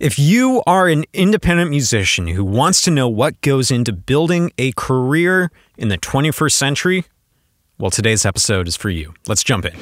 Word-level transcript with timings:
If 0.00 0.16
you 0.16 0.62
are 0.64 0.86
an 0.86 1.06
independent 1.12 1.70
musician 1.70 2.28
who 2.28 2.44
wants 2.44 2.82
to 2.82 2.92
know 2.92 3.08
what 3.08 3.40
goes 3.40 3.72
into 3.72 3.92
building 3.92 4.52
a 4.56 4.70
career 4.76 5.50
in 5.76 5.88
the 5.88 5.98
21st 5.98 6.52
century, 6.52 7.04
well, 7.80 7.90
today's 7.90 8.24
episode 8.24 8.68
is 8.68 8.76
for 8.76 8.90
you. 8.90 9.12
Let's 9.26 9.42
jump 9.42 9.64
in. 9.64 9.76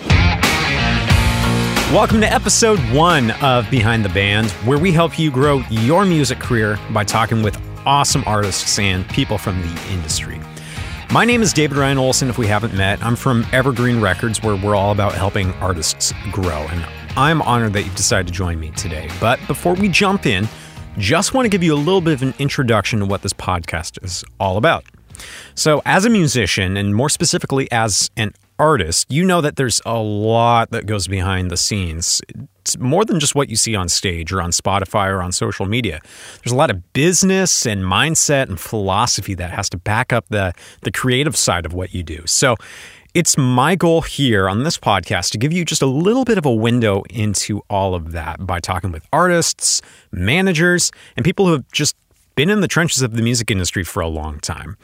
Welcome 1.92 2.22
to 2.22 2.32
episode 2.32 2.78
one 2.94 3.32
of 3.42 3.70
Behind 3.70 4.06
the 4.06 4.08
Band, 4.08 4.50
where 4.64 4.78
we 4.78 4.90
help 4.90 5.18
you 5.18 5.30
grow 5.30 5.58
your 5.68 6.06
music 6.06 6.38
career 6.38 6.78
by 6.92 7.04
talking 7.04 7.42
with 7.42 7.60
awesome 7.84 8.24
artists 8.24 8.78
and 8.78 9.06
people 9.10 9.36
from 9.36 9.60
the 9.60 9.92
industry. 9.92 10.40
My 11.12 11.26
name 11.26 11.42
is 11.42 11.52
David 11.52 11.76
Ryan 11.76 11.98
Olson, 11.98 12.30
if 12.30 12.38
we 12.38 12.46
haven't 12.46 12.72
met. 12.72 13.04
I'm 13.04 13.16
from 13.16 13.46
Evergreen 13.52 14.00
Records, 14.00 14.42
where 14.42 14.56
we're 14.56 14.76
all 14.76 14.92
about 14.92 15.12
helping 15.12 15.52
artists 15.56 16.14
grow. 16.32 16.66
And 16.70 16.86
I'm 17.16 17.40
honored 17.40 17.72
that 17.72 17.82
you've 17.82 17.96
decided 17.96 18.26
to 18.26 18.32
join 18.32 18.60
me 18.60 18.72
today. 18.72 19.08
But 19.20 19.40
before 19.46 19.72
we 19.72 19.88
jump 19.88 20.26
in, 20.26 20.46
just 20.98 21.32
want 21.32 21.46
to 21.46 21.48
give 21.48 21.62
you 21.62 21.72
a 21.72 21.76
little 21.76 22.02
bit 22.02 22.12
of 22.12 22.22
an 22.22 22.34
introduction 22.38 23.00
to 23.00 23.06
what 23.06 23.22
this 23.22 23.32
podcast 23.32 24.04
is 24.04 24.22
all 24.38 24.58
about. 24.58 24.84
So, 25.54 25.80
as 25.86 26.04
a 26.04 26.10
musician, 26.10 26.76
and 26.76 26.94
more 26.94 27.08
specifically 27.08 27.72
as 27.72 28.10
an 28.18 28.34
artist, 28.58 29.10
you 29.10 29.24
know 29.24 29.40
that 29.40 29.56
there's 29.56 29.80
a 29.86 29.98
lot 29.98 30.70
that 30.72 30.84
goes 30.84 31.08
behind 31.08 31.50
the 31.50 31.56
scenes. 31.56 32.20
It's 32.60 32.76
more 32.78 33.04
than 33.04 33.18
just 33.18 33.34
what 33.34 33.48
you 33.48 33.56
see 33.56 33.74
on 33.74 33.88
stage 33.88 34.30
or 34.30 34.42
on 34.42 34.50
Spotify 34.50 35.08
or 35.08 35.22
on 35.22 35.32
social 35.32 35.64
media. 35.64 36.00
There's 36.44 36.52
a 36.52 36.56
lot 36.56 36.70
of 36.70 36.92
business 36.92 37.64
and 37.64 37.82
mindset 37.82 38.50
and 38.50 38.60
philosophy 38.60 39.32
that 39.34 39.50
has 39.52 39.70
to 39.70 39.78
back 39.78 40.12
up 40.12 40.26
the, 40.28 40.52
the 40.82 40.90
creative 40.90 41.36
side 41.36 41.64
of 41.64 41.72
what 41.72 41.94
you 41.94 42.02
do. 42.02 42.22
So, 42.26 42.56
it's 43.16 43.38
my 43.38 43.74
goal 43.74 44.02
here 44.02 44.46
on 44.46 44.62
this 44.62 44.76
podcast 44.76 45.30
to 45.30 45.38
give 45.38 45.50
you 45.50 45.64
just 45.64 45.80
a 45.80 45.86
little 45.86 46.22
bit 46.22 46.36
of 46.36 46.44
a 46.44 46.52
window 46.52 47.02
into 47.08 47.62
all 47.70 47.94
of 47.94 48.12
that 48.12 48.46
by 48.46 48.60
talking 48.60 48.92
with 48.92 49.08
artists, 49.10 49.80
managers, 50.12 50.92
and 51.16 51.24
people 51.24 51.46
who 51.46 51.52
have 51.52 51.64
just 51.72 51.96
been 52.34 52.50
in 52.50 52.60
the 52.60 52.68
trenches 52.68 53.00
of 53.00 53.14
the 53.14 53.22
music 53.22 53.50
industry 53.50 53.82
for 53.82 54.02
a 54.02 54.06
long 54.06 54.38
time. 54.40 54.76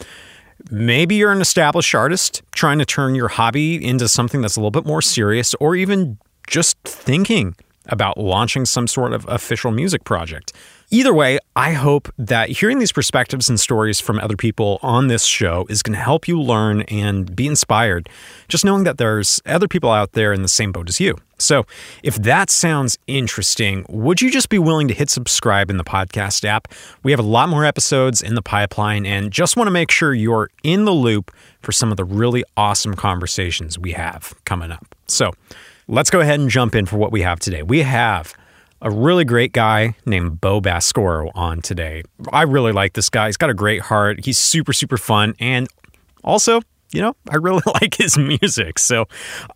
Maybe 0.70 1.16
you're 1.16 1.30
an 1.30 1.42
established 1.42 1.94
artist 1.94 2.42
trying 2.52 2.78
to 2.78 2.86
turn 2.86 3.14
your 3.14 3.28
hobby 3.28 3.86
into 3.86 4.08
something 4.08 4.40
that's 4.40 4.56
a 4.56 4.60
little 4.60 4.70
bit 4.70 4.86
more 4.86 5.02
serious, 5.02 5.54
or 5.60 5.76
even 5.76 6.16
just 6.46 6.78
thinking 6.84 7.54
about 7.84 8.16
launching 8.16 8.64
some 8.64 8.86
sort 8.86 9.12
of 9.12 9.28
official 9.28 9.72
music 9.72 10.04
project. 10.04 10.54
Either 10.94 11.14
way, 11.14 11.38
I 11.56 11.72
hope 11.72 12.12
that 12.18 12.50
hearing 12.50 12.78
these 12.78 12.92
perspectives 12.92 13.48
and 13.48 13.58
stories 13.58 13.98
from 13.98 14.18
other 14.18 14.36
people 14.36 14.78
on 14.82 15.06
this 15.06 15.24
show 15.24 15.64
is 15.70 15.82
going 15.82 15.94
to 15.94 16.04
help 16.04 16.28
you 16.28 16.38
learn 16.38 16.82
and 16.82 17.34
be 17.34 17.46
inspired, 17.46 18.10
just 18.48 18.62
knowing 18.62 18.84
that 18.84 18.98
there's 18.98 19.40
other 19.46 19.66
people 19.66 19.90
out 19.90 20.12
there 20.12 20.34
in 20.34 20.42
the 20.42 20.48
same 20.48 20.70
boat 20.70 20.90
as 20.90 21.00
you. 21.00 21.16
So, 21.38 21.64
if 22.02 22.16
that 22.16 22.50
sounds 22.50 22.98
interesting, 23.06 23.86
would 23.88 24.20
you 24.20 24.30
just 24.30 24.50
be 24.50 24.58
willing 24.58 24.86
to 24.88 24.92
hit 24.92 25.08
subscribe 25.08 25.70
in 25.70 25.78
the 25.78 25.82
podcast 25.82 26.44
app? 26.44 26.68
We 27.02 27.10
have 27.10 27.18
a 27.20 27.22
lot 27.22 27.48
more 27.48 27.64
episodes 27.64 28.20
in 28.20 28.34
the 28.34 28.42
pipeline 28.42 29.06
and 29.06 29.32
just 29.32 29.56
want 29.56 29.68
to 29.68 29.72
make 29.72 29.90
sure 29.90 30.12
you're 30.12 30.50
in 30.62 30.84
the 30.84 30.92
loop 30.92 31.30
for 31.62 31.72
some 31.72 31.90
of 31.90 31.96
the 31.96 32.04
really 32.04 32.44
awesome 32.58 32.92
conversations 32.92 33.78
we 33.78 33.92
have 33.92 34.34
coming 34.44 34.70
up. 34.70 34.94
So, 35.06 35.32
let's 35.88 36.10
go 36.10 36.20
ahead 36.20 36.38
and 36.38 36.50
jump 36.50 36.74
in 36.74 36.84
for 36.84 36.98
what 36.98 37.12
we 37.12 37.22
have 37.22 37.40
today. 37.40 37.62
We 37.62 37.80
have 37.80 38.34
a 38.82 38.90
really 38.90 39.24
great 39.24 39.52
guy 39.52 39.94
named 40.04 40.40
Bo 40.40 40.60
Baskoro 40.60 41.30
on 41.34 41.62
today. 41.62 42.02
I 42.32 42.42
really 42.42 42.72
like 42.72 42.94
this 42.94 43.08
guy. 43.08 43.26
He's 43.26 43.36
got 43.36 43.48
a 43.48 43.54
great 43.54 43.80
heart. 43.80 44.24
He's 44.24 44.38
super, 44.38 44.72
super 44.72 44.98
fun. 44.98 45.34
And 45.38 45.68
also, 46.24 46.60
you 46.92 47.00
know, 47.00 47.14
I 47.30 47.36
really 47.36 47.62
like 47.80 47.94
his 47.94 48.18
music. 48.18 48.80
So 48.80 49.06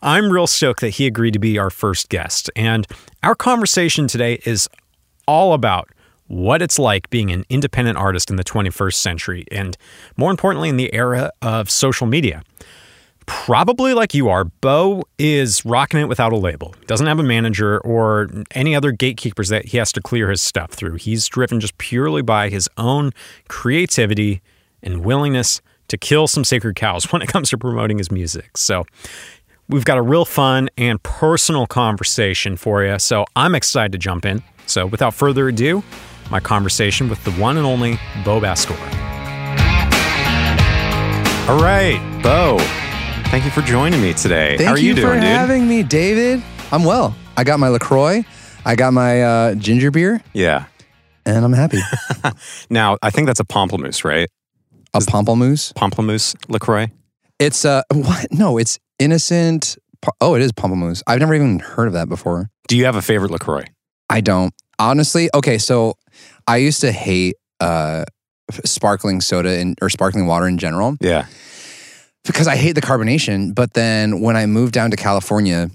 I'm 0.00 0.30
real 0.30 0.46
stoked 0.46 0.80
that 0.80 0.90
he 0.90 1.06
agreed 1.06 1.32
to 1.32 1.40
be 1.40 1.58
our 1.58 1.70
first 1.70 2.08
guest. 2.08 2.50
And 2.54 2.86
our 3.24 3.34
conversation 3.34 4.06
today 4.06 4.40
is 4.46 4.68
all 5.26 5.52
about 5.52 5.90
what 6.28 6.62
it's 6.62 6.78
like 6.78 7.10
being 7.10 7.30
an 7.30 7.44
independent 7.48 7.98
artist 7.98 8.30
in 8.30 8.36
the 8.36 8.44
21st 8.44 8.94
century, 8.94 9.44
and 9.52 9.76
more 10.16 10.30
importantly, 10.32 10.68
in 10.68 10.76
the 10.76 10.92
era 10.92 11.30
of 11.40 11.70
social 11.70 12.06
media 12.06 12.42
probably 13.26 13.94
like 13.94 14.14
you 14.14 14.28
are, 14.28 14.44
Bo 14.44 15.04
is 15.18 15.64
rocking 15.64 16.00
it 16.00 16.08
without 16.08 16.32
a 16.32 16.36
label. 16.36 16.74
Doesn't 16.86 17.06
have 17.06 17.18
a 17.18 17.24
manager 17.24 17.78
or 17.80 18.30
any 18.52 18.74
other 18.74 18.92
gatekeepers 18.92 19.48
that 19.48 19.66
he 19.66 19.78
has 19.78 19.92
to 19.92 20.00
clear 20.00 20.30
his 20.30 20.40
stuff 20.40 20.70
through. 20.70 20.94
He's 20.94 21.26
driven 21.26 21.60
just 21.60 21.76
purely 21.78 22.22
by 22.22 22.48
his 22.48 22.68
own 22.76 23.12
creativity 23.48 24.42
and 24.82 25.04
willingness 25.04 25.60
to 25.88 25.96
kill 25.96 26.26
some 26.26 26.44
sacred 26.44 26.76
cows 26.76 27.04
when 27.12 27.22
it 27.22 27.28
comes 27.28 27.50
to 27.50 27.58
promoting 27.58 27.98
his 27.98 28.10
music. 28.10 28.56
So, 28.56 28.84
we've 29.68 29.84
got 29.84 29.98
a 29.98 30.02
real 30.02 30.24
fun 30.24 30.68
and 30.78 31.02
personal 31.02 31.66
conversation 31.66 32.56
for 32.56 32.84
you. 32.84 32.98
So, 32.98 33.24
I'm 33.34 33.54
excited 33.54 33.92
to 33.92 33.98
jump 33.98 34.24
in. 34.24 34.42
So, 34.66 34.86
without 34.86 35.14
further 35.14 35.48
ado, 35.48 35.82
my 36.30 36.40
conversation 36.40 37.08
with 37.08 37.22
the 37.24 37.32
one 37.32 37.56
and 37.56 37.66
only 37.66 37.98
Bo 38.24 38.40
Baskoro. 38.40 38.76
All 41.48 41.62
right, 41.62 42.00
Bo, 42.24 42.58
Thank 43.30 43.44
you 43.44 43.50
for 43.50 43.60
joining 43.62 44.00
me 44.00 44.14
today. 44.14 44.56
Thank 44.56 44.66
How 44.66 44.74
are 44.74 44.78
you, 44.78 44.88
you 44.90 44.94
doing, 44.94 45.06
for 45.08 45.14
dude? 45.14 45.24
having 45.24 45.68
me, 45.68 45.82
David. 45.82 46.42
I'm 46.72 46.84
well. 46.84 47.14
I 47.36 47.44
got 47.44 47.60
my 47.60 47.68
LaCroix. 47.68 48.24
I 48.64 48.76
got 48.76 48.92
my 48.94 49.22
uh, 49.22 49.54
ginger 49.56 49.90
beer, 49.90 50.22
Yeah. 50.32 50.64
and 51.26 51.44
I'm 51.44 51.52
happy. 51.52 51.78
Now, 52.70 52.96
I 53.02 53.10
think 53.10 53.26
that's 53.26 53.40
a 53.40 53.44
pamplemousse, 53.44 54.04
right? 54.04 54.28
a 54.94 55.00
pamplemousse. 55.00 55.74
Pamplemousse 55.74 56.34
LaCroix. 56.48 56.90
It's 57.38 57.64
uh 57.66 57.82
what? 57.92 58.32
No, 58.32 58.56
it's 58.56 58.78
innocent. 58.98 59.76
Oh, 60.22 60.34
it 60.34 60.40
is 60.42 60.52
pamplemousse. 60.52 61.02
I've 61.06 61.20
never 61.20 61.34
even 61.34 61.58
heard 61.58 61.86
of 61.86 61.92
that 61.92 62.08
before. 62.08 62.48
Do 62.68 62.76
you 62.78 62.86
have 62.86 62.96
a 62.96 63.02
favorite 63.02 63.30
LaCroix? 63.30 63.64
I 64.08 64.22
don't 64.22 64.54
honestly. 64.78 65.28
Okay, 65.34 65.58
so 65.58 65.94
I 66.46 66.56
used 66.56 66.80
to 66.80 66.92
hate 66.92 67.36
uh 67.60 68.04
sparkling 68.64 69.20
soda 69.20 69.50
and 69.58 69.76
or 69.82 69.90
sparkling 69.90 70.26
water 70.26 70.48
in 70.48 70.56
general 70.56 70.96
Yeah. 71.00 71.26
Because 72.26 72.46
I 72.46 72.56
hate 72.56 72.72
the 72.72 72.80
carbonation. 72.80 73.54
But 73.54 73.74
then 73.74 74.20
when 74.20 74.36
I 74.36 74.46
moved 74.46 74.72
down 74.72 74.90
to 74.90 74.96
California, 74.96 75.70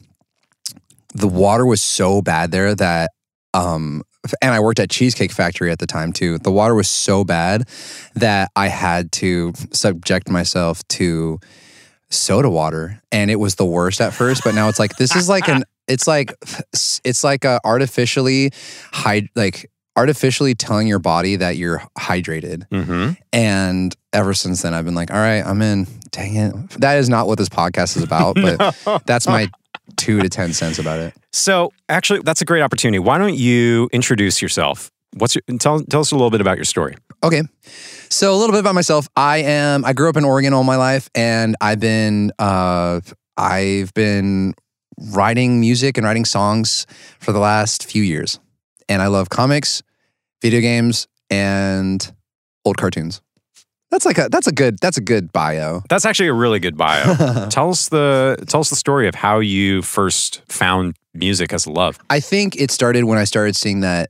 the 1.14 1.28
water 1.28 1.66
was 1.66 1.82
so 1.82 2.22
bad 2.22 2.52
there 2.52 2.76
that, 2.76 3.12
um, 3.54 4.04
and 4.42 4.54
I 4.54 4.60
worked 4.60 4.80
at 4.80 4.90
Cheesecake 4.90 5.32
Factory 5.32 5.72
at 5.72 5.80
the 5.80 5.88
time 5.88 6.14
too. 6.14 6.38
The 6.38 6.52
water 6.52 6.76
was 6.76 6.88
so 6.88 7.24
bad 7.24 7.68
that 8.16 8.52
I 8.56 8.68
had 8.68 9.12
to 9.14 9.54
subject 9.72 10.30
myself 10.30 10.88
to 10.90 11.40
soda 12.10 12.50
water, 12.50 13.02
and 13.12 13.32
it 13.32 13.38
was 13.38 13.56
the 13.56 13.66
worst 13.66 14.00
at 14.00 14.14
first. 14.14 14.44
But 14.44 14.54
now 14.54 14.70
it's 14.70 14.78
like 14.78 14.96
this 14.98 15.16
is 15.16 15.28
like 15.28 15.50
an, 15.50 15.64
it's 15.88 16.08
like, 16.08 16.34
it's 17.04 17.24
like 17.24 17.46
a 17.46 17.60
artificially 17.64 18.52
high 18.92 19.28
like 19.36 19.71
artificially 19.96 20.56
telling 20.56 20.88
your 20.88 21.00
body 21.00 21.36
that 21.36 21.58
you're 21.58 21.84
hydrated. 21.98 22.68
Mm-hmm. 22.70 23.14
And 23.34 23.96
ever 24.14 24.34
since 24.34 24.62
then, 24.62 24.74
I've 24.74 24.86
been 24.86 24.96
like, 24.96 25.12
all 25.12 25.18
right, 25.18 25.46
I'm 25.46 25.62
in. 25.62 25.88
Dang 26.12 26.36
it. 26.36 26.70
That 26.72 26.98
is 26.98 27.10
not 27.10 27.28
what 27.28 27.38
this 27.38 27.50
podcast 27.50 27.98
is 27.98 28.04
about, 28.04 28.36
but 28.36 29.04
that's 29.06 29.28
my 29.28 29.50
two 29.98 30.22
to 30.22 30.30
10 30.30 30.54
cents 30.54 30.80
about 30.80 31.00
it. 31.00 31.14
So, 31.32 31.72
actually, 31.90 32.22
that's 32.22 32.42
a 32.42 32.46
great 32.46 32.62
opportunity. 32.62 33.00
Why 33.00 33.18
don't 33.18 33.36
you 33.36 33.90
introduce 33.94 34.42
yourself? 34.42 34.92
What's 35.16 35.36
your, 35.36 35.58
tell, 35.58 35.82
tell 35.82 36.02
us 36.02 36.12
a 36.12 36.16
little 36.16 36.30
bit 36.30 36.42
about 36.42 36.58
your 36.58 36.66
story. 36.66 36.96
Okay. 37.24 37.44
So 38.10 38.34
a 38.34 38.38
little 38.38 38.54
bit 38.54 38.60
about 38.60 38.76
myself. 38.76 39.08
I 39.16 39.40
am, 39.40 39.84
I 39.84 39.94
grew 39.94 40.10
up 40.10 40.18
in 40.18 40.24
Oregon 40.24 40.54
all 40.54 40.64
my 40.64 40.78
life 40.78 41.10
and 41.14 41.56
I've 41.60 41.80
been, 41.80 42.32
uh, 42.40 43.02
I've 43.36 43.94
been 43.94 44.54
writing 45.12 45.60
music 45.60 45.98
and 45.98 46.06
writing 46.06 46.26
songs 46.26 46.86
for 47.20 47.32
the 47.32 47.40
last 47.40 47.86
few 47.86 48.04
years. 48.04 48.40
And 48.92 49.02
I 49.02 49.08
love 49.08 49.30
comics, 49.30 49.84
video 50.42 50.60
games, 50.60 51.08
and 51.30 52.14
old 52.66 52.76
cartoons. 52.76 53.22
That's 53.90 54.06
like 54.06 54.18
a, 54.18 54.28
that's 54.30 54.48
a 54.48 54.52
good, 54.52 54.80
that's 54.80 54.98
a 54.98 55.02
good 55.02 55.32
bio. 55.32 55.82
That's 55.88 56.06
actually 56.06 56.28
a 56.28 56.34
really 56.34 56.60
good 56.60 56.76
bio. 56.76 57.48
tell 57.50 57.70
us 57.70 57.88
the 57.88 58.36
tell 58.50 58.60
us 58.60 58.70
the 58.70 58.76
story 58.76 59.08
of 59.08 59.16
how 59.16 59.40
you 59.40 59.82
first 59.82 60.42
found 60.50 60.98
music 61.14 61.54
as 61.54 61.66
a 61.66 61.72
love. 61.72 62.00
I 62.10 62.20
think 62.20 62.58
it 62.58 62.70
started 62.70 63.06
when 63.06 63.18
I 63.18 63.24
started 63.24 63.56
seeing 63.56 63.80
that 63.80 64.10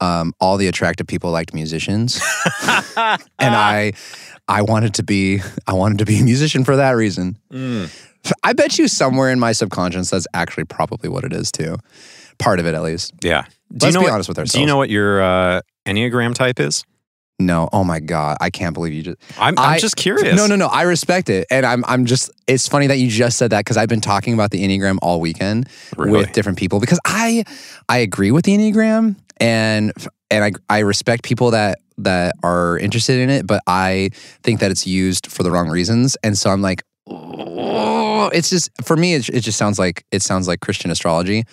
um, 0.00 0.32
all 0.40 0.56
the 0.56 0.66
attractive 0.66 1.06
people 1.06 1.30
liked 1.30 1.52
musicians, 1.52 2.18
and 2.96 3.20
I, 3.38 3.92
I 4.48 4.62
wanted 4.62 4.94
to 4.94 5.02
be, 5.02 5.42
I 5.66 5.74
wanted 5.74 5.98
to 5.98 6.06
be 6.06 6.20
a 6.20 6.24
musician 6.24 6.64
for 6.64 6.76
that 6.76 6.92
reason. 6.92 7.36
Mm. 7.52 8.32
I 8.42 8.54
bet 8.54 8.78
you 8.78 8.88
somewhere 8.88 9.30
in 9.30 9.38
my 9.38 9.52
subconscious 9.52 10.08
that's 10.08 10.26
actually 10.32 10.64
probably 10.64 11.10
what 11.10 11.24
it 11.24 11.34
is 11.34 11.52
too, 11.52 11.76
part 12.38 12.60
of 12.60 12.66
it 12.66 12.74
at 12.74 12.82
least. 12.82 13.12
Yeah. 13.22 13.44
Do 13.72 13.84
Let's 13.86 13.86
you 13.86 13.92
know 13.92 14.00
be 14.00 14.04
what, 14.04 14.14
honest 14.14 14.28
with 14.28 14.38
ourselves. 14.38 14.52
Do 14.52 14.60
you 14.60 14.66
know 14.66 14.76
what 14.76 14.90
your 14.90 15.22
uh, 15.22 15.60
enneagram 15.86 16.34
type 16.34 16.60
is? 16.60 16.84
No, 17.38 17.68
oh 17.72 17.84
my 17.84 18.00
god, 18.00 18.38
I 18.40 18.48
can't 18.48 18.72
believe 18.72 18.94
you 18.94 19.02
just. 19.02 19.18
I'm, 19.38 19.58
I'm 19.58 19.74
I- 19.74 19.78
just 19.78 19.96
curious. 19.96 20.34
No, 20.36 20.46
no, 20.46 20.56
no. 20.56 20.68
I 20.68 20.82
respect 20.82 21.28
it, 21.28 21.46
and 21.50 21.66
I'm, 21.66 21.84
I'm 21.86 22.06
just. 22.06 22.30
It's 22.46 22.66
funny 22.66 22.86
that 22.86 22.96
you 22.96 23.08
just 23.08 23.36
said 23.36 23.50
that 23.50 23.60
because 23.60 23.76
I've 23.76 23.90
been 23.90 24.00
talking 24.00 24.32
about 24.32 24.52
the 24.52 24.66
enneagram 24.66 24.98
all 25.02 25.20
weekend 25.20 25.68
Really? 25.98 26.12
with 26.12 26.32
different 26.32 26.56
people 26.56 26.80
because 26.80 26.98
I, 27.04 27.44
I 27.90 27.98
agree 27.98 28.30
with 28.30 28.46
the 28.46 28.56
enneagram, 28.56 29.16
and 29.36 29.92
and 30.30 30.44
I, 30.44 30.52
I 30.70 30.78
respect 30.78 31.24
people 31.24 31.50
that 31.50 31.80
that 31.98 32.34
are 32.42 32.78
interested 32.78 33.20
in 33.20 33.28
it, 33.28 33.46
but 33.46 33.62
I 33.66 34.10
think 34.42 34.60
that 34.60 34.70
it's 34.70 34.86
used 34.86 35.26
for 35.30 35.42
the 35.42 35.50
wrong 35.50 35.68
reasons, 35.68 36.16
and 36.22 36.38
so 36.38 36.48
I'm 36.48 36.62
like, 36.62 36.84
oh, 37.06 38.28
it's 38.28 38.48
just 38.48 38.70
for 38.82 38.96
me. 38.96 39.12
It, 39.14 39.28
it 39.28 39.40
just 39.40 39.58
sounds 39.58 39.78
like 39.78 40.06
it 40.10 40.22
sounds 40.22 40.48
like 40.48 40.60
Christian 40.60 40.90
astrology. 40.90 41.44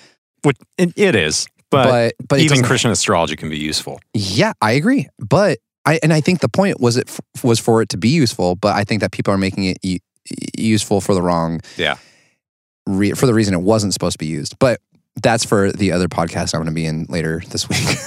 What, 0.43 0.57
it, 0.77 0.93
it 0.97 1.15
is. 1.15 1.45
But, 1.73 2.13
but 2.19 2.27
but 2.29 2.39
even 2.39 2.63
Christian 2.63 2.91
astrology 2.91 3.35
can 3.35 3.49
be 3.49 3.57
useful. 3.57 3.99
Yeah, 4.13 4.53
I 4.61 4.73
agree. 4.73 5.07
But 5.19 5.59
I 5.85 5.99
and 6.01 6.13
I 6.13 6.21
think 6.21 6.39
the 6.39 6.49
point 6.49 6.79
was 6.79 6.97
it 6.97 7.09
f- 7.09 7.43
was 7.43 7.59
for 7.59 7.81
it 7.81 7.89
to 7.89 7.97
be 7.97 8.09
useful, 8.09 8.55
but 8.55 8.75
I 8.75 8.83
think 8.83 9.01
that 9.01 9.11
people 9.11 9.33
are 9.33 9.37
making 9.37 9.65
it 9.65 9.77
u- 9.83 9.99
useful 10.57 11.01
for 11.01 11.13
the 11.13 11.21
wrong 11.21 11.59
Yeah. 11.77 11.95
re- 12.87 13.11
for 13.11 13.25
the 13.25 13.33
reason 13.33 13.53
it 13.53 13.61
wasn't 13.61 13.93
supposed 13.93 14.13
to 14.13 14.17
be 14.19 14.27
used. 14.27 14.57
But 14.59 14.79
that's 15.21 15.45
for 15.45 15.71
the 15.71 15.91
other 15.91 16.07
podcast 16.07 16.53
I'm 16.55 16.59
going 16.61 16.67
to 16.67 16.71
be 16.73 16.85
in 16.85 17.05
later 17.09 17.41
this 17.49 17.67
week. 17.69 17.97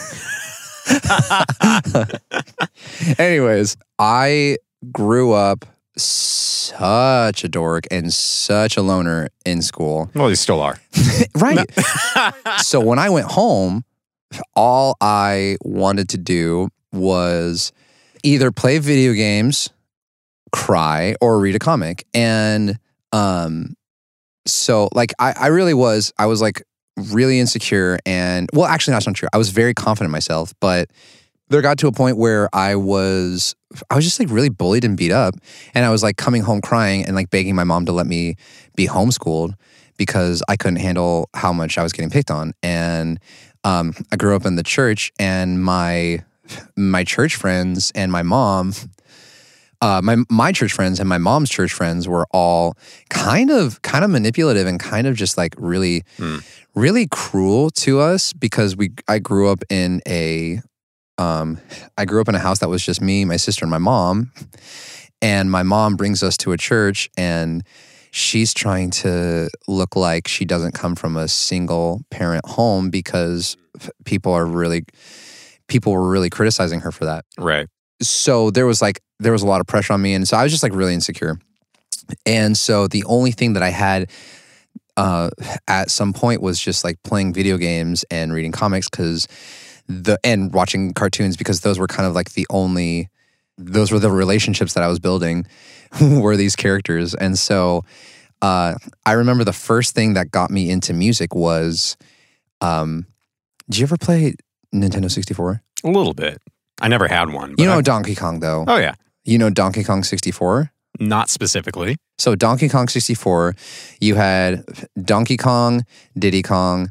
Anyways, 3.19 3.77
I 3.99 4.59
grew 4.93 5.33
up 5.33 5.65
such 5.97 7.45
a 7.45 7.49
dork 7.49 7.87
and 7.91 8.13
such 8.13 8.77
a 8.77 8.83
loner 8.83 9.29
in 9.45 9.63
school. 9.63 10.11
Well, 10.15 10.29
you 10.29 10.37
still 10.37 10.61
are. 10.61 10.79
Right. 11.37 11.67
so 12.59 12.81
when 12.81 12.99
I 12.99 13.11
went 13.11 13.27
home, 13.27 13.85
all 14.55 14.97
I 15.01 15.57
wanted 15.63 16.09
to 16.11 16.19
do 16.19 16.69
was 16.93 17.73
either 18.23 18.51
play 18.51 18.79
video 18.79 19.13
games, 19.13 19.71
cry, 20.53 21.15
or 21.21 21.39
read 21.39 21.55
a 21.55 21.59
comic. 21.59 22.07
And 22.15 22.79
um 23.13 23.75
so 24.47 24.89
like 24.93 25.13
I, 25.19 25.35
I 25.39 25.47
really 25.49 25.75
was 25.75 26.13
I 26.19 26.27
was 26.27 26.41
like 26.41 26.63
really 26.97 27.39
insecure 27.39 27.99
and 28.07 28.49
well 28.53 28.67
actually 28.67 28.93
that's 28.93 29.07
not 29.07 29.17
true. 29.17 29.29
I 29.33 29.39
was 29.39 29.51
very 29.51 29.75
confident 29.75 30.09
in 30.09 30.13
myself, 30.13 30.55
but 30.61 30.91
there 31.49 31.63
got 31.63 31.79
to 31.79 31.87
a 31.87 31.93
point 31.93 32.17
where 32.17 32.49
I 32.55 32.75
was 32.77 33.55
I 33.91 33.97
was 33.97 34.05
just 34.05 34.19
like 34.19 34.31
really 34.31 34.49
bullied 34.49 34.85
and 34.85 34.97
beat 34.97 35.13
up. 35.13 35.35
And 35.75 35.85
I 35.85 35.91
was 35.91 36.03
like 36.03 36.17
coming 36.17 36.43
home 36.43 36.61
crying 36.61 37.05
and 37.05 37.15
like 37.15 37.31
begging 37.31 37.55
my 37.55 37.65
mom 37.65 37.87
to 37.87 37.93
let 37.93 38.07
me 38.07 38.37
be 38.75 38.87
homeschooled 38.87 39.55
because 39.97 40.43
I 40.49 40.57
couldn't 40.57 40.77
handle 40.81 41.29
how 41.35 41.53
much 41.53 41.79
I 41.79 41.83
was 41.83 41.93
getting 41.93 42.11
picked 42.11 42.31
on. 42.31 42.53
And 42.63 43.19
um, 43.65 43.95
I 44.13 44.17
grew 44.17 44.37
up 44.37 44.47
in 44.47 44.57
the 44.57 44.63
church, 44.63 45.13
and 45.19 45.63
my 45.63 46.25
my 46.77 47.03
church 47.05 47.35
friends 47.35 47.91
and 47.95 48.13
my 48.13 48.23
mom, 48.23 48.73
uh, 49.81 50.01
my 50.03 50.17
my 50.31 50.53
church 50.53 50.73
friends 50.73 51.01
and 51.01 51.09
my 51.09 51.19
mom's 51.19 51.51
church 51.51 51.73
friends 51.73 52.07
were 52.09 52.27
all 52.31 52.77
kind 53.09 53.51
of 53.51 53.83
kind 53.83 54.05
of 54.05 54.11
manipulative 54.11 54.67
and 54.67 54.79
kind 54.79 55.07
of 55.07 55.17
just 55.17 55.37
like 55.37 55.55
really 55.59 56.03
Hmm. 56.17 56.39
really 56.75 57.09
cruel 57.11 57.71
to 57.71 58.01
us 58.01 58.33
because 58.33 58.77
we 58.77 58.91
I 59.09 59.19
grew 59.19 59.49
up 59.49 59.65
in 59.69 60.01
a 60.07 60.61
um, 61.19 61.59
I 61.97 62.05
grew 62.05 62.21
up 62.21 62.29
in 62.29 62.35
a 62.35 62.41
house 62.41 62.59
that 62.61 62.69
was 62.69 62.85
just 62.85 63.01
me, 63.01 63.25
my 63.25 63.37
sister, 63.37 63.65
and 63.65 63.71
my 63.71 63.79
mom. 63.79 64.33
And 65.23 65.51
my 65.51 65.63
mom 65.63 65.97
brings 65.97 66.23
us 66.23 66.37
to 66.39 66.53
a 66.53 66.59
church 66.59 67.09
and 67.17 67.65
she's 68.11 68.53
trying 68.53 68.91
to 68.91 69.49
look 69.67 69.97
like 69.97 70.29
she 70.29 70.45
doesn't 70.45 70.73
come 70.73 70.95
from 70.95 71.17
a 71.17 71.29
single 71.29 72.03
parent 72.11 72.47
home 72.47 72.91
because 72.91 73.57
people 74.05 74.33
are 74.33 74.47
really 74.47 74.85
people 75.69 75.93
were 75.93 76.09
really 76.09 76.31
criticizing 76.31 76.81
her 76.81 76.93
for 76.93 77.07
that. 77.07 77.25
right. 77.39 77.67
So 78.03 78.51
there 78.51 78.67
was 78.67 78.83
like 78.83 79.01
there 79.19 79.33
was 79.33 79.43
a 79.43 79.47
lot 79.47 79.61
of 79.61 79.67
pressure 79.67 79.95
on 79.95 80.03
me 80.03 80.15
and 80.15 80.29
so 80.29 80.37
I 80.37 80.43
was 80.43 80.53
just 80.53 80.63
like 80.63 80.75
really 80.75 80.95
insecure. 80.95 81.39
And 82.25 82.57
so 82.57 82.87
the 82.87 83.05
only 83.05 83.33
thing 83.33 83.55
that 83.55 83.63
I 83.63 83.71
had 83.71 84.11
uh, 84.97 85.31
at 85.67 85.91
some 85.91 86.13
point 86.13 86.41
was 86.41 86.61
just 86.61 86.85
like 86.85 87.03
playing 87.03 87.33
video 87.33 87.57
games 87.57 88.05
and 88.11 88.33
reading 88.33 88.53
comics 88.53 88.89
because 88.89 89.27
the 89.89 90.19
and 90.25 90.53
watching 90.53 90.93
cartoons 90.95 91.37
because 91.37 91.61
those 91.61 91.79
were 91.79 91.87
kind 91.87 92.07
of 92.09 92.15
like 92.15 92.33
the 92.33 92.47
only 92.51 93.09
those 93.59 93.91
were 93.93 93.99
the 93.99 94.11
relationships 94.11 94.75
that 94.75 94.83
I 94.83 94.89
was 94.89 94.99
building 94.99 95.47
were 96.01 96.37
these 96.37 96.57
characters 96.57 97.15
and 97.15 97.39
so 97.39 97.83
uh, 98.43 98.75
I 99.07 99.13
remember 99.13 99.45
the 99.45 99.53
first 99.53 99.95
thing 99.95 100.13
that 100.15 100.31
got 100.31 100.51
me 100.51 100.69
into 100.71 100.93
music 100.93 101.35
was 101.35 101.97
um, 102.61 103.07
did 103.71 103.79
you 103.79 103.85
ever 103.85 103.97
play 103.97 104.35
Nintendo 104.75 105.11
64? 105.11 105.63
A 105.85 105.89
little 105.89 106.13
bit. 106.15 106.41
I 106.81 106.89
never 106.89 107.09
had 107.09 107.31
one. 107.31 107.55
You 107.59 107.65
know 107.67 107.79
I- 107.79 107.83
Donkey 107.83 108.15
Kong 108.15 108.41
though. 108.41 108.65
oh, 108.69 108.77
yeah. 108.77 108.95
You 109.25 109.39
know 109.39 109.51
Donkey 109.51 109.83
Kong 109.85 110.05
64? 110.05 110.71
Not 111.01 111.31
specifically. 111.31 111.97
So 112.19 112.35
Donkey 112.35 112.69
Kong 112.69 112.89
64, 112.89 113.55
you 114.01 114.15
had 114.15 114.65
Donkey 115.03 115.37
Kong, 115.37 115.85
Diddy 116.19 116.43
Kong, 116.43 116.91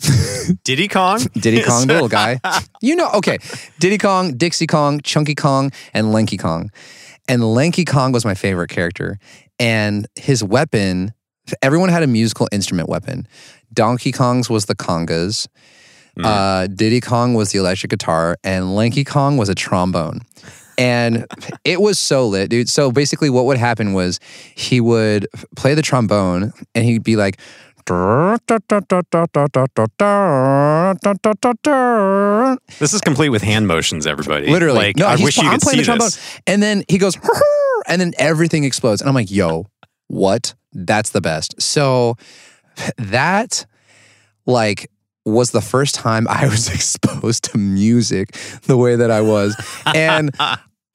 Diddy 0.64 0.88
Kong? 0.88 1.20
Diddy 1.34 1.62
Kong, 1.62 1.86
the 1.86 1.94
little 1.94 2.08
guy. 2.08 2.40
You 2.80 2.96
know, 2.96 3.10
okay. 3.14 3.38
Diddy 3.78 3.98
Kong, 3.98 4.36
Dixie 4.36 4.66
Kong, 4.66 5.00
Chunky 5.00 5.34
Kong, 5.34 5.72
and 5.94 6.12
Lanky 6.12 6.36
Kong. 6.36 6.70
And 7.28 7.54
Lanky 7.54 7.84
Kong 7.84 8.12
was 8.12 8.24
my 8.24 8.34
favorite 8.34 8.70
character. 8.70 9.18
And 9.58 10.06
his 10.14 10.44
weapon, 10.44 11.12
everyone 11.62 11.88
had 11.88 12.02
a 12.02 12.06
musical 12.06 12.48
instrument 12.52 12.88
weapon. 12.88 13.26
Donkey 13.72 14.12
Kong's 14.12 14.48
was 14.48 14.66
the 14.66 14.74
congas. 14.74 15.48
Mm. 16.18 16.24
Uh, 16.24 16.66
Diddy 16.68 17.00
Kong 17.00 17.34
was 17.34 17.52
the 17.52 17.58
electric 17.58 17.90
guitar, 17.90 18.38
and 18.42 18.74
Lanky 18.74 19.04
Kong 19.04 19.36
was 19.36 19.48
a 19.48 19.54
trombone. 19.54 20.20
And 20.78 21.26
it 21.64 21.80
was 21.80 21.98
so 21.98 22.26
lit, 22.26 22.50
dude. 22.50 22.68
So 22.68 22.92
basically, 22.92 23.30
what 23.30 23.46
would 23.46 23.56
happen 23.56 23.92
was 23.92 24.20
he 24.54 24.80
would 24.80 25.26
play 25.56 25.74
the 25.74 25.82
trombone 25.82 26.52
and 26.74 26.84
he'd 26.84 27.02
be 27.02 27.16
like, 27.16 27.40
This 32.78 32.92
is 32.92 33.00
complete 33.00 33.30
with 33.30 33.42
hand 33.42 33.66
motions, 33.66 34.06
everybody. 34.06 34.48
Literally. 34.48 34.78
Like, 34.78 34.96
no, 34.96 35.06
I 35.06 35.16
wish 35.16 35.36
pl- 35.36 35.44
you 35.44 35.50
I'm 35.50 35.60
could 35.60 35.68
see 35.68 35.82
the 35.82 35.96
this. 35.96 36.40
And 36.46 36.62
then 36.62 36.84
he 36.88 36.98
goes, 36.98 37.16
and 37.86 38.00
then 38.00 38.12
everything 38.18 38.64
explodes. 38.64 39.00
And 39.00 39.08
I'm 39.08 39.14
like, 39.14 39.30
yo, 39.30 39.66
what? 40.08 40.54
That's 40.72 41.10
the 41.10 41.20
best. 41.20 41.60
So 41.60 42.16
that, 42.98 43.66
like, 44.44 44.90
was 45.24 45.50
the 45.50 45.60
first 45.60 45.94
time 45.94 46.26
I 46.28 46.46
was 46.48 46.72
exposed 46.72 47.44
to 47.44 47.58
music 47.58 48.32
the 48.64 48.76
way 48.76 48.96
that 48.96 49.10
I 49.10 49.20
was. 49.20 49.56
And 49.94 50.30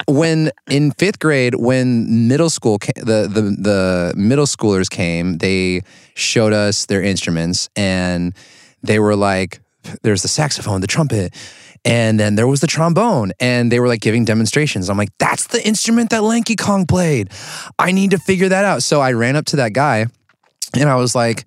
when 0.08 0.52
in 0.70 0.92
fifth 0.92 1.20
grade, 1.20 1.56
when 1.56 2.28
middle 2.28 2.50
school, 2.50 2.80
ca- 2.80 2.94
the, 2.96 3.28
the, 3.28 3.42
the 3.42 4.14
middle 4.16 4.46
schoolers 4.46 4.90
came, 4.90 5.38
they 5.38 5.82
showed 6.14 6.54
us 6.54 6.86
their 6.86 7.02
instruments 7.02 7.70
and 7.76 8.36
they 8.84 9.00
were 9.00 9.16
like, 9.16 9.62
there's 10.04 10.22
the 10.22 10.28
saxophone, 10.28 10.82
the 10.82 10.88
trumpet, 10.88 11.34
and 11.84 12.20
then 12.20 12.36
there 12.36 12.48
was 12.48 12.60
the 12.60 12.68
trombone, 12.68 13.32
and 13.40 13.72
they 13.72 13.80
were 13.80 13.88
like 13.88 14.02
giving 14.02 14.26
demonstrations. 14.26 14.90
I'm 14.90 14.98
like, 14.98 15.10
that's 15.18 15.48
the 15.48 15.66
instrument 15.66 16.12
that 16.12 16.22
Lanky 16.22 16.56
Kong 16.56 16.86
played. 16.86 17.32
I 17.80 17.92
need 17.92 18.12
to 18.12 18.20
figure 18.20 18.50
that 18.50 18.66
out. 18.66 18.84
So 18.84 19.02
I 19.02 19.14
ran 19.14 19.36
up 19.36 19.46
to 19.46 19.56
that 19.58 19.74
guy, 19.74 20.06
and 20.76 20.90
I 20.90 20.96
was 20.96 21.16
like, 21.16 21.46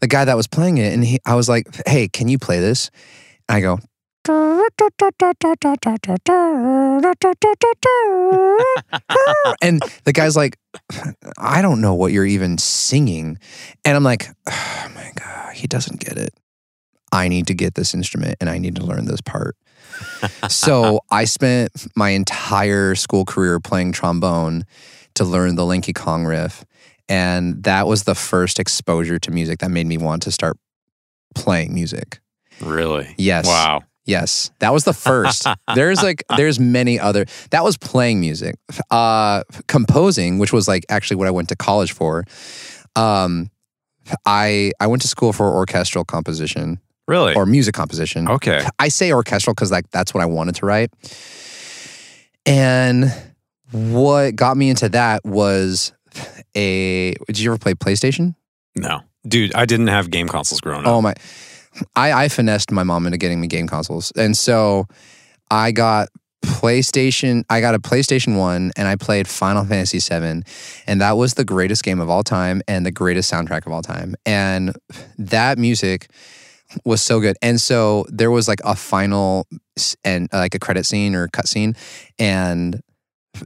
the 0.00 0.06
guy 0.06 0.24
that 0.24 0.36
was 0.36 0.46
playing 0.46 0.78
it, 0.78 0.92
and 0.92 1.04
he, 1.04 1.18
I 1.24 1.34
was 1.34 1.48
like, 1.48 1.66
hey, 1.86 2.08
can 2.08 2.28
you 2.28 2.38
play 2.38 2.60
this? 2.60 2.90
And 3.48 3.56
I 3.56 3.60
go. 3.60 3.78
And 9.62 9.82
the 10.04 10.12
guy's 10.12 10.36
like, 10.36 10.56
I 11.38 11.62
don't 11.62 11.80
know 11.80 11.94
what 11.94 12.12
you're 12.12 12.26
even 12.26 12.58
singing. 12.58 13.38
And 13.84 13.96
I'm 13.96 14.04
like, 14.04 14.28
oh 14.48 14.90
my 14.94 15.12
God, 15.16 15.54
he 15.54 15.66
doesn't 15.66 16.00
get 16.00 16.16
it. 16.16 16.34
I 17.12 17.28
need 17.28 17.46
to 17.48 17.54
get 17.54 17.74
this 17.74 17.94
instrument 17.94 18.36
and 18.40 18.48
I 18.48 18.58
need 18.58 18.76
to 18.76 18.84
learn 18.84 19.06
this 19.06 19.20
part. 19.20 19.56
so 20.48 21.00
I 21.10 21.24
spent 21.24 21.70
my 21.96 22.10
entire 22.10 22.94
school 22.94 23.24
career 23.24 23.58
playing 23.58 23.92
trombone 23.92 24.64
to 25.14 25.24
learn 25.24 25.56
the 25.56 25.66
Lanky 25.66 25.92
Kong 25.92 26.24
riff. 26.24 26.64
And 27.08 27.64
that 27.64 27.88
was 27.88 28.04
the 28.04 28.14
first 28.14 28.60
exposure 28.60 29.18
to 29.18 29.30
music 29.32 29.58
that 29.58 29.70
made 29.70 29.86
me 29.86 29.98
want 29.98 30.22
to 30.22 30.30
start 30.30 30.56
playing 31.34 31.74
music. 31.74 32.20
Really? 32.60 33.14
Yes. 33.18 33.46
Wow. 33.46 33.82
Yes, 34.10 34.50
that 34.58 34.72
was 34.72 34.84
the 34.84 34.92
first. 34.92 35.46
there's 35.74 36.02
like 36.02 36.24
there's 36.36 36.58
many 36.58 36.98
other. 36.98 37.24
That 37.50 37.62
was 37.64 37.76
playing 37.78 38.20
music. 38.20 38.56
Uh 38.90 39.42
composing, 39.68 40.38
which 40.38 40.52
was 40.52 40.66
like 40.66 40.84
actually 40.88 41.16
what 41.16 41.28
I 41.28 41.30
went 41.30 41.48
to 41.50 41.56
college 41.56 41.92
for. 41.92 42.24
Um 42.96 43.50
I 44.26 44.72
I 44.80 44.86
went 44.88 45.02
to 45.02 45.08
school 45.08 45.32
for 45.32 45.48
orchestral 45.54 46.04
composition 46.04 46.80
Really? 47.06 47.34
or 47.34 47.46
music 47.46 47.74
composition. 47.74 48.28
okay. 48.28 48.66
I 48.78 48.88
say 48.88 49.12
orchestral 49.12 49.54
cuz 49.54 49.70
like 49.70 49.88
that's 49.90 50.12
what 50.14 50.22
I 50.22 50.26
wanted 50.26 50.56
to 50.56 50.66
write. 50.66 50.90
And 52.46 53.12
what 53.70 54.34
got 54.34 54.56
me 54.56 54.70
into 54.70 54.88
that 54.88 55.24
was 55.24 55.92
a 56.56 57.14
did 57.26 57.38
you 57.38 57.50
ever 57.52 57.58
play 57.58 57.74
PlayStation? 57.74 58.34
No. 58.76 59.00
Dude, 59.26 59.54
I 59.54 59.66
didn't 59.66 59.88
have 59.88 60.10
game 60.10 60.28
consoles 60.28 60.60
growing 60.60 60.86
up. 60.86 60.92
Oh 60.92 61.02
my! 61.02 61.14
I 61.96 62.24
I 62.24 62.28
finessed 62.28 62.70
my 62.70 62.82
mom 62.82 63.06
into 63.06 63.18
getting 63.18 63.40
me 63.40 63.46
game 63.46 63.66
consoles, 63.66 64.12
and 64.16 64.36
so 64.36 64.86
I 65.50 65.72
got 65.72 66.08
PlayStation. 66.44 67.44
I 67.50 67.60
got 67.60 67.74
a 67.74 67.78
PlayStation 67.78 68.36
One, 68.36 68.72
and 68.76 68.88
I 68.88 68.96
played 68.96 69.28
Final 69.28 69.64
Fantasy 69.64 69.98
VII, 69.98 70.42
and 70.86 71.00
that 71.00 71.16
was 71.16 71.34
the 71.34 71.44
greatest 71.44 71.84
game 71.84 72.00
of 72.00 72.08
all 72.10 72.22
time 72.22 72.62
and 72.66 72.84
the 72.84 72.90
greatest 72.90 73.32
soundtrack 73.32 73.66
of 73.66 73.72
all 73.72 73.82
time. 73.82 74.14
And 74.24 74.74
that 75.18 75.58
music 75.58 76.10
was 76.84 77.02
so 77.02 77.20
good. 77.20 77.36
And 77.42 77.60
so 77.60 78.04
there 78.08 78.30
was 78.30 78.48
like 78.48 78.60
a 78.64 78.76
final 78.76 79.46
and 80.04 80.28
uh, 80.32 80.38
like 80.38 80.54
a 80.54 80.58
credit 80.58 80.86
scene 80.86 81.14
or 81.14 81.28
cut 81.28 81.48
scene, 81.48 81.74
and 82.18 82.80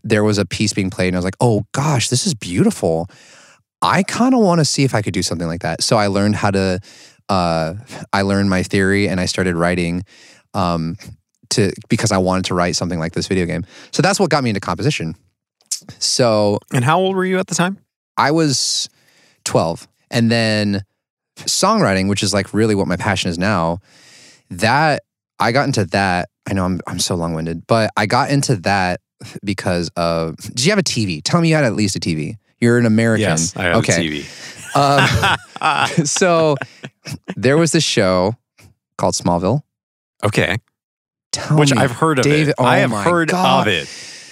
there 0.03 0.25
was 0.25 0.39
a 0.39 0.47
piece 0.47 0.73
being 0.73 0.91
played, 0.91 1.09
and 1.09 1.17
I 1.17 1.19
was 1.19 1.25
like, 1.25 1.37
"Oh 1.41 1.65
gosh, 1.73 2.09
this 2.09 2.27
is 2.27 2.35
beautiful." 2.35 3.09
I 3.83 4.03
kind 4.03 4.35
of 4.35 4.41
want 4.41 4.61
to 4.61 4.65
see 4.65 4.85
if 4.85 4.95
I 4.95 5.03
could 5.03 5.13
do 5.13 5.23
something 5.23 5.47
like 5.47 5.61
that. 5.61 5.83
So 5.83 5.99
I 5.99 6.07
learned 6.07 6.37
how 6.37 6.51
to 6.51 6.81
uh, 7.29 7.75
I 8.13 8.23
learned 8.23 8.51
my 8.51 8.63
theory 8.63 9.09
and 9.09 9.21
I 9.21 9.27
started 9.27 9.57
writing 9.57 10.05
um, 10.53 10.97
to 11.51 11.73
because 11.89 12.13
I 12.13 12.19
wanted 12.19 12.47
to 12.47 12.55
write 12.55 12.77
something 12.77 12.99
like 12.99 13.13
this 13.13 13.27
video 13.27 13.47
game. 13.47 13.65
So 13.93 14.03
that's 14.03 14.21
what 14.21 14.31
got 14.31 14.45
me 14.45 14.51
into 14.51 14.61
composition. 14.61 15.17
So 15.99 16.59
And 16.73 16.85
how 16.85 16.99
old 16.99 17.17
were 17.17 17.25
you 17.25 17.39
at 17.39 17.47
the 17.47 17.55
time? 17.55 17.79
I 18.17 18.31
was 18.31 18.89
12. 19.45 19.89
And 20.11 20.31
then 20.31 20.83
songwriting, 21.39 22.09
which 22.09 22.23
is 22.23 22.33
like 22.33 22.55
really 22.55 22.75
what 22.75 22.87
my 22.87 22.97
passion 22.97 23.31
is 23.31 23.39
now, 23.39 23.79
that 24.51 25.03
I 25.39 25.53
got 25.53 25.67
into 25.67 25.85
that. 25.87 26.29
I 26.49 26.53
know 26.53 26.65
I'm 26.65 26.81
I'm 26.87 26.99
so 26.99 27.15
long-winded, 27.15 27.67
but 27.67 27.91
I 27.97 28.07
got 28.07 28.31
into 28.31 28.57
that 28.57 29.01
because 29.43 29.91
of 29.97 30.37
Did 30.37 30.65
you 30.65 30.71
have 30.71 30.79
a 30.79 30.83
TV? 30.83 31.23
Tell 31.23 31.41
me 31.41 31.49
you 31.49 31.55
had 31.55 31.65
at 31.65 31.75
least 31.75 31.97
a 31.97 32.01
TV. 32.01 32.37
You're 32.61 32.79
an 32.79 32.87
American. 32.87 33.23
Yes, 33.23 33.57
I 33.57 33.65
have 33.65 33.77
okay. 33.77 33.95
a 33.95 34.11
TV. 34.11 34.64
Um, 34.75 35.09
so 36.05 36.57
there 37.37 37.57
was 37.57 37.73
this 37.73 37.85
show 37.85 38.37
called 38.99 39.15
Smallville. 39.15 39.63
okay, 40.25 40.57
Tell 41.33 41.59
which 41.59 41.73
me, 41.75 41.79
I've 41.79 41.91
heard 41.93 42.19
of 42.19 42.25
David, 42.25 42.49
it. 42.51 42.55
I 42.59 42.79
oh 42.83 42.89
have 42.89 43.05
heard 43.05 43.29
God. 43.29 43.67
of 43.67 43.73
it. 43.73 43.87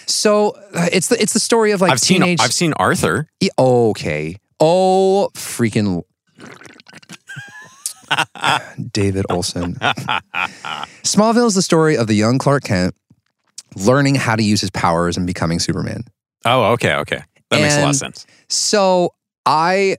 So 0.06 0.50
uh, 0.74 0.88
it's 0.92 1.08
the 1.08 1.20
it's 1.20 1.32
the 1.32 1.40
story 1.40 1.70
of 1.72 1.80
like 1.80 1.92
I've 1.92 2.00
seen 2.00 2.20
teenage. 2.20 2.40
I've 2.40 2.52
seen 2.52 2.72
Arthur. 2.74 3.28
E- 3.40 3.48
okay. 3.58 4.36
Oh, 4.60 5.30
freaking. 5.34 6.02
David 8.92 9.26
Olson. 9.30 9.74
Smallville 11.02 11.46
is 11.46 11.54
the 11.54 11.62
story 11.62 11.96
of 11.96 12.06
the 12.06 12.14
young 12.14 12.38
Clark 12.38 12.64
Kent 12.64 12.94
learning 13.76 14.16
how 14.16 14.36
to 14.36 14.42
use 14.42 14.60
his 14.60 14.70
powers 14.70 15.16
and 15.16 15.26
becoming 15.26 15.58
Superman. 15.58 16.04
Oh, 16.44 16.72
okay, 16.72 16.94
okay. 16.96 17.22
That 17.50 17.60
makes 17.60 17.76
a 17.76 17.80
lot 17.80 17.90
of 17.90 17.96
sense. 17.96 18.26
So 18.48 19.14
I, 19.46 19.96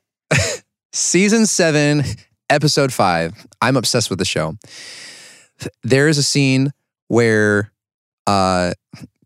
season 0.93 1.45
seven, 1.45 2.03
episode 2.49 2.93
five, 2.93 3.45
I'm 3.61 3.75
obsessed 3.75 4.09
with 4.09 4.19
the 4.19 4.25
show. 4.25 4.55
There 5.83 6.07
is 6.07 6.17
a 6.17 6.23
scene 6.23 6.71
where 7.07 7.71
uh, 8.27 8.73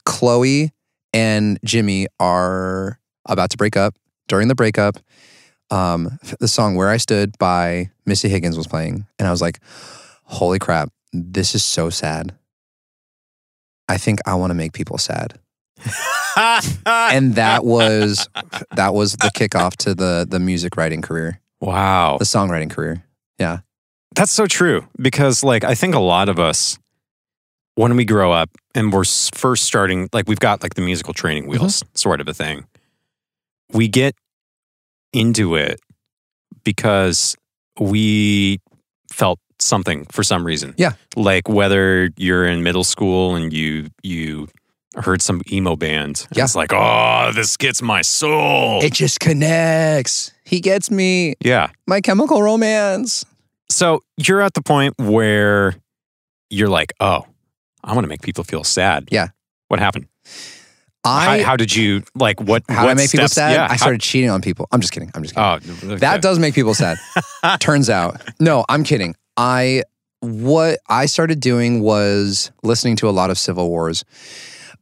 Chloe 0.05 0.71
and 1.13 1.59
Jimmy 1.63 2.07
are 2.19 2.99
about 3.27 3.51
to 3.51 3.57
break 3.57 3.77
up. 3.77 3.95
During 4.27 4.49
the 4.49 4.55
breakup, 4.55 4.97
um, 5.71 6.19
the 6.39 6.49
song 6.49 6.75
Where 6.75 6.89
I 6.89 6.97
Stood 6.97 7.37
by 7.37 7.91
Missy 8.05 8.27
Higgins 8.27 8.57
was 8.57 8.67
playing. 8.67 9.07
And 9.17 9.27
I 9.27 9.31
was 9.31 9.41
like, 9.41 9.59
holy 10.23 10.59
crap, 10.59 10.89
this 11.13 11.55
is 11.55 11.63
so 11.63 11.89
sad. 11.89 12.35
I 13.87 13.97
think 13.97 14.19
I 14.25 14.35
want 14.35 14.51
to 14.51 14.55
make 14.55 14.73
people 14.73 14.97
sad. 14.97 15.39
And 16.87 17.35
that 17.35 17.65
was 17.65 18.29
that 18.75 18.93
was 18.93 19.13
the 19.13 19.31
kickoff 19.33 19.75
to 19.77 19.95
the 19.95 20.27
the 20.29 20.39
music 20.39 20.77
writing 20.77 21.01
career, 21.01 21.39
wow. 21.61 22.17
the 22.17 22.25
songwriting 22.25 22.69
career. 22.69 23.03
Yeah. 23.39 23.59
That's 24.15 24.31
so 24.31 24.45
true 24.47 24.87
because, 24.99 25.43
like, 25.43 25.63
I 25.63 25.75
think 25.75 25.93
a 25.95 25.99
lot 25.99 26.29
of 26.29 26.39
us, 26.39 26.77
when 27.75 27.95
we 27.95 28.05
grow 28.05 28.31
up 28.31 28.49
and 28.73 28.91
we're 28.91 29.03
first 29.03 29.65
starting, 29.65 30.09
like, 30.11 30.27
we've 30.27 30.39
got 30.39 30.63
like 30.63 30.73
the 30.73 30.81
musical 30.81 31.13
training 31.13 31.43
mm-hmm. 31.43 31.51
wheels, 31.51 31.83
sort 31.93 32.21
of 32.21 32.27
a 32.27 32.33
thing. 32.33 32.65
We 33.71 33.87
get 33.87 34.15
into 35.13 35.55
it 35.55 35.79
because 36.63 37.35
we 37.79 38.59
felt 39.11 39.39
something 39.59 40.05
for 40.05 40.23
some 40.23 40.45
reason. 40.45 40.73
Yeah. 40.77 40.93
Like 41.15 41.47
whether 41.49 42.09
you're 42.17 42.45
in 42.45 42.63
middle 42.63 42.83
school 42.83 43.35
and 43.35 43.51
you 43.51 43.87
you 44.03 44.47
heard 45.03 45.21
some 45.21 45.41
emo 45.51 45.75
band. 45.75 46.25
and 46.29 46.37
Yeah. 46.37 46.43
It's 46.43 46.55
like, 46.55 46.73
oh, 46.73 47.31
this 47.33 47.57
gets 47.57 47.81
my 47.81 48.01
soul. 48.01 48.83
It 48.83 48.93
just 48.93 49.19
connects. 49.19 50.31
He 50.43 50.59
gets 50.59 50.89
me. 50.91 51.35
yeah. 51.43 51.69
My 51.85 52.01
chemical 52.01 52.41
romance. 52.41 53.25
So 53.69 54.01
you're 54.17 54.41
at 54.41 54.53
the 54.53 54.61
point 54.61 54.95
where 54.97 55.75
you're 56.49 56.69
like, 56.69 56.93
oh, 56.99 57.25
I 57.83 57.93
want 57.93 58.05
to 58.05 58.09
make 58.09 58.21
people 58.21 58.43
feel 58.43 58.63
sad. 58.63 59.09
Yeah. 59.11 59.29
What 59.67 59.79
happened? 59.79 60.07
I 61.03 61.37
how, 61.39 61.43
how 61.45 61.55
did 61.55 61.73
you 61.75 62.03
like 62.15 62.41
what? 62.41 62.63
how 62.67 62.75
do 62.75 62.81
I 62.81 62.85
what 62.91 62.97
make 62.97 63.11
people 63.11 63.27
sad? 63.27 63.53
Yeah. 63.53 63.67
I 63.69 63.77
started 63.77 64.01
cheating 64.01 64.29
on 64.29 64.41
people. 64.41 64.67
I'm 64.71 64.81
just 64.81 64.91
kidding. 64.93 65.11
I'm 65.15 65.23
just 65.23 65.35
kidding. 65.35 65.71
Oh, 65.89 65.93
okay. 65.93 65.99
That 65.99 66.21
does 66.21 66.39
make 66.39 66.53
people 66.53 66.73
sad. 66.73 66.97
Turns 67.59 67.89
out. 67.89 68.21
No, 68.39 68.65
I'm 68.67 68.83
kidding. 68.83 69.15
I 69.37 69.83
what 70.21 70.79
I 70.89 71.05
started 71.05 71.39
doing 71.39 71.81
was 71.81 72.51
listening 72.63 72.95
to 72.97 73.09
a 73.09 73.11
lot 73.11 73.29
of 73.29 73.37
Civil 73.37 73.69
Wars. 73.69 74.03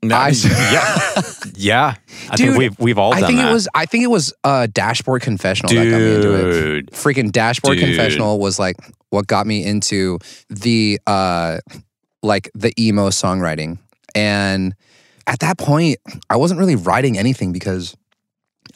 No, 0.08 0.16
I- 0.16 0.30
yeah, 0.30 1.22
yeah. 1.56 1.96
I 2.30 2.36
Dude, 2.36 2.48
think 2.48 2.58
we've 2.58 2.80
we've 2.80 2.98
all 2.98 3.14
I 3.14 3.20
done 3.22 3.28
think 3.28 3.40
that. 3.42 3.50
it 3.50 3.54
was 3.54 3.68
I 3.76 3.86
think 3.86 4.04
it 4.04 4.10
was 4.10 4.34
uh 4.44 4.68
Dashboard 4.72 5.22
Confessional 5.22 5.74
that 5.74 5.90
got 5.90 5.98
me 6.00 6.16
into 6.16 6.34
it. 6.34 6.52
Dude, 6.52 6.92
freaking 6.92 7.32
dashboard 7.32 7.78
Dude. 7.78 7.86
confessional 7.88 8.40
was 8.40 8.58
like 8.60 8.76
what 9.10 9.28
got 9.28 9.46
me 9.48 9.64
into 9.66 10.20
the 10.50 11.00
uh 11.08 11.58
like 12.24 12.50
the 12.56 12.74
emo 12.82 13.10
songwriting 13.10 13.78
and 14.16 14.74
at 15.28 15.40
that 15.40 15.58
point 15.60 15.98
i 16.30 16.36
wasn't 16.36 16.60
really 16.60 16.76
writing 16.76 17.18
anything 17.20 17.52
because 17.54 17.96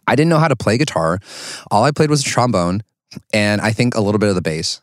i 0.07 0.15
didn't 0.15 0.29
know 0.29 0.37
how 0.37 0.47
to 0.47 0.55
play 0.55 0.77
guitar 0.77 1.17
all 1.71 1.83
i 1.83 1.89
played 1.91 2.09
was 2.11 2.21
a 2.21 2.23
trombone 2.23 2.81
and 3.33 3.59
i 3.61 3.71
think 3.71 3.95
a 3.95 4.01
little 4.01 4.19
bit 4.19 4.29
of 4.29 4.35
the 4.35 4.41
bass 4.41 4.81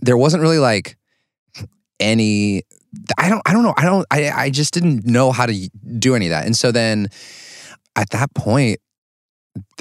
there 0.00 0.16
wasn't 0.16 0.40
really 0.40 0.58
like 0.60 0.96
any 1.98 2.62
i 3.18 3.28
don't 3.28 3.42
i 3.46 3.52
don't 3.52 3.62
know 3.62 3.74
i 3.76 3.84
don't 3.84 4.06
i, 4.10 4.30
I 4.30 4.50
just 4.50 4.74
didn't 4.74 5.06
know 5.06 5.32
how 5.32 5.46
to 5.46 5.70
do 5.98 6.14
any 6.14 6.26
of 6.26 6.30
that 6.30 6.46
and 6.46 6.56
so 6.56 6.72
then 6.72 7.08
at 7.96 8.10
that 8.10 8.34
point 8.34 8.80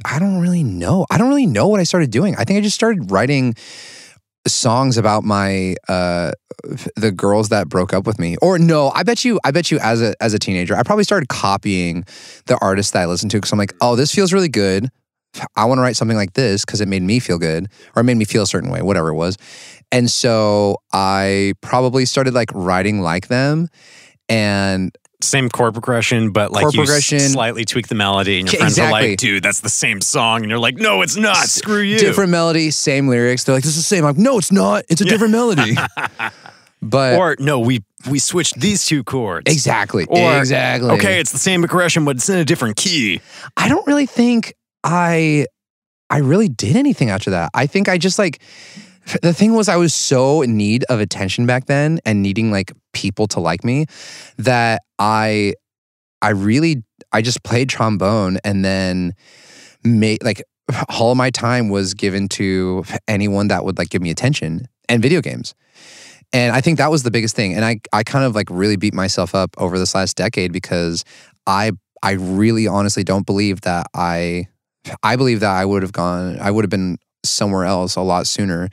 I 0.06 0.20
don't 0.20 0.40
really 0.40 0.64
know. 0.64 1.06
I 1.10 1.18
don't 1.18 1.30
really 1.30 1.46
know 1.48 1.68
what 1.68 1.80
I 1.80 1.84
started 1.84 2.12
doing. 2.12 2.36
I 2.36 2.44
think 2.44 2.58
I 2.58 2.62
just 2.62 2.76
started 2.76 3.12
writing 3.12 3.56
songs 4.46 4.98
about 4.98 5.24
my 5.24 5.74
uh 5.88 6.32
the 6.98 7.12
girls 7.12 7.50
that 7.50 7.70
broke 7.70 7.94
up 7.94 8.06
with 8.06 8.20
me. 8.20 8.36
Or 8.42 8.60
no, 8.60 8.92
I 8.94 9.04
bet 9.04 9.24
you 9.24 9.40
I 9.44 9.52
bet 9.52 9.72
you 9.72 9.80
as 9.80 10.02
a 10.02 10.16
as 10.22 10.34
a 10.34 10.40
teenager, 10.40 10.76
I 10.76 10.84
probably 10.84 11.06
started 11.06 11.30
copying 11.30 12.06
the 12.46 12.58
artists 12.60 12.92
that 12.92 13.02
I 13.02 13.06
listened 13.06 13.32
to 13.32 13.42
cuz 13.42 13.52
I'm 13.52 13.58
like, 13.58 13.74
"Oh, 13.82 13.96
this 13.96 14.14
feels 14.14 14.34
really 14.34 14.50
good. 14.50 14.90
I 15.56 15.66
want 15.66 15.78
to 15.80 15.82
write 15.82 15.96
something 15.96 16.18
like 16.18 16.34
this 16.34 16.64
cuz 16.66 16.82
it 16.82 16.88
made 16.88 17.02
me 17.04 17.20
feel 17.20 17.38
good 17.38 17.68
or 17.96 18.02
it 18.02 18.04
made 18.04 18.18
me 18.18 18.26
feel 18.26 18.44
a 18.44 18.48
certain 18.48 18.70
way, 18.70 18.82
whatever 18.82 19.10
it 19.10 19.16
was." 19.16 19.38
And 19.92 20.10
so 20.10 20.78
I 20.92 21.54
probably 21.62 22.06
started 22.06 22.34
like 22.34 22.50
writing 22.54 23.02
like 23.02 23.28
them 23.28 23.70
and 24.30 24.96
same 25.22 25.48
chord 25.50 25.74
progression, 25.74 26.32
but 26.32 26.52
like 26.52 26.64
Chord 26.64 26.74
you 26.74 26.80
progression. 26.82 27.20
slightly 27.20 27.64
tweak 27.64 27.88
the 27.88 27.96
melody, 27.96 28.40
and 28.40 28.52
your 28.52 28.60
friends 28.60 28.78
are 28.78 28.92
like, 28.92 29.18
"Dude, 29.18 29.42
that's 29.42 29.62
the 29.62 29.70
same 29.70 30.02
song," 30.02 30.42
and 30.42 30.50
you're 30.50 30.60
like, 30.60 30.76
"No, 30.78 31.02
it's 31.02 31.16
not. 31.16 31.48
Screw 31.48 31.80
you." 31.80 31.98
different 31.98 32.30
melody, 32.32 32.72
same 32.72 33.08
lyrics. 33.08 33.44
They're 33.46 33.56
like, 33.56 33.64
"This 33.64 33.78
is 33.78 33.78
the 33.78 33.84
same." 33.84 34.00
I'm 34.04 34.16
like, 34.16 34.18
"No, 34.18 34.38
it's 34.38 34.52
not. 34.52 34.84
It's 34.90 35.00
a 35.02 35.06
Yeah. 35.06 35.12
different 35.12 35.32
melody." 35.32 35.78
but 36.82 37.18
or 37.18 37.36
no, 37.40 37.60
we 37.60 37.84
we 38.10 38.20
switched 38.20 38.60
these 38.60 38.86
two 38.86 39.04
chords. 39.06 39.50
Exactly. 39.50 40.06
Or, 40.10 40.38
exactly. 40.38 40.90
Okay, 40.92 41.20
it's 41.22 41.32
the 41.32 41.40
same 41.40 41.62
progression, 41.62 42.04
but 42.04 42.18
it's 42.18 42.28
in 42.28 42.38
a 42.38 42.44
different 42.46 42.76
key. 42.76 43.22
I 43.56 43.70
don't 43.70 43.88
really 43.88 44.06
think 44.06 44.54
I 44.84 45.48
I 46.10 46.18
really 46.18 46.50
did 46.50 46.76
anything 46.76 47.10
after 47.10 47.32
that. 47.32 47.50
I 47.54 47.66
think 47.68 47.90
I 47.90 47.98
just 47.98 48.20
like 48.20 48.42
the 49.22 49.34
thing 49.34 49.54
was 49.54 49.68
I 49.68 49.76
was 49.76 49.94
so 49.94 50.42
in 50.42 50.56
need 50.58 50.86
of 50.86 51.00
attention 51.00 51.46
back 51.46 51.66
then 51.66 52.00
and 52.06 52.22
needing 52.22 52.52
like 52.52 52.72
people 52.94 53.28
to 53.30 53.40
like 53.40 53.64
me 53.64 53.86
that 54.38 54.82
I 55.00 55.54
I 56.22 56.30
really 56.30 56.84
I 57.12 57.22
just 57.22 57.44
played 57.44 57.70
trombone 57.70 58.38
and 58.44 58.64
then 58.64 59.14
made 59.84 60.24
like 60.24 60.44
all 60.90 61.16
my 61.16 61.30
time 61.30 61.70
was 61.70 61.94
given 61.94 62.30
to 62.30 62.86
anyone 63.08 63.50
that 63.50 63.66
would 63.66 63.78
like 63.78 63.90
give 63.90 64.02
me 64.02 64.10
attention 64.10 64.68
and 64.88 65.02
video 65.02 65.22
games. 65.22 65.54
And 66.32 66.56
I 66.56 66.62
think 66.62 66.78
that 66.78 66.90
was 66.90 67.04
the 67.04 67.12
biggest 67.12 67.36
thing. 67.36 67.54
And 67.54 67.66
I 67.66 67.80
I 67.92 68.04
kind 68.04 68.26
of 68.26 68.36
like 68.36 68.48
really 68.50 68.78
beat 68.78 68.94
myself 68.94 69.36
up 69.36 69.54
over 69.58 69.78
this 69.78 69.94
last 69.94 70.16
decade 70.16 70.52
because 70.54 71.04
I 71.46 71.72
I 72.02 72.12
really 72.12 72.68
honestly 72.68 73.04
don't 73.04 73.26
believe 73.26 73.62
that 73.62 73.88
I 73.94 74.48
I 75.02 75.16
believe 75.16 75.40
that 75.42 75.52
I 75.52 75.66
would 75.66 75.82
have 75.82 75.94
gone 75.94 76.38
I 76.40 76.52
would 76.52 76.64
have 76.64 76.70
been 76.70 76.98
somewhere 77.24 77.66
else 77.66 77.96
a 77.96 78.02
lot 78.02 78.28
sooner 78.28 78.70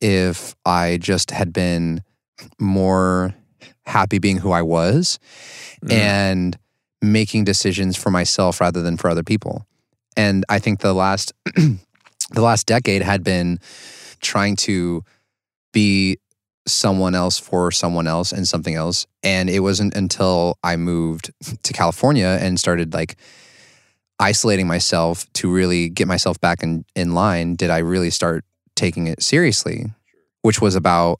if 0.00 0.54
I 0.64 0.98
just 1.00 1.30
had 1.30 1.52
been 1.52 2.02
more 2.58 3.34
happy 3.86 4.18
being 4.18 4.38
who 4.38 4.50
I 4.52 4.62
was 4.62 5.18
Mm. 5.84 5.92
and 5.92 6.58
making 7.02 7.42
decisions 7.44 7.96
for 7.96 8.10
myself 8.10 8.60
rather 8.60 8.82
than 8.82 8.96
for 8.96 9.10
other 9.10 9.24
people. 9.24 9.66
And 10.16 10.44
I 10.48 10.60
think 10.60 10.78
the 10.80 10.92
last 10.94 11.32
the 11.54 12.40
last 12.40 12.66
decade 12.66 13.02
had 13.02 13.24
been 13.24 13.58
trying 14.20 14.54
to 14.56 15.02
be 15.72 16.18
someone 16.66 17.16
else 17.16 17.38
for 17.40 17.72
someone 17.72 18.06
else 18.06 18.30
and 18.30 18.46
something 18.46 18.76
else. 18.76 19.06
And 19.24 19.50
it 19.50 19.60
wasn't 19.60 19.96
until 19.96 20.56
I 20.62 20.76
moved 20.76 21.32
to 21.64 21.72
California 21.72 22.38
and 22.40 22.60
started 22.60 22.94
like 22.94 23.16
isolating 24.22 24.66
myself 24.66 25.26
to 25.34 25.50
really 25.52 25.88
get 25.88 26.06
myself 26.08 26.40
back 26.40 26.62
in, 26.62 26.84
in 26.94 27.14
line 27.14 27.56
did 27.56 27.70
I 27.70 27.78
really 27.78 28.10
start 28.10 28.44
taking 28.76 29.06
it 29.06 29.22
seriously, 29.22 29.86
which 30.42 30.60
was 30.60 30.74
about 30.74 31.18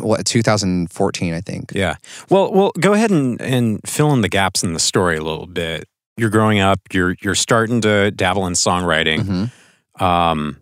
what 0.00 0.24
2014, 0.26 1.34
I 1.34 1.40
think. 1.40 1.72
Yeah. 1.74 1.96
Well, 2.30 2.52
well, 2.52 2.70
go 2.78 2.92
ahead 2.92 3.10
and, 3.10 3.40
and 3.40 3.80
fill 3.86 4.12
in 4.12 4.20
the 4.20 4.28
gaps 4.28 4.62
in 4.62 4.72
the 4.74 4.78
story 4.78 5.16
a 5.16 5.22
little 5.22 5.46
bit. 5.46 5.88
You're 6.16 6.30
growing 6.30 6.58
up. 6.60 6.80
You're 6.92 7.14
you're 7.22 7.34
starting 7.36 7.80
to 7.82 8.10
dabble 8.10 8.46
in 8.46 8.54
songwriting. 8.54 9.50
Mhm. 9.98 10.02
Um, 10.02 10.56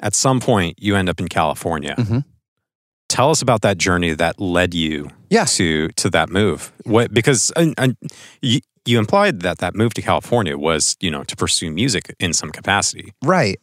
at 0.00 0.14
some 0.14 0.40
point, 0.40 0.78
you 0.80 0.96
end 0.96 1.08
up 1.08 1.20
in 1.20 1.28
California. 1.28 1.94
Mhm. 1.98 2.24
tell 3.08 3.30
us 3.30 3.42
about 3.42 3.60
that 3.62 3.78
journey 3.78 4.12
that 4.14 4.40
led 4.40 4.74
you 4.74 5.08
Yeah. 5.30 5.44
to 5.44 5.88
to 5.96 6.10
that 6.10 6.30
move. 6.30 6.72
What 6.84 7.12
because 7.14 7.52
uh, 7.54 7.70
uh, 7.78 7.88
you, 8.86 8.98
implied 8.98 9.40
that 9.40 9.58
that 9.58 9.74
move 9.74 9.94
to 9.94 10.02
California 10.02 10.56
was 10.56 10.96
you 11.00 11.10
know 11.10 11.24
to 11.24 11.36
pursue 11.36 11.70
music 11.70 12.14
in 12.18 12.32
some 12.32 12.50
capacity. 12.50 13.12
Right. 13.22 13.60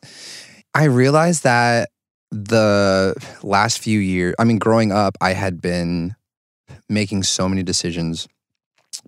I 0.74 0.86
realized 0.86 1.44
that 1.44 1.90
the 2.32 3.14
last 3.44 3.80
few 3.80 4.00
years, 4.00 4.36
I 4.40 4.46
mean, 4.46 4.58
growing 4.58 4.92
up, 4.92 5.18
I 5.20 5.34
had 5.34 5.62
been 5.62 6.16
making 6.90 7.24
so 7.24 7.50
many 7.50 7.62
decisions 7.62 8.28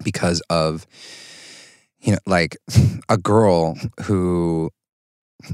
because 0.03 0.41
of, 0.49 0.85
you 2.01 2.13
know, 2.13 2.19
like 2.25 2.57
a 3.09 3.17
girl 3.17 3.77
who, 4.03 4.69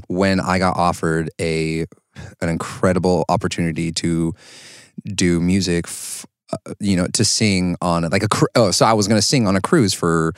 when 0.08 0.40
I 0.40 0.60
got 0.60 0.78
offered 0.78 1.30
a 1.40 1.86
an 2.42 2.50
incredible 2.50 3.24
opportunity 3.30 3.92
to 3.94 4.34
do 5.06 5.40
music, 5.40 5.86
f- 5.88 6.26
uh, 6.52 6.74
you 6.80 6.96
know, 6.96 7.08
to 7.14 7.24
sing 7.24 7.76
on 7.82 8.04
like 8.04 8.24
a 8.24 8.28
cru- 8.28 8.48
oh, 8.56 8.72
so 8.72 8.86
I 8.86 8.94
was 8.94 9.08
going 9.08 9.20
to 9.20 9.26
sing 9.26 9.48
on 9.48 9.56
a 9.56 9.62
cruise 9.62 9.94
for, 9.94 10.34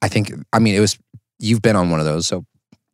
I 0.00 0.08
think, 0.08 0.32
I 0.52 0.58
mean, 0.58 0.74
it 0.74 0.80
was 0.80 0.98
you've 1.38 1.62
been 1.62 1.76
on 1.76 1.90
one 1.90 2.00
of 2.00 2.06
those, 2.06 2.26
so 2.26 2.44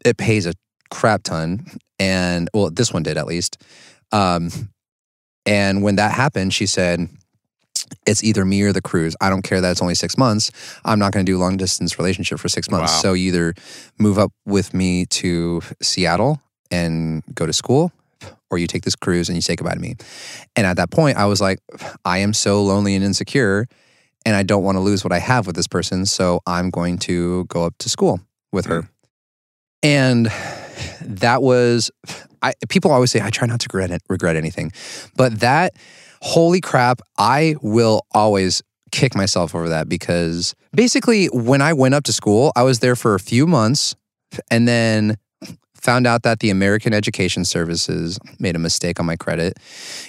it 0.04 0.16
pays 0.16 0.46
a 0.46 0.54
crap 0.90 1.22
ton 1.22 1.66
and 1.98 2.48
well 2.54 2.70
this 2.70 2.92
one 2.92 3.02
did 3.02 3.18
at 3.18 3.26
least. 3.26 3.62
Um 4.10 4.50
and 5.44 5.82
when 5.82 5.96
that 5.96 6.12
happened 6.12 6.54
she 6.54 6.64
said 6.64 7.08
it's 8.06 8.24
either 8.24 8.44
me 8.44 8.62
or 8.62 8.72
the 8.72 8.82
cruise. 8.82 9.16
I 9.20 9.30
don't 9.30 9.42
care 9.42 9.60
that 9.60 9.70
it's 9.70 9.82
only 9.82 9.94
six 9.94 10.16
months. 10.18 10.50
I'm 10.84 10.98
not 10.98 11.12
going 11.12 11.24
to 11.24 11.30
do 11.30 11.38
a 11.38 11.40
long 11.40 11.56
distance 11.56 11.98
relationship 11.98 12.38
for 12.38 12.48
six 12.48 12.70
months. 12.70 12.92
Wow. 12.92 13.00
so 13.00 13.14
either 13.14 13.54
move 13.98 14.18
up 14.18 14.32
with 14.46 14.74
me 14.74 15.06
to 15.06 15.62
seattle 15.82 16.40
and 16.70 17.22
go 17.34 17.46
to 17.46 17.52
school 17.52 17.92
or 18.50 18.58
you 18.58 18.66
take 18.66 18.82
this 18.82 18.96
cruise 18.96 19.28
and 19.28 19.36
you 19.36 19.42
say 19.42 19.56
goodbye 19.56 19.74
to 19.74 19.80
me. 19.80 19.96
And 20.56 20.66
at 20.66 20.76
that 20.76 20.90
point 20.90 21.16
i 21.16 21.26
was 21.26 21.40
like 21.40 21.58
i 22.04 22.18
am 22.18 22.32
so 22.32 22.62
lonely 22.62 22.94
and 22.94 23.04
insecure 23.04 23.66
and 24.24 24.34
i 24.36 24.42
don't 24.42 24.64
want 24.64 24.76
to 24.76 24.80
lose 24.80 25.04
what 25.04 25.12
i 25.12 25.18
have 25.18 25.46
with 25.46 25.56
this 25.56 25.68
person 25.68 26.06
so 26.06 26.40
i'm 26.46 26.70
going 26.70 26.98
to 26.98 27.44
go 27.44 27.64
up 27.64 27.74
to 27.78 27.88
school 27.88 28.20
with 28.52 28.66
her. 28.66 28.82
Mm. 28.82 28.88
And 29.82 30.26
that 31.02 31.42
was 31.42 31.90
I 32.42 32.54
people 32.68 32.90
always 32.90 33.10
say 33.10 33.20
I 33.20 33.30
try 33.30 33.46
not 33.46 33.60
to 33.60 33.66
regret 33.66 33.90
it, 33.90 34.02
regret 34.08 34.36
anything. 34.36 34.72
But 35.16 35.40
that 35.40 35.74
holy 36.20 36.60
crap, 36.60 37.00
I 37.16 37.56
will 37.62 38.06
always 38.12 38.62
kick 38.90 39.14
myself 39.14 39.54
over 39.54 39.68
that 39.68 39.88
because 39.88 40.54
basically 40.72 41.26
when 41.26 41.60
I 41.62 41.72
went 41.74 41.94
up 41.94 42.04
to 42.04 42.12
school, 42.12 42.52
I 42.56 42.62
was 42.62 42.80
there 42.80 42.96
for 42.96 43.14
a 43.14 43.20
few 43.20 43.46
months 43.46 43.94
and 44.50 44.66
then 44.66 45.16
found 45.80 46.06
out 46.06 46.22
that 46.22 46.40
the 46.40 46.50
American 46.50 46.92
Education 46.92 47.44
Services 47.44 48.18
made 48.38 48.56
a 48.56 48.58
mistake 48.58 48.98
on 49.00 49.06
my 49.06 49.16
credit, 49.16 49.58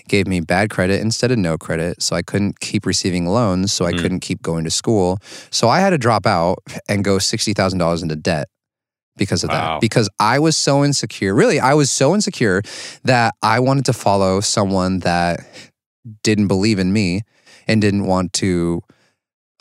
gave 0.07 0.27
me 0.27 0.39
bad 0.39 0.69
credit 0.69 1.01
instead 1.01 1.31
of 1.31 1.37
no 1.37 1.57
credit, 1.57 2.01
so 2.01 2.15
I 2.15 2.21
couldn't 2.21 2.59
keep 2.59 2.85
receiving 2.85 3.25
loans, 3.27 3.71
so 3.71 3.85
I 3.85 3.93
Mm. 3.93 4.01
couldn't 4.01 4.19
keep 4.21 4.41
going 4.41 4.63
to 4.63 4.71
school. 4.71 5.19
So 5.51 5.69
I 5.69 5.79
had 5.79 5.91
to 5.91 5.97
drop 5.97 6.25
out 6.25 6.59
and 6.87 7.03
go 7.03 7.17
$60,000 7.19 8.01
into 8.01 8.15
debt 8.15 8.47
because 9.17 9.43
of 9.43 9.49
Wow. 9.51 9.75
that. 9.75 9.81
Because 9.81 10.09
I 10.19 10.39
was 10.39 10.55
so 10.57 10.83
insecure. 10.83 11.35
Really, 11.35 11.59
I 11.59 11.73
was 11.73 11.91
so 11.91 12.13
insecure 12.15 12.61
that 13.03 13.35
I 13.41 13.59
wanted 13.59 13.85
to 13.85 13.93
follow 13.93 14.39
someone 14.41 14.99
that 14.99 15.41
didn't 16.23 16.47
believe 16.47 16.79
in 16.79 16.91
me 16.93 17.21
and 17.67 17.81
didn't 17.81 18.05
want 18.05 18.33
to 18.33 18.81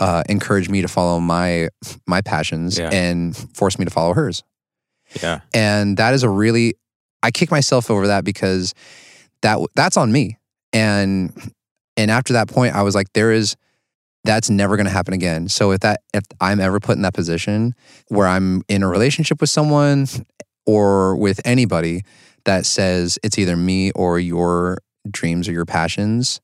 uh, 0.01 0.23
encourage 0.29 0.69
me 0.69 0.81
to 0.81 0.87
follow 0.87 1.19
my 1.19 1.69
my 2.07 2.21
passions 2.21 2.79
Yeah. 2.79 2.89
and 2.93 3.37
force 3.37 3.81
me 3.81 3.85
to 3.85 3.91
follow 3.91 4.15
hers. 4.15 4.45
Yeah. 5.23 5.41
And 5.55 5.97
that 5.97 6.15
is 6.15 6.23
a 6.23 6.29
really 6.29 6.75
I 7.23 7.31
kick 7.31 7.51
myself 7.51 7.91
over 7.91 8.07
that 8.09 8.25
because 8.25 8.75
that 9.43 9.59
that's 9.75 9.97
on 9.97 10.13
me. 10.13 10.39
And 10.73 11.33
and 11.97 12.11
after 12.11 12.35
that 12.35 12.49
point 12.49 12.75
I 12.75 12.83
was 12.83 12.95
like 12.95 13.13
there 13.13 13.33
is 13.33 13.57
that's 14.25 14.51
never 14.51 14.77
going 14.77 14.87
to 14.87 14.93
happen 14.93 15.15
again. 15.15 15.49
So 15.49 15.71
if 15.73 15.81
that 15.81 16.01
if 16.13 16.25
I'm 16.41 16.61
ever 16.61 16.81
put 16.81 16.97
in 16.97 17.03
that 17.03 17.15
position 17.15 17.75
where 18.09 18.27
I'm 18.27 18.63
in 18.69 18.83
a 18.83 18.89
relationship 18.89 19.41
with 19.41 19.51
someone 19.51 20.07
or 20.67 21.17
with 21.17 21.41
anybody 21.45 22.03
that 22.45 22.67
says 22.67 23.19
it's 23.23 23.39
either 23.39 23.57
me 23.57 23.91
or 23.93 24.19
your 24.19 24.79
dreams 25.11 25.49
or 25.49 25.53
your 25.53 25.65
passions, 25.65 26.41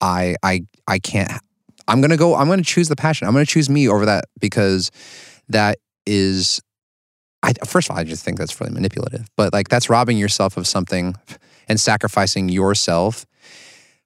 I 0.00 0.36
I 0.42 0.62
I 0.86 0.98
can't 0.98 1.30
I'm 1.88 2.00
going 2.00 2.10
to 2.10 2.16
go 2.16 2.34
I'm 2.34 2.46
going 2.46 2.58
to 2.58 2.64
choose 2.64 2.88
the 2.88 2.96
passion. 2.96 3.26
I'm 3.26 3.34
going 3.34 3.44
to 3.44 3.50
choose 3.50 3.68
me 3.68 3.88
over 3.88 4.06
that 4.06 4.24
because 4.40 4.90
that 5.48 5.78
is 6.06 6.60
I 7.46 7.52
first 7.64 7.88
of 7.88 7.94
all 7.94 8.00
I 8.00 8.04
just 8.04 8.24
think 8.24 8.38
that's 8.38 8.60
really 8.60 8.72
manipulative. 8.72 9.28
But 9.36 9.52
like 9.52 9.68
that's 9.68 9.88
robbing 9.88 10.18
yourself 10.18 10.56
of 10.56 10.66
something 10.66 11.14
and 11.68 11.80
sacrificing 11.80 12.48
yourself 12.48 13.24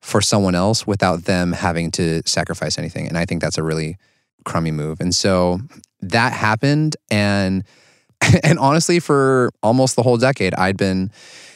for 0.01 0.21
someone 0.21 0.55
else 0.55 0.87
without 0.87 1.25
them 1.25 1.53
having 1.53 1.91
to 1.93 2.23
sacrifice 2.27 2.79
anything. 2.79 3.09
And 3.09 3.19
I 3.19 3.25
think 3.25 3.43
that's 3.43 3.59
a 3.59 3.63
really 3.63 3.97
crummy 4.45 4.71
move. 4.71 5.01
And 5.01 5.15
so 5.15 5.61
that 6.01 6.33
happened 6.33 6.97
and 7.11 7.65
and 8.43 8.59
honestly 8.59 9.01
for 9.01 9.51
almost 9.63 9.97
the 9.97 10.03
whole 10.03 10.19
decade 10.19 10.55
I'd 10.55 10.77
been 10.77 11.11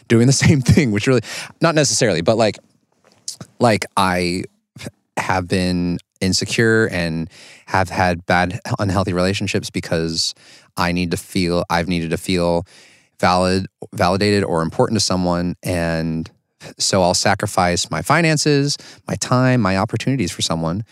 doing 0.08 0.26
the 0.26 0.32
same 0.46 0.62
thing, 0.62 0.90
which 0.90 1.06
really 1.06 1.22
not 1.60 1.74
necessarily, 1.74 2.22
but 2.22 2.38
like 2.38 2.58
like 3.58 3.84
I 3.96 4.44
have 5.16 5.48
been 5.48 5.98
insecure 6.20 6.86
and 6.86 7.28
have 7.66 7.90
had 7.90 8.24
bad 8.26 8.60
unhealthy 8.78 9.12
relationships 9.12 9.70
because 9.70 10.34
I 10.76 10.92
need 10.92 11.10
to 11.12 11.16
feel 11.16 11.64
I've 11.70 11.88
needed 11.88 12.10
to 12.10 12.18
feel 12.18 12.66
valid 13.20 13.66
validated 13.92 14.44
or 14.44 14.62
important 14.62 14.98
to 14.98 15.04
someone 15.04 15.56
and 15.62 16.30
so 16.78 17.02
I'll 17.02 17.14
sacrifice 17.14 17.90
my 17.90 18.00
finances, 18.00 18.78
my 19.06 19.16
time, 19.16 19.60
my 19.60 19.76
opportunities 19.76 20.32
for 20.32 20.40
someone. 20.40 20.84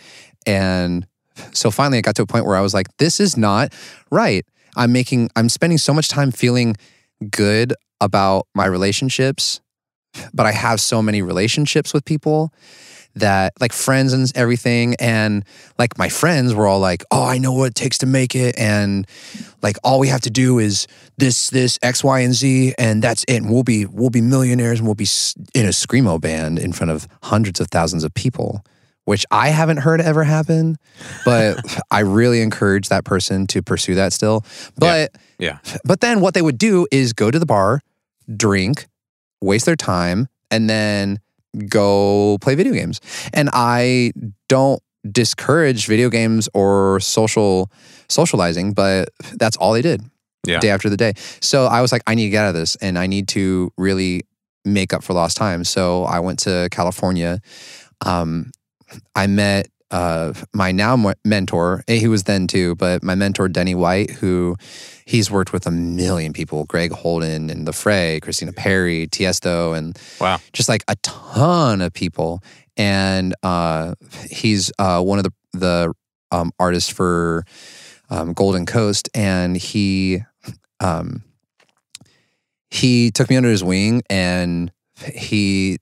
And 0.46 1.06
so 1.52 1.70
finally 1.70 1.98
it 1.98 2.02
got 2.02 2.14
to 2.16 2.22
a 2.22 2.26
point 2.26 2.44
where 2.44 2.56
I 2.56 2.60
was 2.60 2.74
like 2.74 2.94
this 2.98 3.20
is 3.20 3.36
not 3.36 3.72
right. 4.10 4.44
I'm 4.76 4.92
making 4.92 5.30
I'm 5.36 5.48
spending 5.48 5.78
so 5.78 5.92
much 5.92 6.08
time 6.08 6.30
feeling 6.30 6.76
good 7.30 7.74
about 8.00 8.46
my 8.54 8.66
relationships, 8.66 9.60
but 10.34 10.46
I 10.46 10.52
have 10.52 10.80
so 10.80 11.02
many 11.02 11.22
relationships 11.22 11.94
with 11.94 12.04
people 12.04 12.52
that 13.14 13.52
like 13.60 13.72
friends 13.72 14.12
and 14.12 14.30
everything 14.34 14.94
and 14.98 15.44
like 15.78 15.98
my 15.98 16.08
friends 16.08 16.54
were 16.54 16.66
all 16.66 16.80
like 16.80 17.04
oh 17.10 17.24
i 17.24 17.36
know 17.38 17.52
what 17.52 17.66
it 17.68 17.74
takes 17.74 17.98
to 17.98 18.06
make 18.06 18.34
it 18.34 18.58
and 18.58 19.06
like 19.62 19.76
all 19.84 19.98
we 19.98 20.08
have 20.08 20.20
to 20.22 20.30
do 20.30 20.58
is 20.58 20.86
this 21.18 21.50
this 21.50 21.78
x 21.82 22.02
y 22.02 22.20
and 22.20 22.34
z 22.34 22.74
and 22.78 23.02
that's 23.02 23.24
it 23.24 23.36
and 23.36 23.50
we'll 23.50 23.62
be 23.62 23.84
we'll 23.86 24.10
be 24.10 24.20
millionaires 24.22 24.78
and 24.78 24.86
we'll 24.88 24.94
be 24.94 25.06
in 25.54 25.66
a 25.66 25.70
screamo 25.70 26.20
band 26.20 26.58
in 26.58 26.72
front 26.72 26.90
of 26.90 27.06
hundreds 27.24 27.60
of 27.60 27.68
thousands 27.68 28.02
of 28.04 28.12
people 28.14 28.64
which 29.04 29.26
i 29.30 29.48
haven't 29.48 29.78
heard 29.78 30.00
ever 30.00 30.24
happen 30.24 30.76
but 31.24 31.58
i 31.90 32.00
really 32.00 32.40
encourage 32.40 32.88
that 32.88 33.04
person 33.04 33.46
to 33.46 33.60
pursue 33.62 33.94
that 33.94 34.12
still 34.12 34.44
but 34.78 35.14
Yeah. 35.38 35.58
but 35.84 36.00
then 36.00 36.20
what 36.20 36.34
they 36.34 36.42
would 36.42 36.58
do 36.58 36.86
is 36.90 37.12
go 37.12 37.30
to 37.30 37.38
the 37.38 37.46
bar 37.46 37.80
drink 38.36 38.86
waste 39.42 39.66
their 39.66 39.76
time 39.76 40.28
and 40.50 40.70
then 40.70 41.18
go 41.68 42.38
play 42.40 42.54
video 42.54 42.72
games. 42.72 43.00
And 43.32 43.50
I 43.52 44.12
don't 44.48 44.80
discourage 45.10 45.86
video 45.86 46.08
games 46.10 46.48
or 46.54 47.00
social 47.00 47.70
socializing, 48.08 48.72
but 48.72 49.08
that's 49.34 49.56
all 49.56 49.72
they 49.72 49.82
did 49.82 50.02
Yeah. 50.46 50.60
day 50.60 50.70
after 50.70 50.88
the 50.88 50.96
day. 50.96 51.14
So 51.40 51.66
I 51.66 51.80
was 51.80 51.92
like, 51.92 52.02
I 52.06 52.14
need 52.14 52.24
to 52.24 52.30
get 52.30 52.44
out 52.44 52.48
of 52.48 52.54
this 52.54 52.76
and 52.76 52.98
I 52.98 53.06
need 53.06 53.28
to 53.28 53.72
really 53.76 54.22
make 54.64 54.92
up 54.92 55.02
for 55.02 55.12
lost 55.12 55.36
time. 55.36 55.64
So 55.64 56.04
I 56.04 56.20
went 56.20 56.38
to 56.40 56.68
California. 56.70 57.40
Um, 58.04 58.52
I 59.16 59.26
met 59.26 59.68
uh, 59.92 60.32
my 60.54 60.72
now 60.72 61.12
mentor, 61.24 61.84
eh, 61.86 61.98
he 61.98 62.08
was 62.08 62.24
then 62.24 62.46
too, 62.46 62.74
but 62.76 63.02
my 63.02 63.14
mentor, 63.14 63.48
Denny 63.48 63.74
White, 63.74 64.10
who 64.10 64.56
he's 65.04 65.30
worked 65.30 65.52
with 65.52 65.66
a 65.66 65.70
million 65.70 66.32
people 66.32 66.64
Greg 66.64 66.92
Holden 66.92 67.50
and 67.50 67.66
The 67.66 67.72
Fray, 67.72 68.18
Christina 68.20 68.52
Perri, 68.52 69.06
Tiesto, 69.06 69.76
and 69.76 69.98
Wow. 70.20 70.40
just 70.52 70.68
like 70.68 70.82
a 70.88 70.96
ton 71.02 71.82
of 71.82 71.92
people. 71.92 72.42
And 72.76 73.34
uh, 73.42 73.94
he's 74.30 74.72
uh, 74.78 75.02
one 75.02 75.18
of 75.18 75.24
the 75.24 75.32
the 75.52 75.92
um, 76.30 76.50
artists 76.58 76.90
for 76.90 77.44
um, 78.08 78.32
Golden 78.32 78.64
Coast, 78.64 79.10
and 79.14 79.54
he 79.54 80.22
um, 80.80 81.22
he 82.70 83.10
took 83.10 83.28
me 83.28 83.36
under 83.36 83.50
his 83.50 83.62
wing, 83.62 84.02
and 84.08 84.72
he 85.14 85.76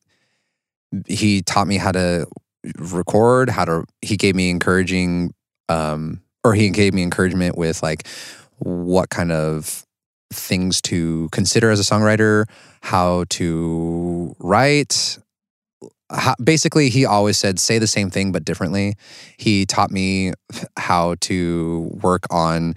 he 1.06 1.42
taught 1.42 1.68
me 1.68 1.76
how 1.76 1.92
to 1.92 2.26
record, 2.78 3.50
how 3.50 3.64
to. 3.64 3.84
He 4.02 4.16
gave 4.16 4.34
me 4.34 4.50
encouraging, 4.50 5.34
um, 5.68 6.22
or 6.44 6.54
he 6.54 6.70
gave 6.70 6.94
me 6.94 7.02
encouragement 7.02 7.56
with 7.56 7.82
like 7.82 8.06
what 8.58 9.10
kind 9.10 9.32
of 9.32 9.84
things 10.32 10.80
to 10.82 11.28
consider 11.32 11.70
as 11.70 11.80
a 11.80 11.82
songwriter, 11.82 12.44
how 12.82 13.24
to 13.30 14.34
write. 14.38 15.18
How, 16.12 16.34
basically, 16.42 16.88
he 16.88 17.06
always 17.06 17.38
said, 17.38 17.60
say 17.60 17.78
the 17.78 17.86
same 17.86 18.10
thing 18.10 18.32
but 18.32 18.44
differently. 18.44 18.96
He 19.36 19.64
taught 19.64 19.90
me 19.92 20.32
how 20.76 21.14
to 21.20 21.88
work 22.02 22.24
on 22.30 22.74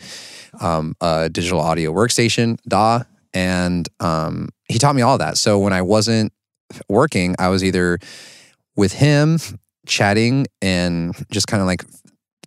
um, 0.61 0.95
a 1.01 1.29
digital 1.29 1.59
audio 1.59 1.91
workstation, 1.91 2.57
DAW, 2.67 3.03
and 3.33 3.89
um, 3.99 4.49
he 4.67 4.77
taught 4.77 4.95
me 4.95 5.01
all 5.01 5.17
that. 5.17 5.37
So 5.37 5.57
when 5.57 5.73
I 5.73 5.81
wasn't 5.81 6.31
working, 6.87 7.35
I 7.39 7.49
was 7.49 7.63
either 7.63 7.97
with 8.75 8.93
him, 8.93 9.39
chatting 9.85 10.47
and 10.61 11.13
just 11.31 11.47
kind 11.47 11.61
of 11.61 11.67
like 11.67 11.83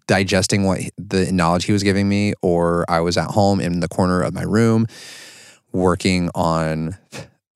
digesting 0.07 0.65
what 0.65 0.81
the 0.97 1.31
knowledge 1.33 1.65
he 1.65 1.73
was 1.73 1.83
giving 1.83 2.09
me, 2.09 2.33
or 2.43 2.85
I 2.89 3.01
was 3.01 3.17
at 3.17 3.31
home 3.31 3.61
in 3.61 3.81
the 3.81 3.89
corner 3.89 4.23
of 4.23 4.35
my 4.35 4.43
room 4.43 4.87
working 5.73 6.31
on 6.35 6.97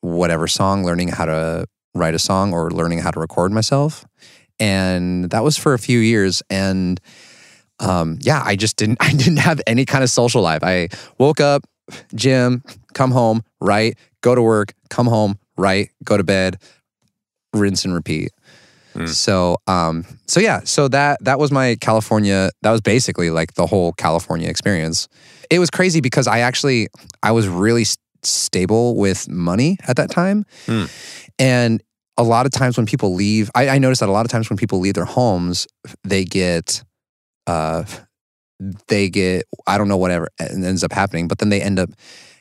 whatever 0.01 0.47
song, 0.47 0.85
learning 0.85 1.09
how 1.09 1.25
to 1.25 1.67
write 1.95 2.15
a 2.15 2.19
song 2.19 2.53
or 2.53 2.71
learning 2.71 2.99
how 2.99 3.11
to 3.11 3.21
record 3.21 3.53
myself. 3.53 4.05
And 4.59 5.31
that 5.31 5.43
was 5.43 5.57
for 5.57 5.75
a 5.75 5.79
few 5.79 5.99
years. 5.99 6.43
And 6.51 7.01
um, 7.79 8.19
yeah, 8.21 8.43
I 8.45 8.57
just 8.57 8.77
didn't 8.77 8.99
I 9.01 9.13
didn't 9.13 9.39
have 9.39 9.61
any 9.67 9.85
kind 9.85 10.05
of 10.05 10.11
social 10.11 10.43
life. 10.43 10.63
I 10.63 10.89
woke 11.19 11.41
up, 11.41 11.67
gym, 12.15 12.63
come 12.95 13.11
home, 13.11 13.43
write, 13.61 13.99
go 14.21 14.35
to 14.35 14.43
work, 14.43 14.75
come 14.91 15.07
home, 15.07 15.39
write, 15.57 15.91
go 16.05 16.17
to 16.17 16.25
bed, 16.25 16.59
rinse 17.55 17.85
and 17.85 17.95
repeat. 17.95 18.31
Mm. 18.95 19.09
So 19.09 19.57
um 19.67 20.05
so 20.27 20.41
yeah, 20.41 20.61
so 20.65 20.89
that 20.89 21.23
that 21.25 21.39
was 21.39 21.51
my 21.51 21.77
California 21.81 22.51
that 22.63 22.71
was 22.71 22.81
basically 22.81 23.31
like 23.31 23.55
the 23.55 23.67
whole 23.67 23.93
California 23.93 24.49
experience. 24.49 25.09
It 25.51 25.59
was 25.59 25.71
crazy 25.71 26.01
because 26.01 26.27
I 26.27 26.41
actually 26.41 26.89
I 27.23 27.33
was 27.33 27.49
really 27.49 27.83
s- 27.83 27.97
stable 28.23 28.97
with 28.97 29.29
money 29.29 29.79
at 29.87 29.97
that 29.97 30.11
time. 30.11 30.45
Mm. 30.67 30.91
And 31.39 31.83
a 32.17 32.23
lot 32.23 32.47
of 32.47 32.53
times 32.53 32.77
when 32.77 32.87
people 32.87 33.15
leave, 33.15 33.51
I, 33.55 33.69
I 33.71 33.79
noticed 33.79 34.01
that 34.01 34.09
a 34.09 34.13
lot 34.13 34.27
of 34.27 34.31
times 34.31 34.51
when 34.51 34.57
people 34.57 34.79
leave 34.79 34.95
their 34.95 35.05
homes, 35.05 35.67
they 36.05 36.25
get 36.25 36.83
uh 37.47 37.85
they 38.89 39.09
get 39.09 39.45
I 39.67 39.79
don't 39.79 39.89
know 39.89 39.97
whatever 39.97 40.29
ends 40.39 40.85
up 40.85 40.93
happening, 40.93 41.29
but 41.29 41.39
then 41.39 41.49
they 41.49 41.63
end 41.63 41.79
up 41.79 41.91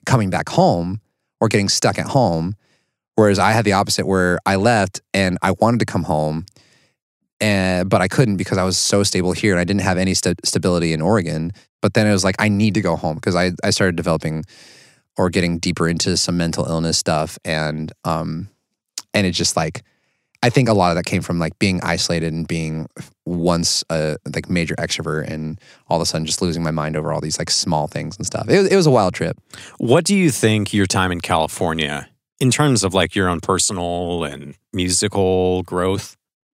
coming 0.05 0.29
back 0.29 0.49
home 0.49 1.01
or 1.39 1.47
getting 1.47 1.69
stuck 1.69 1.97
at 1.97 2.07
home. 2.07 2.55
Whereas 3.19 3.37
I 3.37 3.51
had 3.51 3.65
the 3.65 3.73
opposite 3.73 4.07
where 4.07 4.39
I 4.45 4.55
left 4.55 5.01
and 5.13 5.37
I 5.41 5.51
wanted 5.51 5.81
to 5.81 5.85
come 5.85 6.03
home, 6.03 6.45
and 7.41 7.89
but 7.89 7.99
I 7.99 8.07
couldn't 8.07 8.37
because 8.37 8.57
I 8.57 8.63
was 8.63 8.77
so 8.77 9.03
stable 9.03 9.33
here 9.33 9.51
and 9.51 9.59
I 9.59 9.65
didn't 9.65 9.81
have 9.81 9.97
any 9.97 10.13
st- 10.13 10.39
stability 10.45 10.93
in 10.93 11.01
Oregon. 11.01 11.51
But 11.81 11.95
then 11.95 12.07
it 12.07 12.13
was 12.13 12.23
like 12.23 12.37
I 12.39 12.47
need 12.47 12.75
to 12.75 12.81
go 12.81 12.95
home 12.95 13.15
because 13.15 13.35
I 13.35 13.51
I 13.61 13.71
started 13.71 13.97
developing 13.97 14.45
or 15.17 15.29
getting 15.29 15.59
deeper 15.59 15.89
into 15.89 16.15
some 16.15 16.37
mental 16.37 16.63
illness 16.63 16.97
stuff 16.97 17.37
and 17.43 17.91
um 18.05 18.47
and 19.13 19.27
it 19.27 19.31
just 19.31 19.57
like 19.57 19.83
I 20.41 20.49
think 20.49 20.69
a 20.69 20.73
lot 20.73 20.91
of 20.91 20.95
that 20.95 21.05
came 21.05 21.21
from 21.21 21.39
like 21.39 21.59
being 21.59 21.81
isolated 21.83 22.31
and 22.31 22.47
being 22.47 22.87
once 23.25 23.83
a 23.89 24.15
like 24.33 24.49
major 24.49 24.75
extrovert 24.75 25.29
and 25.29 25.59
all 25.89 25.97
of 25.97 26.01
a 26.01 26.05
sudden 26.05 26.25
just 26.25 26.41
losing 26.41 26.63
my 26.63 26.71
mind 26.71 26.95
over 26.95 27.11
all 27.11 27.19
these 27.19 27.37
like 27.37 27.49
small 27.49 27.87
things 27.87 28.15
and 28.15 28.25
stuff. 28.25 28.47
It 28.47 28.71
it 28.71 28.77
was 28.77 28.87
a 28.87 28.91
wild 28.91 29.13
trip. 29.13 29.37
What 29.77 30.05
do 30.05 30.15
you 30.15 30.31
think 30.31 30.73
your 30.73 30.85
time 30.85 31.11
in 31.11 31.19
California, 31.19 32.07
in 32.39 32.51
terms 32.51 32.83
of 32.83 32.93
like 32.93 33.15
your 33.15 33.29
own 33.29 33.39
personal 33.39 34.23
and 34.23 34.55
musical 34.73 35.63
growth, 35.63 36.15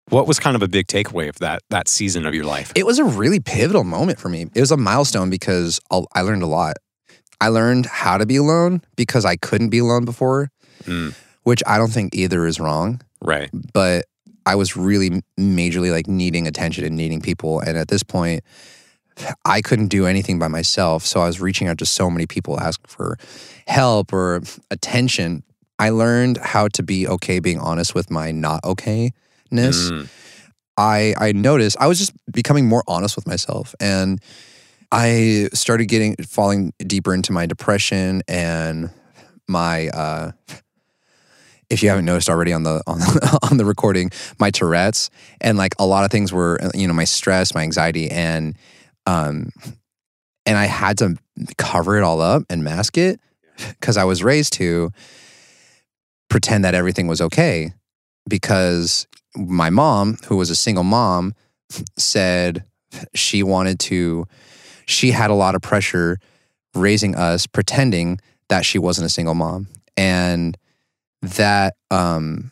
what 0.10 0.28
was 0.28 0.39
kind 0.39 0.56
of 0.56 0.62
a 0.62 0.67
big 0.67 0.88
takeaway 0.88 1.30
of 1.30 1.39
that 1.39 1.62
that 1.69 1.88
season 1.88 2.26
of 2.26 2.34
your 2.34 2.46
life? 2.46 2.72
It 2.76 2.86
was 2.86 3.00
a 3.00 3.04
really 3.04 3.39
pivotal 3.39 3.84
moment 3.84 4.19
for 4.19 4.30
me. 4.30 4.48
It 4.54 4.60
was 4.60 4.72
a 4.72 4.78
milestone 4.78 5.30
because 5.30 5.80
I'll- 5.91 6.08
I 6.13 6.22
learned 6.22 6.43
a 6.43 6.48
lot. 6.48 6.78
I 7.41 7.48
learned 7.50 7.86
how 7.88 8.17
to 8.17 8.26
be 8.26 8.36
alone 8.38 8.82
because 8.96 9.26
I 9.26 9.36
couldn't 9.36 9.69
be 9.69 9.80
alone 9.80 10.06
before, 10.06 10.50
Mm, 10.86 11.13
which 11.43 11.62
I 11.65 11.78
don't 11.78 11.91
think 11.91 12.13
either 12.15 12.46
is 12.48 12.60
wrong. 12.60 13.02
right. 13.22 13.50
But 13.74 14.06
I 14.46 14.56
was 14.56 14.76
really 14.76 15.22
majorly 15.39 15.91
like 15.91 16.08
needing 16.08 16.48
attention 16.48 16.84
and 16.84 16.98
needing 16.98 17.22
people. 17.22 17.62
And 17.62 17.78
at 17.78 17.88
this 17.88 18.04
point, 18.04 18.43
I 19.46 19.62
couldn't 19.62 19.88
do 19.88 20.06
anything 20.06 20.38
by 20.39 20.50
myself. 20.50 21.06
So 21.06 21.22
I 21.22 21.28
was 21.28 21.39
reaching 21.39 21.67
out 21.69 21.78
to 21.78 21.86
so 21.86 22.10
many 22.10 22.26
people 22.26 22.60
asking 22.60 22.88
for 22.89 23.17
help 23.67 24.12
or 24.12 24.41
attention. 24.72 25.43
I 25.79 25.89
learned 25.89 26.38
how 26.38 26.67
to 26.69 26.83
be 26.83 27.07
okay 27.07 27.39
being 27.39 27.59
honest 27.59 27.95
with 27.95 28.12
my 28.12 28.31
not 28.31 28.62
okayness. 28.63 29.12
Mm, 29.51 30.09
I 30.77 31.13
I 31.17 31.31
noticed 31.31 31.77
I 31.79 31.88
was 31.88 31.99
just 31.99 32.13
becoming 32.31 32.67
more 32.67 32.83
honest 32.88 33.15
with 33.15 33.27
myself 33.27 33.75
and 33.79 34.19
I 34.91 35.49
started 35.53 35.88
getting 35.88 36.15
falling 36.17 36.73
deeper 36.79 37.13
into 37.13 37.31
my 37.31 37.45
depression 37.45 38.21
and 38.27 38.89
my 39.47 39.89
uh 39.89 40.31
if 41.69 41.81
you 41.81 41.89
haven't 41.89 42.05
noticed 42.05 42.29
already 42.29 42.53
on 42.53 42.63
the 42.63 42.81
on 42.88 42.99
the, 42.99 43.39
on 43.51 43.57
the 43.57 43.65
recording 43.65 44.12
my 44.39 44.51
Tourette's 44.51 45.09
and 45.41 45.57
like 45.57 45.73
a 45.79 45.86
lot 45.86 46.05
of 46.05 46.12
things 46.12 46.31
were 46.31 46.59
you 46.73 46.88
know 46.88 46.93
my 46.93 47.03
stress 47.05 47.53
my 47.53 47.62
anxiety 47.62 48.09
and 48.09 48.55
um 49.05 49.49
and 50.45 50.57
I 50.57 50.65
had 50.65 50.97
to 50.99 51.15
cover 51.57 51.97
it 51.97 52.03
all 52.03 52.21
up 52.21 52.43
and 52.49 52.63
mask 52.63 52.97
it 52.97 53.19
cuz 53.81 53.97
I 53.97 54.03
was 54.05 54.23
raised 54.23 54.53
to 54.53 54.91
pretend 56.34 56.65
that 56.65 56.74
everything 56.74 57.06
was 57.06 57.22
okay 57.22 57.72
because 58.28 59.06
my 59.36 59.69
mom, 59.69 60.17
who 60.26 60.36
was 60.36 60.50
a 60.50 60.56
single 60.56 60.84
mom, 60.84 61.36
said 61.96 62.63
she 63.13 63.43
wanted 63.43 63.80
to, 63.80 64.26
she 64.88 65.12
had 65.12 65.30
a 65.30 65.36
lot 65.36 65.54
of 65.54 65.62
pressure 65.62 66.17
raising 66.74 67.13
us, 67.13 67.46
pretending 67.46 68.19
that 68.50 68.65
she 68.65 68.80
wasn't 68.80 69.06
a 69.06 69.10
single 69.10 69.36
mom. 69.36 69.67
And 69.96 70.58
that, 71.22 71.76
um, 71.91 72.50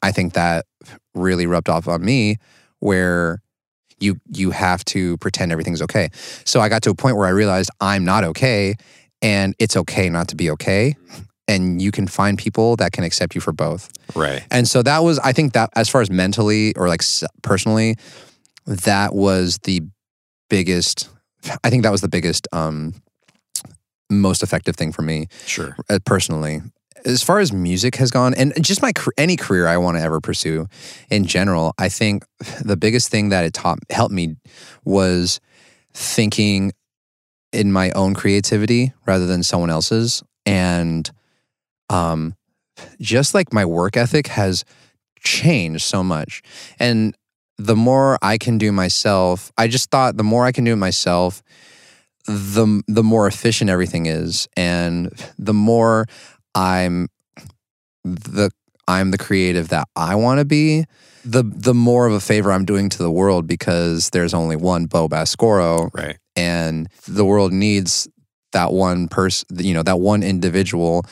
I 0.00 0.12
think 0.12 0.34
that 0.34 0.64
really 1.12 1.46
rubbed 1.46 1.68
off 1.68 1.88
on 1.88 2.04
me 2.04 2.36
where 2.78 3.42
you 3.98 4.20
you 4.30 4.52
have 4.52 4.84
to 4.84 5.16
pretend 5.16 5.50
everything's 5.50 5.82
okay. 5.82 6.10
So 6.44 6.60
I 6.60 6.68
got 6.68 6.82
to 6.82 6.90
a 6.90 6.94
point 6.94 7.16
where 7.16 7.26
I 7.26 7.30
realized 7.30 7.68
I'm 7.80 8.04
not 8.04 8.22
okay 8.22 8.76
and 9.20 9.56
it's 9.58 9.76
okay 9.76 10.08
not 10.08 10.28
to 10.28 10.36
be 10.36 10.50
okay 10.50 10.94
and 11.48 11.80
you 11.80 11.92
can 11.92 12.06
find 12.06 12.38
people 12.38 12.76
that 12.76 12.92
can 12.92 13.04
accept 13.04 13.34
you 13.34 13.40
for 13.40 13.52
both. 13.52 13.90
right. 14.14 14.44
And 14.50 14.66
so 14.68 14.82
that 14.82 15.02
was, 15.04 15.18
I 15.20 15.32
think 15.32 15.52
that 15.52 15.70
as 15.76 15.88
far 15.88 16.00
as 16.00 16.10
mentally 16.10 16.74
or 16.76 16.88
like 16.88 17.02
personally, 17.42 17.96
that 18.66 19.14
was 19.14 19.58
the 19.62 19.82
biggest, 20.50 21.08
I 21.62 21.70
think 21.70 21.82
that 21.84 21.92
was 21.92 22.00
the 22.00 22.08
biggest, 22.08 22.48
um, 22.52 22.94
most 24.10 24.42
effective 24.42 24.76
thing 24.76 24.92
for 24.92 25.02
me 25.02 25.26
Sure. 25.46 25.76
uh, 25.88 25.98
personally. 26.04 26.62
As 27.04 27.22
far 27.22 27.38
as 27.38 27.52
music 27.52 27.96
has 27.96 28.10
gone, 28.10 28.34
and 28.34 28.52
just 28.64 28.82
my 28.82 28.92
any 29.16 29.36
career 29.36 29.68
I 29.68 29.76
want 29.76 29.96
to 29.96 30.02
ever 30.02 30.20
pursue, 30.20 30.66
in 31.08 31.24
general, 31.24 31.72
I 31.78 31.88
think 31.88 32.24
the 32.64 32.76
biggest 32.76 33.10
thing 33.10 33.28
that 33.28 33.44
it 33.44 33.52
taught 33.54 33.78
helped 33.90 34.12
me 34.14 34.36
was 34.84 35.40
thinking 35.94 36.72
in 37.52 37.70
my 37.70 37.90
own 37.92 38.14
creativity 38.14 38.92
rather 39.06 39.26
than 39.26 39.44
someone 39.44 39.70
else's, 39.70 40.22
and 40.44 41.08
um, 41.90 42.34
just 43.00 43.34
like 43.34 43.52
my 43.52 43.64
work 43.64 43.96
ethic 43.96 44.26
has 44.28 44.64
changed 45.20 45.82
so 45.82 46.02
much, 46.02 46.42
and 46.78 47.14
the 47.58 47.76
more 47.76 48.18
I 48.20 48.36
can 48.38 48.58
do 48.58 48.70
myself, 48.72 49.50
I 49.56 49.66
just 49.68 49.90
thought 49.90 50.16
the 50.16 50.24
more 50.24 50.44
I 50.44 50.52
can 50.52 50.64
do 50.64 50.72
it 50.74 50.76
myself, 50.76 51.42
the 52.26 52.82
the 52.86 53.02
more 53.02 53.26
efficient 53.26 53.70
everything 53.70 54.06
is, 54.06 54.48
and 54.56 55.10
the 55.38 55.54
more 55.54 56.06
I'm 56.54 57.08
the 58.04 58.50
I'm 58.88 59.10
the 59.10 59.18
creative 59.18 59.68
that 59.68 59.88
I 59.96 60.14
want 60.14 60.38
to 60.38 60.44
be, 60.44 60.84
the 61.24 61.42
the 61.42 61.74
more 61.74 62.06
of 62.06 62.12
a 62.12 62.20
favor 62.20 62.52
I'm 62.52 62.64
doing 62.64 62.88
to 62.90 62.98
the 62.98 63.10
world 63.10 63.46
because 63.46 64.10
there's 64.10 64.34
only 64.34 64.56
one 64.56 64.86
Bo 64.86 65.08
Baskoro, 65.08 65.90
Right. 65.94 66.18
and 66.36 66.88
the 67.08 67.24
world 67.24 67.52
needs 67.52 68.08
that 68.52 68.72
one 68.72 69.08
person, 69.08 69.48
you 69.58 69.74
know, 69.74 69.82
that 69.82 69.98
one 69.98 70.22
individual 70.22 71.04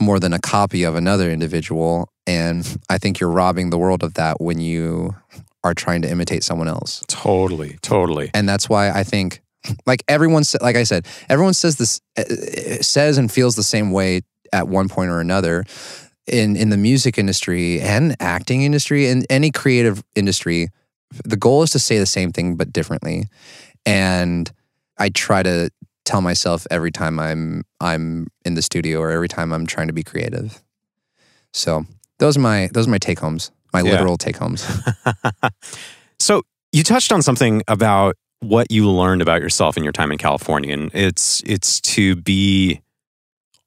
more 0.00 0.18
than 0.18 0.32
a 0.32 0.38
copy 0.38 0.82
of 0.82 0.94
another 0.94 1.30
individual. 1.30 2.08
And 2.26 2.78
I 2.88 2.98
think 2.98 3.20
you're 3.20 3.30
robbing 3.30 3.70
the 3.70 3.78
world 3.78 4.02
of 4.02 4.14
that 4.14 4.40
when 4.40 4.60
you 4.60 5.14
are 5.62 5.74
trying 5.74 6.02
to 6.02 6.10
imitate 6.10 6.42
someone 6.42 6.68
else. 6.68 7.02
Totally. 7.06 7.78
Totally. 7.82 8.30
And 8.32 8.48
that's 8.48 8.68
why 8.68 8.90
I 8.90 9.04
think, 9.04 9.42
like 9.84 10.02
everyone, 10.08 10.44
like 10.62 10.76
I 10.76 10.84
said, 10.84 11.06
everyone 11.28 11.52
says 11.52 11.76
this, 11.76 12.00
uh, 12.16 12.24
says 12.82 13.18
and 13.18 13.30
feels 13.30 13.56
the 13.56 13.62
same 13.62 13.90
way 13.90 14.22
at 14.52 14.68
one 14.68 14.88
point 14.88 15.10
or 15.10 15.20
another. 15.20 15.64
In 16.26 16.56
in 16.56 16.70
the 16.70 16.76
music 16.76 17.18
industry 17.18 17.80
and 17.80 18.14
acting 18.20 18.62
industry 18.62 19.08
and 19.08 19.26
any 19.28 19.50
creative 19.50 20.02
industry, 20.14 20.68
the 21.24 21.36
goal 21.36 21.62
is 21.62 21.70
to 21.70 21.78
say 21.78 21.98
the 21.98 22.06
same 22.06 22.30
thing 22.30 22.56
but 22.56 22.72
differently. 22.72 23.24
And 23.84 24.50
I 24.96 25.08
try 25.08 25.42
to 25.42 25.70
tell 26.04 26.20
myself 26.20 26.66
every 26.70 26.90
time 26.90 27.18
I'm 27.20 27.62
I'm 27.80 28.26
in 28.44 28.54
the 28.54 28.62
studio 28.62 29.00
or 29.00 29.10
every 29.10 29.28
time 29.28 29.52
I'm 29.52 29.66
trying 29.66 29.86
to 29.88 29.92
be 29.92 30.02
creative. 30.02 30.62
So 31.52 31.84
those 32.18 32.36
are 32.36 32.40
my 32.40 32.68
those 32.72 32.86
are 32.86 32.90
my 32.90 32.98
take 32.98 33.18
homes, 33.20 33.50
my 33.72 33.80
Yeah. 33.82 33.90
literal 33.92 34.16
take 34.18 34.36
homes. 34.36 34.64
So 36.18 36.42
you 36.72 36.82
touched 36.82 37.12
on 37.12 37.22
something 37.22 37.62
about 37.66 38.14
what 38.40 38.70
you 38.70 38.88
learned 38.90 39.22
about 39.22 39.40
yourself 39.40 39.76
in 39.78 39.82
your 39.84 39.92
time 39.92 40.12
in 40.12 40.18
California, 40.18 40.72
and 40.74 40.90
it's 40.94 41.42
it's 41.46 41.80
to 41.80 42.14
be 42.16 42.82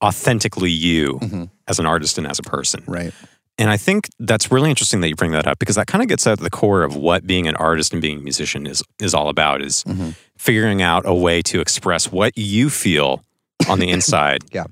authentically 0.04 0.70
you 0.72 1.20
Mhm. 1.22 1.50
as 1.68 1.80
an 1.80 1.86
artist 1.88 2.18
and 2.20 2.28
as 2.28 2.38
a 2.40 2.44
person. 2.44 2.84
Right. 2.88 3.14
And 3.60 3.70
I 3.70 3.78
think 3.78 4.10
that's 4.20 4.52
really 4.52 4.70
interesting 4.72 5.02
that 5.02 5.10
you 5.10 5.16
bring 5.16 5.32
that 5.32 5.46
up 5.46 5.60
because 5.60 5.76
that 5.76 5.86
kind 5.88 6.02
of 6.02 6.08
gets 6.10 6.26
at 6.26 6.40
the 6.40 6.50
core 6.50 6.84
of 6.84 6.96
what 6.96 7.28
being 7.28 7.48
an 7.48 7.56
artist 7.56 7.94
and 7.94 8.02
being 8.02 8.18
a 8.18 8.22
musician 8.22 8.66
is 8.66 8.82
is 9.00 9.14
all 9.14 9.30
about 9.30 9.62
is 9.62 9.84
Mhm. 9.84 10.16
figuring 10.38 10.82
out 10.82 11.04
a 11.06 11.14
way 11.14 11.42
to 11.44 11.62
express 11.62 12.12
what 12.12 12.36
you 12.38 12.70
feel 12.70 13.24
on 13.70 13.80
the 13.80 13.90
inside 13.96 14.44
Yeah. 14.52 14.66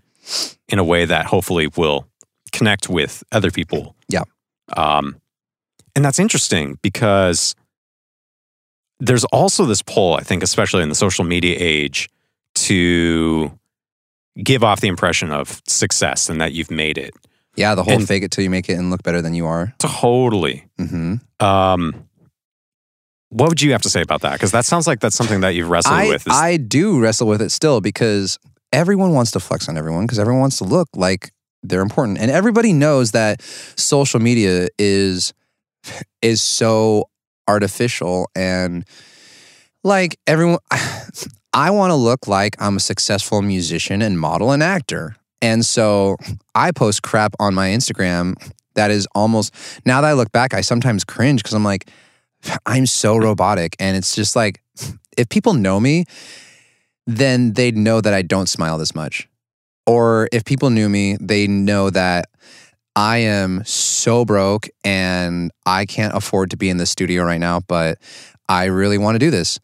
in 0.68 0.80
a 0.80 0.84
way 0.84 1.06
that 1.06 1.28
hopefully 1.28 1.68
will 1.78 2.08
connect 2.52 2.90
with 2.90 3.24
other 3.32 3.52
people. 3.52 3.96
Yeah. 4.10 4.24
Um, 4.76 5.18
And 5.96 6.06
that's 6.06 6.20
interesting 6.20 6.78
because 6.82 7.54
there's 9.00 9.26
also 9.26 9.66
this 9.66 9.82
pull, 9.82 10.16
I 10.16 10.22
think, 10.22 10.42
especially 10.44 10.84
in 10.84 10.90
the 10.90 10.96
social 10.96 11.26
media 11.26 11.56
age, 11.60 12.10
to 12.56 13.52
give 14.42 14.64
off 14.64 14.80
the 14.80 14.88
impression 14.88 15.32
of 15.32 15.62
success 15.68 16.30
and 16.30 16.40
that 16.40 16.54
you've 16.54 16.72
made 16.72 16.98
it. 16.98 17.14
Yeah, 17.56 17.76
the 17.76 17.84
whole 17.84 17.94
And- 17.96 18.08
fake 18.08 18.24
it 18.24 18.32
till 18.32 18.44
you 18.44 18.50
make 18.50 18.70
it 18.70 18.74
and 18.74 18.90
look 18.90 19.04
better 19.04 19.22
than 19.22 19.34
you 19.34 19.46
are. 19.46 19.74
Totally. 19.80 20.66
hmm 20.78 21.16
Um, 21.40 22.06
what 23.30 23.50
would 23.50 23.62
you 23.62 23.72
have 23.72 23.82
to 23.84 23.90
say 23.90 24.02
about 24.02 24.22
that? 24.22 24.34
Because 24.34 24.52
that 24.52 24.66
sounds 24.66 24.88
like 24.88 25.00
that's 25.00 25.16
something 25.16 25.42
that 25.42 25.56
you've 25.56 25.70
wrestled 25.70 25.96
I, 25.96 26.08
with. 26.10 26.28
is- 26.28 26.34
I 26.34 26.58
do 26.58 27.00
wrestle 27.00 27.28
with 27.28 27.42
it 27.42 27.50
still 27.52 27.80
because 27.82 28.38
everyone 28.74 29.14
wants 29.14 29.32
to 29.32 29.40
flex 29.40 29.68
on 29.70 29.78
everyone 29.78 30.06
because 30.06 30.20
everyone 30.20 30.42
wants 30.42 30.58
to 30.60 30.64
look 30.66 30.88
like 30.96 31.32
they're 31.64 31.82
important. 31.82 32.18
And 32.20 32.32
everybody 32.32 32.74
knows 32.74 33.12
that 33.12 33.42
social 33.76 34.20
media 34.20 34.68
is 34.80 35.34
is 36.22 36.42
so 36.42 37.06
artificial 37.48 38.30
and 38.36 38.86
like 39.84 40.18
everyone 40.28 40.60
I 41.54 41.70
want 41.72 41.92
to 41.92 41.96
look 41.96 42.28
like 42.28 42.56
I'm 42.60 42.78
a 42.78 42.80
successful 42.80 43.42
musician 43.42 44.02
and 44.02 44.18
model 44.20 44.52
and 44.52 44.64
actor. 44.64 45.16
And 45.42 45.66
so 45.66 46.18
I 46.54 46.72
post 46.72 47.02
crap 47.02 47.34
on 47.40 47.54
my 47.54 47.70
Instagram 47.70 48.36
that 48.76 48.92
is 48.92 49.08
almost 49.14 49.54
now 49.86 50.02
that 50.02 50.08
I 50.08 50.14
look 50.14 50.32
back 50.32 50.54
I 50.54 50.62
sometimes 50.62 51.04
cringe 51.04 51.44
cuz 51.44 51.54
I'm 51.54 51.64
like 51.64 51.90
I'm 52.66 52.86
so 52.86 53.18
robotic 53.18 53.76
and 53.80 53.98
it's 53.98 54.16
just 54.16 54.36
like 54.36 54.62
if 55.18 55.30
people 55.30 55.54
know 55.54 55.80
me 55.80 56.06
then 57.08 57.54
they'd 57.54 57.78
know 57.78 58.02
that 58.02 58.14
I 58.14 58.22
don't 58.22 58.48
smile 58.48 58.78
this 58.78 58.96
much. 58.96 59.28
Or 59.88 60.30
if 60.32 60.46
people 60.46 60.70
knew 60.70 60.88
me, 60.88 61.18
they 61.20 61.48
know 61.48 61.90
that 61.90 62.30
I 62.96 63.18
am 63.20 63.64
so 63.66 64.26
broke 64.26 64.70
and 64.84 65.52
I 65.66 65.86
can't 65.86 66.16
afford 66.16 66.52
to 66.52 66.58
be 66.58 66.70
in 66.70 66.78
the 66.78 66.86
studio 66.86 67.24
right 67.24 67.40
now, 67.40 67.62
but 67.62 67.98
I 68.48 68.66
really 68.66 68.98
want 68.98 69.16
to 69.16 69.20
do 69.20 69.32
this. 69.32 69.60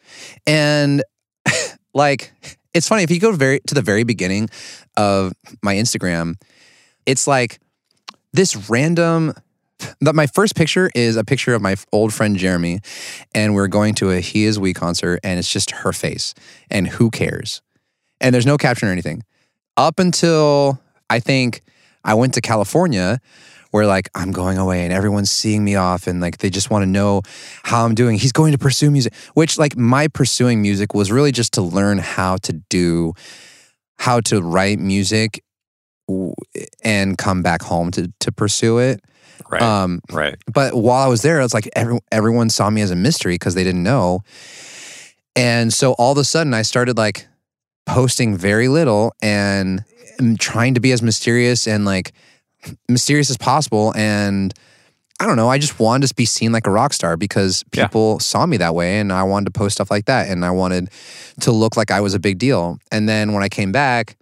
And 0.46 1.04
like 1.94 2.34
it's 2.74 2.88
funny 2.88 3.04
if 3.04 3.12
you 3.12 3.20
go 3.20 3.32
very 3.32 3.60
to 3.68 3.76
the 3.76 3.82
very 3.82 4.04
beginning 4.04 4.50
of 4.98 5.34
my 5.64 5.76
Instagram, 5.76 6.36
it's 7.06 7.28
like 7.28 7.60
this 8.34 8.70
random 8.70 9.34
that 10.02 10.16
my 10.16 10.28
first 10.28 10.56
picture 10.56 10.90
is 10.96 11.16
a 11.16 11.24
picture 11.24 11.54
of 11.54 11.62
my 11.62 11.76
old 11.92 12.14
friend 12.14 12.36
Jeremy 12.36 12.80
and 13.34 13.54
we're 13.54 13.68
going 13.68 13.94
to 13.96 14.12
a 14.12 14.20
He 14.20 14.46
Is 14.46 14.60
We 14.60 14.74
concert 14.74 15.20
and 15.24 15.40
it's 15.40 15.52
just 15.52 15.72
her 15.72 15.94
face 15.94 16.34
and 16.70 16.88
who 16.88 17.12
cares? 17.12 17.62
And 18.20 18.34
there's 18.34 18.46
no 18.46 18.58
caption 18.58 18.88
or 18.88 18.92
anything. 18.92 19.24
Up 19.78 20.00
until 20.00 20.80
I 21.10 21.20
think 21.20 21.62
I 22.04 22.16
went 22.16 22.34
to 22.34 22.42
California 22.42 23.20
where 23.72 23.86
like 23.86 24.10
I'm 24.16 24.32
going 24.32 24.58
away 24.58 24.84
and 24.84 24.94
everyone's 24.94 25.30
seeing 25.30 25.64
me 25.64 25.76
off 25.76 26.08
and 26.08 26.20
like 26.20 26.40
they 26.40 26.50
just 26.50 26.72
want 26.72 26.84
to 26.84 26.88
know 26.88 27.22
how 27.64 27.86
I'm 27.86 27.96
doing. 27.96 28.18
He's 28.18 28.32
going 28.32 28.54
to 28.54 28.58
pursue 28.58 28.90
music, 28.90 29.14
which 29.34 29.60
like 29.60 29.78
my 29.78 30.08
pursuing 30.08 30.62
music 30.62 30.94
was 30.94 31.12
really 31.12 31.32
just 31.32 31.54
to 31.54 31.62
learn 31.62 31.98
how 32.00 32.38
to 32.38 32.54
do 32.54 33.14
how 33.98 34.20
to 34.22 34.42
write 34.42 34.80
music 34.80 35.44
and 36.84 37.18
come 37.18 37.42
back 37.42 37.62
home 37.62 37.92
to 37.92 38.12
to 38.20 38.32
pursue 38.32 38.80
it. 38.80 39.02
right. 39.50 39.62
Um 39.62 40.02
right. 40.12 40.36
but 40.52 40.74
while 40.74 41.04
I 41.04 41.08
was 41.08 41.22
there, 41.22 41.42
it's 41.42 41.54
like 41.54 41.70
every, 41.76 42.00
everyone 42.12 42.50
saw 42.50 42.70
me 42.70 42.82
as 42.82 42.92
a 42.92 42.96
mystery 42.96 43.36
because 43.36 43.56
they 43.56 43.64
didn't 43.64 43.84
know. 43.84 44.22
And 45.36 45.72
so 45.72 45.94
all 45.94 46.14
of 46.14 46.18
a 46.18 46.24
sudden, 46.24 46.54
I 46.54 46.64
started 46.64 46.98
like 46.98 47.28
posting 47.86 48.36
very 48.36 48.68
little 48.68 49.14
and 49.22 49.84
trying 50.40 50.74
to 50.74 50.80
be 50.80 50.92
as 50.92 51.02
mysterious 51.02 51.68
and 51.68 51.86
like 51.86 52.14
mysterious 52.90 53.30
as 53.30 53.38
possible. 53.38 53.94
And 53.96 54.54
I 55.20 55.26
don't 55.26 55.36
know, 55.36 55.50
I 55.50 55.58
just 55.58 55.80
wanted 55.80 56.08
to 56.08 56.16
be 56.16 56.26
seen 56.26 56.52
like 56.52 56.68
a 56.68 56.72
rock 56.72 56.94
star 56.94 57.18
because 57.18 57.64
Yeah. 57.74 57.86
people 57.88 58.20
saw 58.20 58.46
me 58.46 58.58
that 58.58 58.76
way 58.76 59.00
and 59.00 59.12
I 59.12 59.24
wanted 59.24 59.46
to 59.46 59.52
post 59.52 59.76
stuff 59.78 59.90
like 59.90 60.06
that. 60.06 60.30
And 60.30 60.46
I 60.46 60.52
wanted 60.52 60.90
to 61.42 61.52
look 61.52 61.76
like 61.76 61.90
I 61.90 62.02
was 62.02 62.14
a 62.14 62.20
big 62.20 62.38
deal. 62.38 62.78
And 62.92 63.10
then 63.10 63.34
when 63.34 63.42
I 63.44 63.50
came 63.50 63.72
back, 63.72 64.16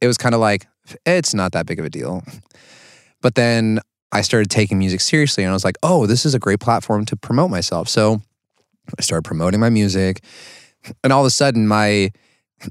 it 0.00 0.06
was 0.06 0.16
kind 0.16 0.34
of 0.34 0.40
like, 0.40 0.66
it's 1.04 1.34
not 1.34 1.52
that 1.52 1.66
big 1.66 1.78
of 1.80 1.84
a 1.84 1.90
deal. 1.90 2.22
But 3.22 3.34
then 3.34 3.80
I 4.12 4.22
started 4.22 4.50
taking 4.50 4.78
music 4.78 5.00
seriously 5.00 5.42
and 5.44 5.50
I 5.50 5.54
was 5.54 5.64
like, 5.64 5.76
oh, 5.82 6.06
this 6.06 6.24
is 6.24 6.34
a 6.34 6.38
great 6.38 6.60
platform 6.60 7.04
to 7.06 7.16
promote 7.16 7.50
myself. 7.50 7.88
So 7.88 8.20
I 8.98 9.02
started 9.02 9.24
promoting 9.24 9.60
my 9.60 9.70
music. 9.70 10.22
And 11.04 11.12
all 11.12 11.20
of 11.22 11.26
a 11.26 11.30
sudden 11.30 11.66
my 11.66 12.10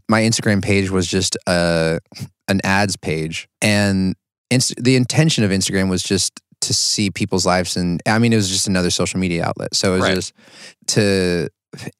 my 0.07 0.21
Instagram 0.21 0.61
page 0.63 0.89
was 0.89 1.07
just 1.07 1.35
a 1.47 1.99
an 2.47 2.61
ads 2.63 2.95
page. 2.95 3.47
And 3.61 4.15
inst- 4.49 4.81
the 4.81 4.95
intention 4.95 5.43
of 5.43 5.51
Instagram 5.51 5.89
was 5.89 6.03
just 6.03 6.39
to 6.61 6.73
see 6.73 7.09
people's 7.09 7.45
lives 7.45 7.77
and 7.77 8.01
I 8.05 8.19
mean 8.19 8.33
it 8.33 8.35
was 8.35 8.49
just 8.49 8.67
another 8.67 8.89
social 8.89 9.19
media 9.19 9.45
outlet. 9.45 9.73
So 9.75 9.93
it 9.93 9.95
was 9.97 10.03
Right. 10.03 10.15
just 10.15 10.33
to 10.87 11.49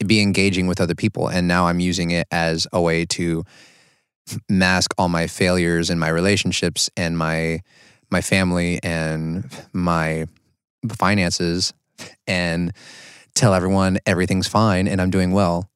be 0.06 0.20
engaging 0.20 0.66
with 0.66 0.80
other 0.80 0.94
people 0.94 1.28
and 1.28 1.46
now 1.48 1.66
I'm 1.66 1.80
using 1.80 2.10
it 2.10 2.26
as 2.30 2.66
a 2.72 2.80
way 2.80 3.06
to 3.06 3.44
mask 4.48 4.92
all 4.98 5.08
my 5.08 5.26
failures 5.26 5.90
in 5.90 5.98
my 5.98 6.08
relationships 6.08 6.90
and 6.96 7.16
my 7.16 7.60
my 8.10 8.20
family 8.20 8.80
and 8.82 9.48
my 9.72 10.26
finances 10.92 11.72
and 12.26 12.72
tell 13.34 13.54
everyone 13.54 13.98
everything's 14.06 14.48
fine 14.48 14.88
and 14.88 15.00
I'm 15.00 15.10
doing 15.10 15.32
well. 15.32 15.70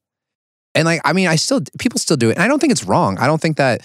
And 0.73 0.85
like 0.85 1.01
I 1.05 1.13
mean 1.13 1.27
I 1.27 1.37
still 1.37 1.61
people 1.79 1.99
still 1.99 2.17
do 2.17 2.29
it. 2.29 2.33
And 2.33 2.43
I 2.43 2.47
don't 2.47 2.59
think 2.59 2.71
it's 2.71 2.83
wrong. 2.83 3.17
I 3.17 3.27
don't 3.27 3.41
think 3.41 3.57
that 3.57 3.81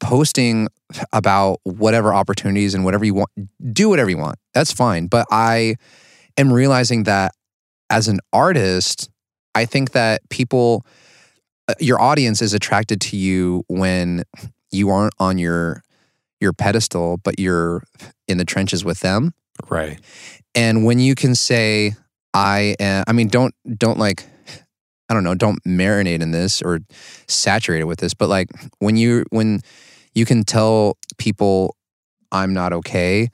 posting 0.00 0.68
about 1.12 1.60
whatever 1.64 2.14
opportunities 2.14 2.74
and 2.74 2.84
whatever 2.84 3.04
you 3.04 3.14
want 3.14 3.30
do 3.72 3.88
whatever 3.88 4.10
you 4.10 4.18
want. 4.18 4.36
That's 4.54 4.72
fine, 4.72 5.06
but 5.06 5.26
I 5.30 5.76
am 6.36 6.52
realizing 6.52 7.04
that 7.04 7.32
as 7.90 8.08
an 8.08 8.18
artist, 8.32 9.08
I 9.54 9.64
think 9.64 9.92
that 9.92 10.20
people 10.28 10.84
uh, 11.68 11.74
your 11.80 12.00
audience 12.00 12.42
is 12.42 12.54
attracted 12.54 13.00
to 13.00 13.16
you 13.16 13.64
when 13.68 14.22
you 14.70 14.90
aren't 14.90 15.14
on 15.18 15.38
your 15.38 15.82
your 16.40 16.52
pedestal 16.52 17.16
but 17.24 17.40
you're 17.40 17.82
in 18.28 18.36
the 18.38 18.44
trenches 18.44 18.84
with 18.84 19.00
them 19.00 19.32
Right. 19.70 19.98
and 20.54 20.84
when 20.84 20.98
you 20.98 21.14
can 21.14 21.34
say 21.34 21.94
i 22.34 22.76
am, 22.78 23.04
i 23.06 23.12
mean 23.12 23.28
don't 23.28 23.54
don't 23.76 23.98
like 23.98 24.26
i 25.08 25.14
don't 25.14 25.24
know 25.24 25.34
don't 25.34 25.64
marinate 25.64 26.20
in 26.20 26.30
this 26.32 26.60
or 26.60 26.80
saturate 27.26 27.80
it 27.80 27.84
with 27.84 27.98
this 28.00 28.12
but 28.12 28.28
like 28.28 28.48
when 28.80 28.96
you 28.96 29.24
when 29.30 29.60
you 30.16 30.24
can 30.24 30.42
tell 30.42 30.96
people 31.18 31.76
i'm 32.32 32.52
not 32.52 32.72
okay 32.72 33.28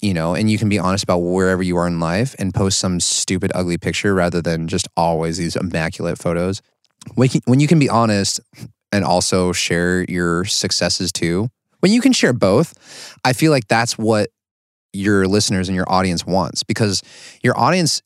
you 0.00 0.14
know 0.14 0.34
and 0.34 0.50
you 0.50 0.56
can 0.56 0.68
be 0.68 0.78
honest 0.78 1.04
about 1.04 1.18
wherever 1.18 1.62
you 1.62 1.76
are 1.76 1.86
in 1.86 2.00
life 2.00 2.34
and 2.38 2.54
post 2.54 2.78
some 2.78 3.00
stupid 3.00 3.50
ugly 3.54 3.76
picture 3.76 4.14
rather 4.14 4.40
than 4.40 4.68
just 4.68 4.88
always 4.96 5.38
these 5.38 5.56
immaculate 5.56 6.18
photos. 6.18 6.60
When 7.14 7.60
you, 7.60 7.66
can 7.66 7.78
be 7.78 7.88
honest 7.88 8.40
and 8.92 9.04
also 9.04 9.52
share 9.52 10.04
your 10.04 10.44
successes 10.44 11.10
too 11.10 11.48
when 11.80 11.90
you 11.90 12.00
can 12.00 12.12
share 12.12 12.32
both 12.32 13.18
i 13.24 13.32
feel 13.32 13.50
like 13.50 13.66
that's 13.66 13.98
what 13.98 14.28
your 14.92 15.26
listeners 15.26 15.68
and 15.68 15.74
your 15.74 15.90
audience 15.90 16.24
wants 16.24 16.62
because 16.62 17.02
your 17.42 17.58
audience 17.58 18.02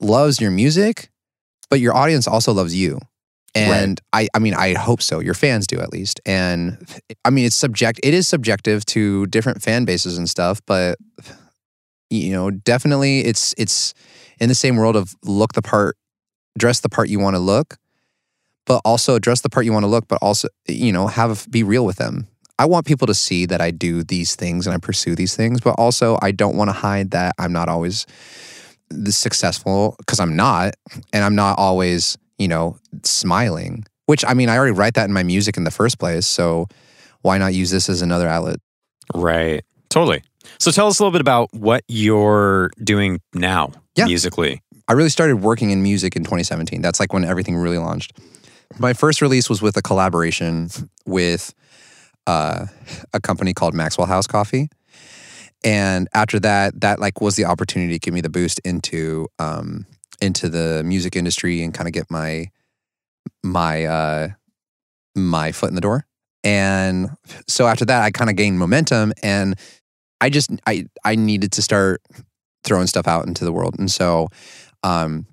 loves 0.00 0.40
your 0.40 0.50
music 0.50 1.10
but 1.68 1.80
your 1.80 1.94
audience 1.94 2.26
also 2.26 2.52
loves 2.54 2.74
you 2.74 2.98
and 3.54 4.00
I, 4.12 4.28
I 4.34 4.38
mean 4.38 4.54
i 4.54 4.74
hope 4.74 5.02
so. 5.02 5.20
Your 5.20 5.34
fans 5.34 5.66
do 5.66 5.78
at 5.80 5.92
least. 5.92 6.20
And 6.26 6.86
i 7.24 7.30
mean 7.30 7.46
it's 7.46 7.56
subject 7.56 8.00
it 8.02 8.14
is 8.14 8.28
subjective 8.28 8.84
to 8.86 9.26
different 9.26 9.62
fan 9.62 9.84
bases 9.84 10.18
and 10.18 10.28
stuff 10.28 10.60
but 10.66 10.98
you 12.10 12.32
know 12.32 12.50
definitely 12.50 13.20
it's 13.20 13.54
it's 13.58 13.94
in 14.40 14.48
the 14.48 14.54
same 14.54 14.76
world 14.76 14.96
of 14.96 15.14
look 15.24 15.52
the 15.52 15.62
part 15.62 15.96
dress 16.56 16.80
the 16.80 16.88
part 16.88 17.08
you 17.08 17.18
want 17.18 17.36
to 17.36 17.40
look 17.40 17.76
but 18.66 18.80
also 18.84 19.18
dress 19.18 19.40
the 19.40 19.48
part 19.48 19.64
you 19.64 19.72
want 19.72 19.82
to 19.82 19.88
look 19.88 20.08
but 20.08 20.18
also 20.22 20.48
you 20.66 20.92
know 20.92 21.06
have 21.06 21.46
be 21.50 21.62
real 21.62 21.84
with 21.84 21.96
them. 21.96 22.26
I 22.60 22.66
want 22.66 22.86
people 22.86 23.06
to 23.06 23.14
see 23.14 23.46
that 23.46 23.60
i 23.60 23.70
do 23.70 24.02
these 24.02 24.34
things 24.34 24.66
and 24.66 24.74
i 24.74 24.78
pursue 24.78 25.14
these 25.14 25.36
things 25.36 25.60
but 25.60 25.76
also 25.78 26.18
i 26.22 26.32
don't 26.32 26.56
want 26.56 26.68
to 26.68 26.72
hide 26.72 27.12
that 27.12 27.34
i'm 27.38 27.52
not 27.52 27.68
always 27.68 28.04
successful 29.10 29.94
because 29.98 30.18
i'm 30.18 30.34
not 30.34 30.74
and 31.12 31.24
i'm 31.24 31.36
not 31.36 31.56
always 31.58 32.18
you 32.38 32.48
know 32.48 32.76
smiling 33.04 33.84
which 34.06 34.24
i 34.26 34.32
mean 34.34 34.48
i 34.48 34.56
already 34.56 34.72
write 34.72 34.94
that 34.94 35.04
in 35.06 35.12
my 35.12 35.22
music 35.22 35.56
in 35.56 35.64
the 35.64 35.70
first 35.70 35.98
place 35.98 36.26
so 36.26 36.66
why 37.22 37.36
not 37.38 37.52
use 37.54 37.70
this 37.70 37.88
as 37.88 38.00
another 38.02 38.28
outlet 38.28 38.58
Right. 39.14 39.64
Totally. 39.88 40.22
So 40.58 40.70
tell 40.70 40.86
us 40.86 40.98
a 40.98 41.02
little 41.02 41.12
bit 41.12 41.22
about 41.22 41.48
what 41.54 41.82
you're 41.88 42.70
doing 42.84 43.20
now 43.32 43.72
Yeah. 43.96 44.04
musically. 44.04 44.60
I 44.86 44.92
really 44.92 45.08
started 45.08 45.36
working 45.36 45.70
in 45.70 45.82
music 45.82 46.14
in 46.14 46.24
2017. 46.24 46.82
That's 46.82 47.00
like 47.00 47.14
when 47.14 47.24
everything 47.24 47.56
really 47.56 47.78
launched. 47.78 48.12
My 48.78 48.92
first 48.92 49.22
release 49.22 49.48
was 49.48 49.62
with 49.62 49.78
a 49.78 49.82
collaboration 49.82 50.68
with 51.06 51.54
uh, 52.26 52.66
a 53.14 53.20
company 53.20 53.54
called 53.54 53.72
Maxwell 53.72 54.06
House 54.06 54.26
Coffee. 54.26 54.68
And 55.64 56.06
after 56.12 56.38
that, 56.40 56.78
that 56.82 57.00
like 57.00 57.22
was 57.22 57.36
the 57.36 57.46
opportunity 57.46 57.94
to 57.94 57.98
give 57.98 58.12
me 58.12 58.20
the 58.20 58.28
boost 58.30 58.60
into 58.64 59.26
um, 59.38 59.86
into 60.20 60.48
the 60.48 60.82
music 60.84 61.16
industry 61.16 61.62
and 61.62 61.72
kind 61.74 61.88
of 61.88 61.92
get 61.92 62.10
my 62.10 62.50
my 63.42 63.84
uh, 63.84 64.28
my 65.14 65.52
foot 65.52 65.68
in 65.68 65.74
the 65.74 65.80
door. 65.80 66.06
And 66.44 67.10
so 67.46 67.66
after 67.66 67.84
that, 67.86 68.02
I 68.02 68.10
kind 68.10 68.30
of 68.30 68.36
gained 68.36 68.58
momentum, 68.58 69.12
and 69.22 69.58
I 70.20 70.30
just 70.30 70.50
I 70.66 70.86
I 71.04 71.16
needed 71.16 71.52
to 71.52 71.62
start 71.62 72.02
throwing 72.64 72.86
stuff 72.86 73.08
out 73.08 73.26
into 73.26 73.44
the 73.44 73.52
world. 73.52 73.76
And 73.78 73.90
so 73.90 74.28
um, 74.82 75.26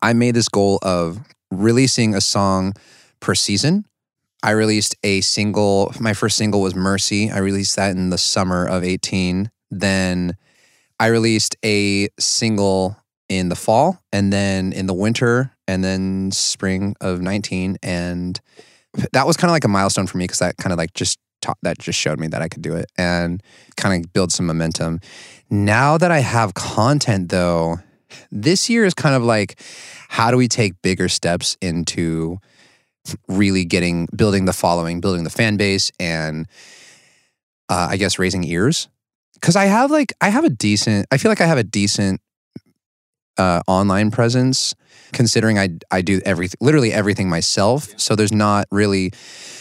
I 0.00 0.12
made 0.12 0.34
this 0.34 0.48
goal 0.48 0.78
of 0.82 1.20
releasing 1.50 2.14
a 2.14 2.20
song 2.20 2.74
per 3.20 3.34
season. 3.34 3.84
I 4.42 4.50
released 4.50 4.96
a 5.04 5.20
single, 5.20 5.94
my 6.00 6.14
first 6.14 6.36
single 6.36 6.60
was 6.60 6.74
Mercy. 6.74 7.30
I 7.30 7.38
released 7.38 7.76
that 7.76 7.92
in 7.92 8.10
the 8.10 8.18
summer 8.18 8.66
of 8.66 8.82
18. 8.82 9.50
Then 9.70 10.36
I 10.98 11.06
released 11.06 11.56
a 11.64 12.08
single 12.18 12.96
in 13.38 13.48
the 13.48 13.56
fall 13.56 14.02
and 14.12 14.32
then 14.32 14.72
in 14.72 14.86
the 14.86 14.94
winter 14.94 15.52
and 15.66 15.82
then 15.82 16.30
spring 16.32 16.94
of 17.00 17.20
19. 17.20 17.78
And 17.82 18.40
that 19.12 19.26
was 19.26 19.36
kind 19.36 19.50
of 19.50 19.52
like 19.52 19.64
a 19.64 19.68
milestone 19.68 20.06
for 20.06 20.18
me 20.18 20.24
because 20.24 20.40
that 20.40 20.56
kind 20.58 20.72
of 20.72 20.78
like 20.78 20.92
just 20.94 21.18
taught, 21.40 21.58
that 21.62 21.78
just 21.78 21.98
showed 21.98 22.20
me 22.20 22.26
that 22.28 22.42
I 22.42 22.48
could 22.48 22.62
do 22.62 22.76
it 22.76 22.90
and 22.96 23.42
kind 23.76 24.04
of 24.04 24.12
build 24.12 24.32
some 24.32 24.46
momentum. 24.46 25.00
Now 25.50 25.98
that 25.98 26.10
I 26.10 26.20
have 26.20 26.54
content 26.54 27.30
though, 27.30 27.78
this 28.30 28.68
year 28.68 28.84
is 28.84 28.94
kind 28.94 29.14
of 29.14 29.22
like 29.22 29.60
how 30.08 30.30
do 30.30 30.36
we 30.36 30.48
take 30.48 30.80
bigger 30.82 31.08
steps 31.08 31.56
into 31.62 32.38
really 33.28 33.64
getting 33.64 34.06
building 34.14 34.44
the 34.44 34.52
following, 34.52 35.00
building 35.00 35.24
the 35.24 35.30
fan 35.30 35.56
base, 35.56 35.90
and 35.98 36.46
uh, 37.68 37.88
I 37.90 37.96
guess 37.96 38.18
raising 38.18 38.44
ears. 38.44 38.88
Because 39.34 39.56
I 39.56 39.64
have 39.64 39.90
like 39.90 40.12
I 40.20 40.28
have 40.28 40.44
a 40.44 40.50
decent, 40.50 41.06
I 41.10 41.16
feel 41.16 41.30
like 41.30 41.40
I 41.40 41.46
have 41.46 41.58
a 41.58 41.64
decent 41.64 42.20
uh, 43.38 43.60
online 43.66 44.10
presence, 44.10 44.74
considering 45.12 45.58
I 45.58 45.78
I 45.90 46.02
do 46.02 46.20
everything, 46.24 46.58
literally 46.60 46.92
everything 46.92 47.28
myself. 47.28 47.88
So 47.96 48.14
there's 48.16 48.32
not 48.32 48.66
really, 48.70 49.12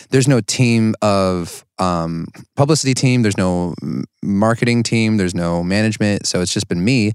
there's 0.09 0.27
no 0.27 0.41
team 0.41 0.93
of 1.01 1.65
um, 1.79 2.27
publicity 2.55 2.93
team. 2.93 3.21
There's 3.21 3.37
no 3.37 3.73
marketing 4.23 4.83
team. 4.83 5.17
There's 5.17 5.35
no 5.35 5.63
management. 5.63 6.27
So 6.27 6.41
it's 6.41 6.53
just 6.53 6.67
been 6.67 6.83
me 6.83 7.11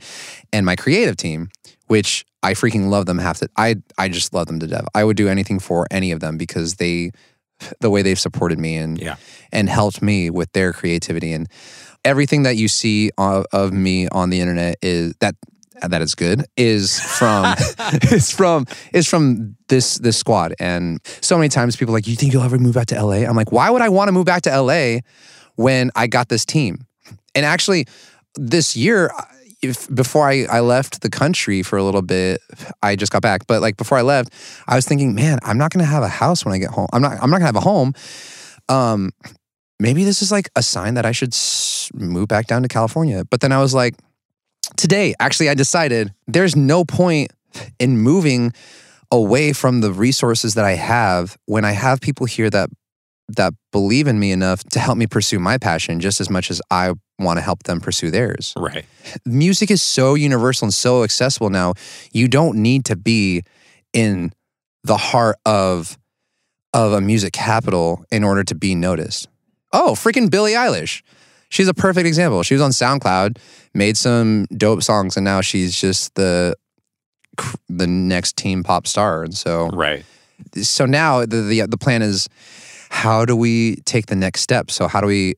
and 0.52 0.66
my 0.66 0.76
creative 0.76 1.16
team, 1.16 1.48
which 1.86 2.24
I 2.42 2.54
freaking 2.54 2.88
love 2.88 3.06
them 3.06 3.18
half 3.18 3.38
the 3.40 3.48
I 3.56 3.76
I 3.98 4.08
just 4.08 4.32
love 4.34 4.46
them 4.46 4.58
to 4.60 4.66
death. 4.66 4.86
I 4.94 5.04
would 5.04 5.16
do 5.16 5.28
anything 5.28 5.58
for 5.60 5.86
any 5.90 6.10
of 6.12 6.20
them 6.20 6.36
because 6.36 6.76
they 6.76 7.10
the 7.80 7.88
way 7.90 8.02
they've 8.02 8.20
supported 8.20 8.58
me 8.58 8.76
and 8.76 8.98
Yeah. 9.00 9.16
and 9.52 9.68
helped 9.68 10.02
me 10.02 10.28
with 10.30 10.52
their 10.52 10.72
creativity 10.74 11.32
and 11.32 11.48
everything 12.04 12.42
that 12.44 12.56
you 12.56 12.68
see 12.68 13.10
of, 13.16 13.46
of 13.52 13.72
me 13.72 14.08
on 14.08 14.30
the 14.30 14.40
internet 14.40 14.76
is 14.82 15.14
that 15.20 15.34
that 15.82 16.02
is 16.02 16.14
good 16.14 16.44
is 16.56 17.00
from 17.00 17.54
is 18.12 18.30
from 18.30 18.66
is 18.92 19.06
from 19.08 19.56
this 19.68 19.96
this 19.98 20.16
squad. 20.16 20.54
And 20.58 21.00
so 21.20 21.36
many 21.36 21.48
times 21.48 21.76
people 21.76 21.94
are 21.94 21.98
like 21.98 22.06
you 22.06 22.16
think 22.16 22.32
you'll 22.32 22.42
ever 22.42 22.58
move 22.58 22.74
back 22.74 22.86
to 22.88 23.02
LA 23.02 23.26
I'm 23.28 23.36
like 23.36 23.52
why 23.52 23.70
would 23.70 23.82
I 23.82 23.88
want 23.88 24.08
to 24.08 24.12
move 24.12 24.26
back 24.26 24.42
to 24.42 24.60
LA 24.60 24.98
when 25.56 25.90
I 25.94 26.06
got 26.06 26.28
this 26.28 26.44
team? 26.44 26.78
And 27.34 27.44
actually 27.44 27.86
this 28.36 28.76
year 28.76 29.10
if 29.62 29.92
before 29.94 30.28
I, 30.28 30.44
I 30.50 30.60
left 30.60 31.00
the 31.00 31.08
country 31.10 31.62
for 31.62 31.76
a 31.78 31.82
little 31.82 32.02
bit 32.02 32.40
I 32.82 32.94
just 32.96 33.10
got 33.12 33.22
back. 33.22 33.46
But 33.46 33.62
like 33.62 33.76
before 33.76 33.98
I 33.98 34.02
left 34.02 34.32
I 34.66 34.76
was 34.76 34.86
thinking 34.86 35.14
man 35.14 35.38
I'm 35.42 35.58
not 35.58 35.72
gonna 35.72 35.84
have 35.84 36.02
a 36.02 36.08
house 36.08 36.44
when 36.44 36.54
I 36.54 36.58
get 36.58 36.70
home. 36.70 36.88
I'm 36.92 37.02
not 37.02 37.12
I'm 37.22 37.30
not 37.30 37.38
gonna 37.38 37.46
have 37.46 37.56
a 37.56 37.60
home. 37.60 37.92
Um 38.68 39.10
maybe 39.78 40.04
this 40.04 40.22
is 40.22 40.32
like 40.32 40.48
a 40.56 40.62
sign 40.62 40.94
that 40.94 41.04
I 41.04 41.12
should 41.12 41.34
s- 41.34 41.90
move 41.94 42.28
back 42.28 42.46
down 42.46 42.62
to 42.62 42.68
California. 42.68 43.24
But 43.30 43.40
then 43.40 43.52
I 43.52 43.60
was 43.60 43.74
like 43.74 43.94
today 44.76 45.14
actually 45.20 45.48
I 45.48 45.54
decided 45.54 46.12
there's 46.26 46.56
no 46.56 46.84
point 46.84 47.32
in 47.78 47.98
moving 47.98 48.52
away 49.10 49.52
from 49.52 49.80
the 49.80 49.92
resources 49.92 50.54
that 50.54 50.64
I 50.64 50.72
have 50.72 51.36
when 51.46 51.64
I 51.64 51.72
have 51.72 52.00
people 52.00 52.26
here 52.26 52.50
that 52.50 52.70
that 53.28 53.54
believe 53.72 54.06
in 54.06 54.18
me 54.20 54.30
enough 54.30 54.62
to 54.64 54.78
help 54.78 54.96
me 54.96 55.06
pursue 55.06 55.38
my 55.40 55.58
passion 55.58 55.98
just 56.00 56.20
as 56.20 56.30
much 56.30 56.50
as 56.50 56.60
I 56.70 56.92
want 57.18 57.38
to 57.38 57.40
help 57.40 57.64
them 57.64 57.80
pursue 57.80 58.10
theirs 58.10 58.52
Right. 58.56 58.84
music 59.24 59.70
is 59.70 59.82
so 59.82 60.14
universal 60.14 60.66
and 60.66 60.74
so 60.74 61.02
accessible 61.02 61.50
now. 61.50 61.74
You 62.12 62.28
don't 62.28 62.58
need 62.58 62.84
to 62.86 62.96
be 62.96 63.42
in 63.92 64.32
the 64.84 64.96
heart 64.96 65.36
of 65.46 65.96
of 66.72 66.92
a 66.92 67.00
music 67.00 67.32
capital 67.32 68.04
in 68.12 68.22
order 68.22 68.44
to 68.44 68.54
be 68.54 68.74
noticed. 68.74 69.28
Oh, 69.72 69.92
freaking 69.92 70.30
Billie 70.30 70.52
Eilish. 70.52 71.02
She's 71.48 71.68
a 71.68 71.74
perfect 71.74 72.06
example. 72.06 72.42
She 72.42 72.54
was 72.54 72.62
on 72.62 72.70
SoundCloud, 72.72 73.38
made 73.74 73.96
some 73.96 74.46
dope 74.56 74.82
songs, 74.82 75.16
and 75.16 75.24
now 75.24 75.40
she's 75.40 75.78
just 75.80 76.14
the 76.14 76.54
the 77.68 77.86
next 77.86 78.36
teen 78.36 78.62
pop 78.62 78.86
star. 78.86 79.22
And 79.22 79.36
so 79.36 79.68
Right. 79.68 80.04
so 80.62 80.86
now 80.86 81.20
the, 81.26 81.42
the 81.42 81.62
the 81.66 81.78
plan 81.78 82.02
is 82.02 82.28
how 82.90 83.24
do 83.24 83.36
we 83.36 83.76
take 83.84 84.06
the 84.06 84.16
next 84.16 84.40
step 84.42 84.70
so 84.70 84.86
how 84.88 85.00
do 85.00 85.06
we 85.06 85.34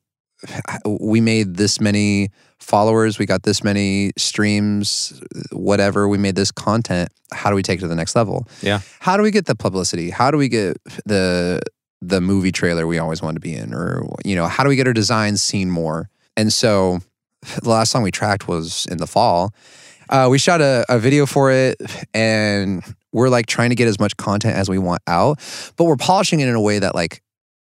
we 0.87 1.21
made 1.21 1.57
this 1.57 1.81
many 1.81 2.29
followers 2.61 3.19
we 3.19 3.25
got 3.27 3.43
this 3.43 3.65
many 3.65 4.13
streams 4.19 5.21
whatever 5.53 6.07
we 6.09 6.19
made 6.19 6.35
this 6.37 6.51
content 6.53 7.09
how 7.33 7.49
do 7.51 7.57
we 7.57 7.63
take 7.63 7.79
it 7.79 7.83
to 7.83 7.89
the 7.89 7.95
next 7.97 8.15
level 8.17 8.47
Yeah. 8.63 8.81
how 9.01 9.17
do 9.17 9.23
we 9.23 9.31
get 9.31 9.47
the 9.47 9.55
publicity 9.55 10.11
how 10.11 10.31
do 10.31 10.37
we 10.39 10.49
get 10.49 10.77
the 11.07 11.61
the 12.01 12.21
movie 12.21 12.53
trailer 12.53 12.87
we 12.87 12.99
always 12.99 13.21
wanted 13.21 13.35
to 13.35 13.41
be 13.41 13.55
in 13.55 13.75
or 13.75 14.09
you 14.25 14.37
know 14.37 14.47
how 14.47 14.63
do 14.63 14.69
we 14.69 14.77
get 14.77 14.87
our 14.87 14.93
designs 14.93 15.43
seen 15.43 15.71
more? 15.71 16.09
And 16.37 16.53
so 16.53 17.01
the 17.63 17.69
last 17.69 17.91
song 17.91 18.03
we 18.03 18.11
tracked 18.11 18.49
was 18.49 18.87
in 18.87 18.99
the 18.99 19.07
fall. 19.07 19.53
Uh, 20.09 20.29
we 20.31 20.39
shot 20.39 20.61
a, 20.61 20.87
a 20.89 20.99
video 20.99 21.27
for 21.27 21.51
it 21.51 21.77
and 22.15 22.83
we're 23.13 23.29
like 23.29 23.47
trying 23.47 23.71
to 23.71 23.77
get 23.77 23.89
as 23.89 24.01
much 24.01 24.17
content 24.17 24.57
as 24.57 24.69
we 24.69 24.79
want 24.79 25.03
out 25.07 25.39
but 25.77 25.85
we're 25.85 25.97
polishing 25.97 26.41
it 26.41 26.49
in 26.49 26.55
a 26.55 26.61
way 26.61 26.79
that 26.79 26.95
like 26.95 27.23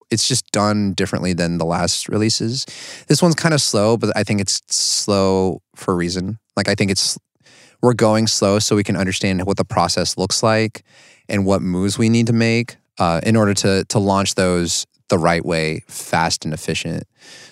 it's 0.10 0.28
just 0.28 0.50
done 0.52 0.94
differently 0.94 1.32
than 1.32 1.58
the 1.58 1.66
last 1.66 2.10
releases. 2.10 2.66
This 3.08 3.22
one's 3.22 3.36
kind 3.36 3.54
of 3.54 3.62
slow 3.62 3.98
but 3.98 4.16
i 4.16 4.24
think 4.24 4.42
it's 4.42 4.62
slow 4.68 5.62
for 5.76 5.94
a 5.94 5.96
reason. 5.96 6.40
Like 6.56 6.68
i 6.68 6.76
think 6.76 6.90
it's 6.90 7.18
we're 7.82 7.94
going 7.94 8.28
slow 8.28 8.60
so 8.60 8.76
we 8.76 8.84
can 8.84 8.96
understand 8.96 9.46
what 9.46 9.58
the 9.58 9.66
process 9.66 10.18
looks 10.18 10.44
like 10.44 10.84
and 11.28 11.46
what 11.46 11.62
moves 11.62 11.98
we 11.98 12.10
need 12.10 12.28
to 12.28 12.34
make 12.34 12.78
uh, 13.02 13.20
in 13.30 13.36
order 13.36 13.54
to 13.64 13.84
to 13.94 14.00
launch 14.00 14.36
those 14.36 14.86
the 15.10 15.18
right 15.18 15.46
way 15.46 15.68
fast 15.88 16.46
and 16.46 16.54
efficient 16.54 17.04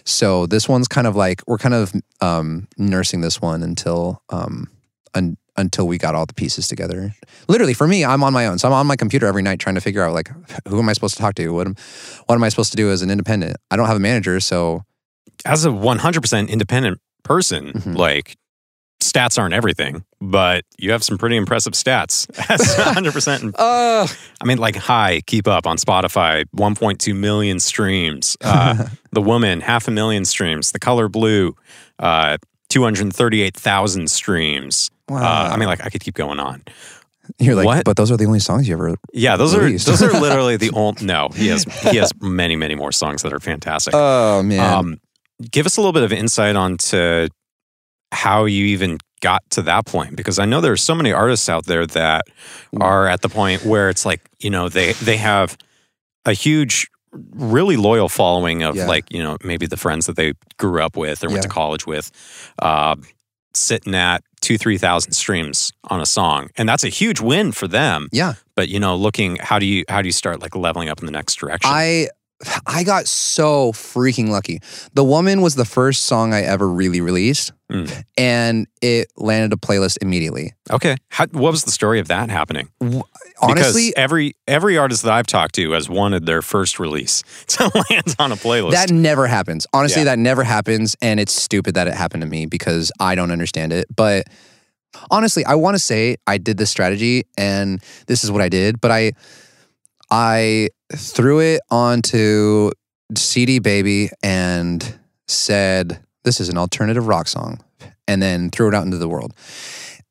so 0.05 0.45
this 0.47 0.67
one's 0.69 0.87
kind 0.87 1.07
of 1.07 1.15
like 1.15 1.41
we're 1.47 1.57
kind 1.65 1.75
of 1.75 1.91
um, 2.21 2.67
nursing 2.77 3.21
this 3.21 3.41
one 3.41 3.61
until 3.63 4.21
um, 4.29 4.67
un- 5.13 5.37
until 5.57 5.85
we 5.87 5.97
got 5.97 6.15
all 6.15 6.25
the 6.25 6.33
pieces 6.33 6.67
together. 6.69 7.13
Literally, 7.49 7.73
for 7.73 7.85
me, 7.85 8.05
I'm 8.05 8.23
on 8.23 8.31
my 8.31 8.45
own. 8.47 8.57
So 8.59 8.67
I'm 8.69 8.73
on 8.73 8.87
my 8.87 8.95
computer 8.95 9.27
every 9.27 9.41
night 9.43 9.59
trying 9.59 9.75
to 9.75 9.81
figure 9.81 10.01
out 10.05 10.13
like 10.13 10.29
who 10.69 10.79
am 10.79 10.87
I 10.89 10.93
supposed 10.93 11.15
to 11.17 11.21
talk 11.21 11.35
to? 11.35 11.49
What 11.49 11.67
am 11.67 11.75
what 12.27 12.35
am 12.35 12.43
I 12.43 12.49
supposed 12.49 12.71
to 12.71 12.77
do 12.77 12.89
as 12.91 13.01
an 13.01 13.09
independent? 13.11 13.57
I 13.69 13.75
don't 13.75 13.87
have 13.87 13.97
a 13.97 14.05
manager, 14.11 14.39
so 14.39 14.83
As 15.45 15.65
a 15.65 15.69
100% 15.69 16.49
independent 16.49 16.99
person, 17.23 17.73
Mhm. 17.73 17.95
like 17.97 18.37
stats 18.99 19.39
aren't 19.39 19.53
everything, 19.53 20.03
but 20.21 20.65
you 20.77 20.91
have 20.91 21.03
some 21.03 21.17
pretty 21.17 21.35
impressive 21.37 21.73
stats. 21.73 22.27
As 22.49 22.59
100%. 22.59 23.53
uh, 23.57 24.07
I 24.41 24.45
mean, 24.45 24.57
like, 24.57 24.75
hi, 24.75 25.21
keep 25.25 25.47
up 25.47 25.65
on 25.65 25.77
Spotify, 25.77 26.45
1.2 26.55 27.15
million 27.15 27.59
streams. 27.59 28.35
Uh, 28.41 28.87
the 29.11 29.21
Woman, 29.21 29.61
half 29.61 29.87
a 29.87 29.91
million 29.91 30.25
streams. 30.25 30.71
The 30.71 30.79
Color 30.79 31.07
Blue, 31.09 31.55
uh, 31.99 32.37
238,000 32.69 34.09
streams. 34.09 34.89
Uh, 35.09 35.15
I 35.15 35.57
mean, 35.57 35.67
like, 35.67 35.83
I 35.83 35.89
could 35.89 36.01
keep 36.01 36.15
going 36.15 36.39
on. 36.39 36.63
you're 37.39 37.55
like, 37.55 37.65
what? 37.65 37.85
but 37.85 37.97
those 37.97 38.11
are 38.11 38.17
the 38.17 38.25
only 38.25 38.39
songs 38.39 38.67
you 38.67 38.73
ever. 38.75 38.95
Yeah, 39.13 39.37
those 39.37 39.55
Released. 39.55 39.87
are 39.87 39.91
those 39.91 40.03
are 40.03 40.19
literally 40.19 40.57
the 40.57 40.71
only. 40.73 41.05
No, 41.05 41.29
he 41.33 41.47
has 41.47 41.63
he 41.63 41.97
has 41.97 42.11
many 42.21 42.55
many 42.55 42.75
more 42.75 42.91
songs 42.91 43.21
that 43.23 43.33
are 43.33 43.39
fantastic. 43.39 43.93
Oh 43.95 44.43
man, 44.43 44.59
Um, 44.73 45.01
give 45.51 45.65
us 45.65 45.77
a 45.77 45.81
little 45.81 45.93
bit 45.93 46.03
of 46.03 46.11
insight 46.13 46.55
onto 46.55 47.27
how 48.11 48.45
you 48.45 48.65
even 48.65 48.97
got 49.21 49.43
to 49.51 49.61
that 49.63 49.85
point, 49.85 50.15
because 50.15 50.39
I 50.39 50.45
know 50.45 50.61
there 50.61 50.71
are 50.71 50.77
so 50.77 50.95
many 50.95 51.11
artists 51.11 51.49
out 51.49 51.65
there 51.65 51.85
that 51.87 52.23
are 52.79 53.07
at 53.07 53.21
the 53.21 53.29
point 53.29 53.65
where 53.65 53.89
it's 53.89 54.05
like 54.05 54.21
you 54.39 54.49
know 54.49 54.69
they 54.69 54.93
they 54.93 55.17
have 55.17 55.57
a 56.25 56.33
huge, 56.33 56.87
really 57.31 57.77
loyal 57.77 58.09
following 58.09 58.63
of 58.63 58.75
Yeah. 58.75 58.87
like 58.87 59.11
you 59.11 59.21
know 59.23 59.37
maybe 59.43 59.65
the 59.65 59.77
friends 59.77 60.05
that 60.05 60.15
they 60.15 60.33
grew 60.57 60.81
up 60.81 60.95
with 60.97 61.23
or 61.23 61.29
went 61.29 61.43
to 61.43 61.49
college 61.49 61.85
with, 61.87 62.11
uh, 62.61 62.95
sitting 63.53 63.95
at 63.95 64.23
two 64.41 64.57
three 64.57 64.77
thousand 64.77 65.11
streams 65.13 65.71
on 65.89 65.99
a 66.01 66.05
song, 66.05 66.49
and 66.57 66.67
that's 66.69 66.83
a 66.83 66.89
huge 66.89 67.19
win 67.19 67.51
for 67.51 67.67
them. 67.67 68.07
Yeah. 68.11 68.33
but 68.55 68.69
you 68.69 68.79
know 68.79 68.95
looking 68.95 69.35
how 69.37 69.59
do 69.59 69.65
you 69.65 69.83
how 69.89 70.01
do 70.01 70.07
you 70.07 70.13
start 70.13 70.41
like 70.41 70.55
leveling 70.55 70.87
up 70.89 70.99
in 70.99 71.05
the 71.05 71.11
next 71.11 71.35
direction? 71.35 71.69
I 71.73 72.07
I 72.65 72.83
got 72.83 73.07
so 73.07 73.71
freaking 73.73 74.29
lucky. 74.29 74.59
The 74.93 75.03
Woman 75.03 75.41
was 75.41 75.55
the 75.55 75.65
first 75.65 76.05
song 76.05 76.33
I 76.33 76.41
ever 76.41 76.67
really 76.67 77.01
released, 77.01 77.51
Mm. 77.71 78.03
and 78.17 78.65
it 78.81 79.09
landed 79.15 79.53
a 79.53 79.55
playlist 79.55 79.99
immediately. 80.01 80.53
okay 80.71 80.95
how, 81.09 81.27
what 81.27 81.51
was 81.51 81.65
the 81.65 81.71
story 81.71 81.99
of 81.99 82.07
that 82.07 82.31
happening 82.31 82.67
Honestly, 82.81 83.03
because 83.43 83.93
every 83.95 84.33
every 84.47 84.75
artist 84.75 85.03
that 85.03 85.13
i've 85.13 85.27
talked 85.27 85.53
to 85.53 85.71
has 85.73 85.87
wanted 85.87 86.25
their 86.25 86.41
first 86.41 86.79
release 86.79 87.21
to 87.47 87.63
land 87.91 88.15
on 88.17 88.31
a 88.31 88.35
playlist 88.35 88.71
That 88.71 88.89
never 88.89 89.27
happens. 89.27 89.67
Honestly, 89.71 90.01
Yeah. 90.01 90.05
that 90.05 90.17
never 90.19 90.43
happens. 90.43 90.95
And 90.99 91.19
it's 91.19 91.31
stupid 91.31 91.75
that 91.75 91.87
it 91.87 91.93
happened 91.93 92.21
to 92.23 92.27
me 92.27 92.47
because 92.47 92.91
I 92.99 93.13
don't 93.13 93.29
understand 93.29 93.71
it. 93.71 93.85
But 93.95 94.25
honestly, 95.11 95.45
I 95.45 95.53
want 95.53 95.75
to 95.75 95.79
say 95.79 96.15
I 96.25 96.39
did 96.39 96.57
this 96.57 96.71
strategy 96.71 97.25
and 97.37 97.83
this 98.07 98.23
is 98.23 98.31
what 98.31 98.41
I 98.41 98.49
did. 98.49 98.81
But 98.81 98.89
I 98.89 99.11
I 100.11 100.69
threw 100.93 101.39
it 101.39 101.61
onto 101.69 102.71
CD 103.15 103.59
Baby 103.59 104.09
and 104.23 104.99
said, 105.27 106.03
This 106.23 106.39
is 106.39 106.49
an 106.49 106.57
alternative 106.57 107.07
rock 107.07 107.27
song. 107.27 107.63
and 108.07 108.21
then 108.21 108.49
threw 108.49 108.67
it 108.67 108.73
out 108.73 108.85
into 108.85 108.97
the 108.97 109.07
world. 109.07 109.33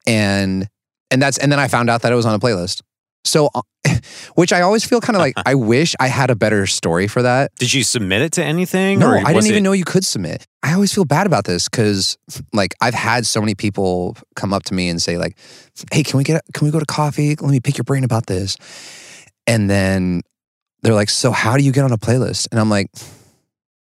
And 0.07 0.69
and 1.11 1.21
that's 1.21 1.39
and 1.39 1.51
then 1.51 1.59
I 1.59 1.69
found 1.69 1.91
out 1.91 2.03
that 2.03 2.13
it 2.13 2.17
was 2.17 2.27
on 2.27 2.35
a 2.35 2.39
playlist. 2.39 2.83
So, 3.25 3.51
uh, 3.55 3.63
which 4.37 4.53
I 4.53 4.61
always 4.61 4.85
feel 4.85 5.01
kind 5.01 5.17
of 5.17 5.21
like 5.21 5.35
I 5.47 5.55
wish 5.55 5.95
I 6.01 6.07
had 6.09 6.31
a 6.31 6.37
better 6.37 6.67
story 6.67 7.09
for 7.09 7.23
that. 7.23 7.51
Did 7.57 7.75
you 7.75 7.83
submit 7.83 8.23
it 8.23 8.33
to 8.33 8.45
anything? 8.45 9.01
No, 9.01 9.11
or 9.11 9.17
I 9.19 9.33
didn't 9.33 9.49
even 9.49 9.65
know 9.65 9.73
you 9.73 9.85
could 9.85 10.05
submit. 10.05 10.47
I 10.63 10.73
always 10.75 10.95
feel 10.95 11.05
bad 11.05 11.27
about 11.27 11.45
this 11.45 11.69
because, 11.69 12.17
like, 12.53 12.75
I've 12.81 12.95
had 12.95 13.27
so 13.27 13.41
many 13.41 13.55
people 13.55 14.17
come 14.37 14.53
up 14.53 14.63
to 14.65 14.75
me 14.75 14.89
and 14.89 15.01
say, 15.01 15.19
like, 15.19 15.37
"Hey, 15.93 16.03
can 16.03 16.19
we 16.19 16.25
get 16.25 16.43
can 16.55 16.67
we 16.67 16.71
go 16.71 16.79
to 16.79 16.87
coffee? 16.87 17.35
Let 17.35 17.51
me 17.51 17.61
pick 17.61 17.77
your 17.77 17.85
brain 17.85 18.05
about 18.05 18.27
this." 18.27 18.57
And 19.49 19.69
then 19.69 20.23
they're 20.83 20.95
like, 20.95 21.11
"So, 21.11 21.33
how 21.33 21.57
do 21.57 21.65
you 21.65 21.73
get 21.73 21.85
on 21.85 21.93
a 21.93 21.99
playlist?" 21.99 22.47
And 22.53 22.61
I'm 22.61 22.71
like, 22.71 22.91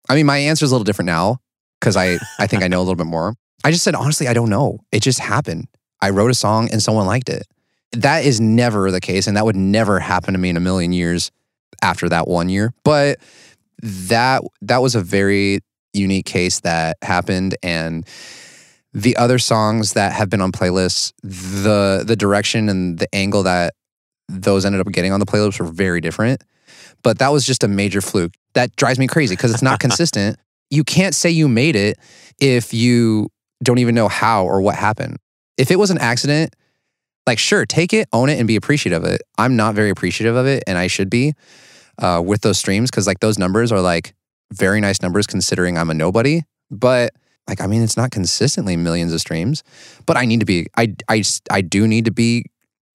I 0.09 0.15
mean, 0.15 0.25
my 0.25 0.39
answer 0.39 0.65
is 0.65 0.71
a 0.71 0.75
little 0.75 0.85
different 0.85 1.07
now 1.07 1.39
because 1.81 1.97
I 1.97 2.19
I 2.39 2.47
think 2.47 2.63
I 2.63 2.69
know 2.69 2.79
a 2.79 2.85
little 2.85 2.97
bit 2.97 3.07
more. 3.07 3.35
I 3.65 3.71
just 3.71 3.85
said 3.85 3.95
honestly, 3.95 4.29
I 4.29 4.33
don't 4.33 4.49
know. 4.49 4.79
It 4.93 5.01
just 5.01 5.19
happened. 5.19 5.67
I 6.01 6.11
wrote 6.11 6.31
a 6.31 6.35
song 6.35 6.69
and 6.71 6.83
someone 6.83 7.07
liked 7.07 7.29
it. 7.29 7.47
That 7.93 8.25
is 8.25 8.41
never 8.41 8.91
the 8.91 9.01
case, 9.01 9.27
and 9.27 9.37
that 9.37 9.45
would 9.45 9.57
never 9.57 9.99
happen 9.99 10.35
to 10.35 10.39
me 10.39 10.51
in 10.51 10.57
a 10.57 10.61
million 10.61 10.93
years 10.93 11.31
after 11.83 12.09
that 12.09 12.29
one 12.29 12.49
year. 12.49 12.73
But 12.85 13.19
that 13.83 14.43
that 14.63 14.83
was 14.83 14.95
a 14.95 15.01
very 15.01 15.61
unique 15.93 16.27
case 16.27 16.61
that 16.61 16.97
happened 17.03 17.57
and 17.63 18.07
the 18.93 19.17
other 19.17 19.39
songs 19.39 19.93
that 19.93 20.13
have 20.13 20.31
been 20.31 20.41
on 20.41 20.53
playlists 20.53 21.13
the 21.23 22.05
the 22.07 22.17
direction 22.17 22.69
and 22.69 22.99
the 22.99 23.15
angle 23.15 23.43
that 23.43 23.75
those 24.29 24.65
ended 24.65 24.81
up 24.81 24.93
getting 24.93 25.13
on 25.13 25.21
the 25.21 25.27
playlist 25.27 25.61
were 25.61 25.67
very 25.67 26.01
different. 26.01 26.43
But 27.03 27.19
that 27.19 27.29
was 27.29 27.47
just 27.47 27.63
a 27.63 27.69
major 27.69 28.01
fluke. 28.01 28.33
That 28.55 28.75
drives 28.77 28.99
me 28.99 29.07
crazy 29.07 29.37
because 29.37 29.53
it's 29.53 29.63
not 29.63 29.81
consistent. 29.81 30.39
You 30.71 30.85
can't 30.85 31.15
say 31.15 31.31
you 31.31 31.49
made 31.49 31.77
it 31.77 31.99
if 32.41 32.75
you 32.75 33.31
don't 33.63 33.79
even 33.79 33.95
know 33.95 34.09
how 34.09 34.45
or 34.45 34.61
what 34.61 34.75
happened. 34.75 35.19
If 35.57 35.71
it 35.71 35.77
was 35.77 35.91
an 35.91 35.99
accident 35.99 36.55
like 37.27 37.39
sure 37.39 37.67
take 37.67 37.93
it 37.93 38.09
own 38.13 38.29
it 38.29 38.39
and 38.39 38.47
be 38.47 38.57
appreciative 38.57 39.05
of 39.05 39.11
it. 39.11 39.23
I'm 39.37 39.57
not 39.57 39.75
very 39.75 39.91
appreciative 39.91 40.37
of 40.37 40.47
it 40.47 40.63
and 40.67 40.79
i 40.79 40.87
should 40.87 41.11
be 41.11 41.35
uh, 41.99 42.23
with 42.25 42.43
those 42.43 42.59
streams 42.59 42.91
because 42.91 43.07
like 43.07 43.21
those 43.21 43.39
numbers 43.39 43.73
are 43.73 43.81
like 43.81 44.15
very 44.53 44.81
nice 44.81 45.03
numbers 45.03 45.27
considering 45.27 45.77
I'm 45.77 45.91
a 45.91 45.95
nobody. 45.95 46.43
But 46.71 47.13
like, 47.49 47.61
I 47.61 47.67
mean, 47.67 47.83
it's 47.83 47.97
not 47.97 48.11
consistently 48.11 48.77
millions 48.77 49.13
of 49.13 49.21
streams, 49.21 49.63
but 50.05 50.17
I 50.17 50.25
need 50.25 50.41
to 50.41 50.47
be, 50.47 50.67
I, 50.77 50.95
I, 51.09 51.23
I 51.51 51.61
do 51.61 51.87
need 51.87 52.05
to 52.07 52.11
be 52.11 52.47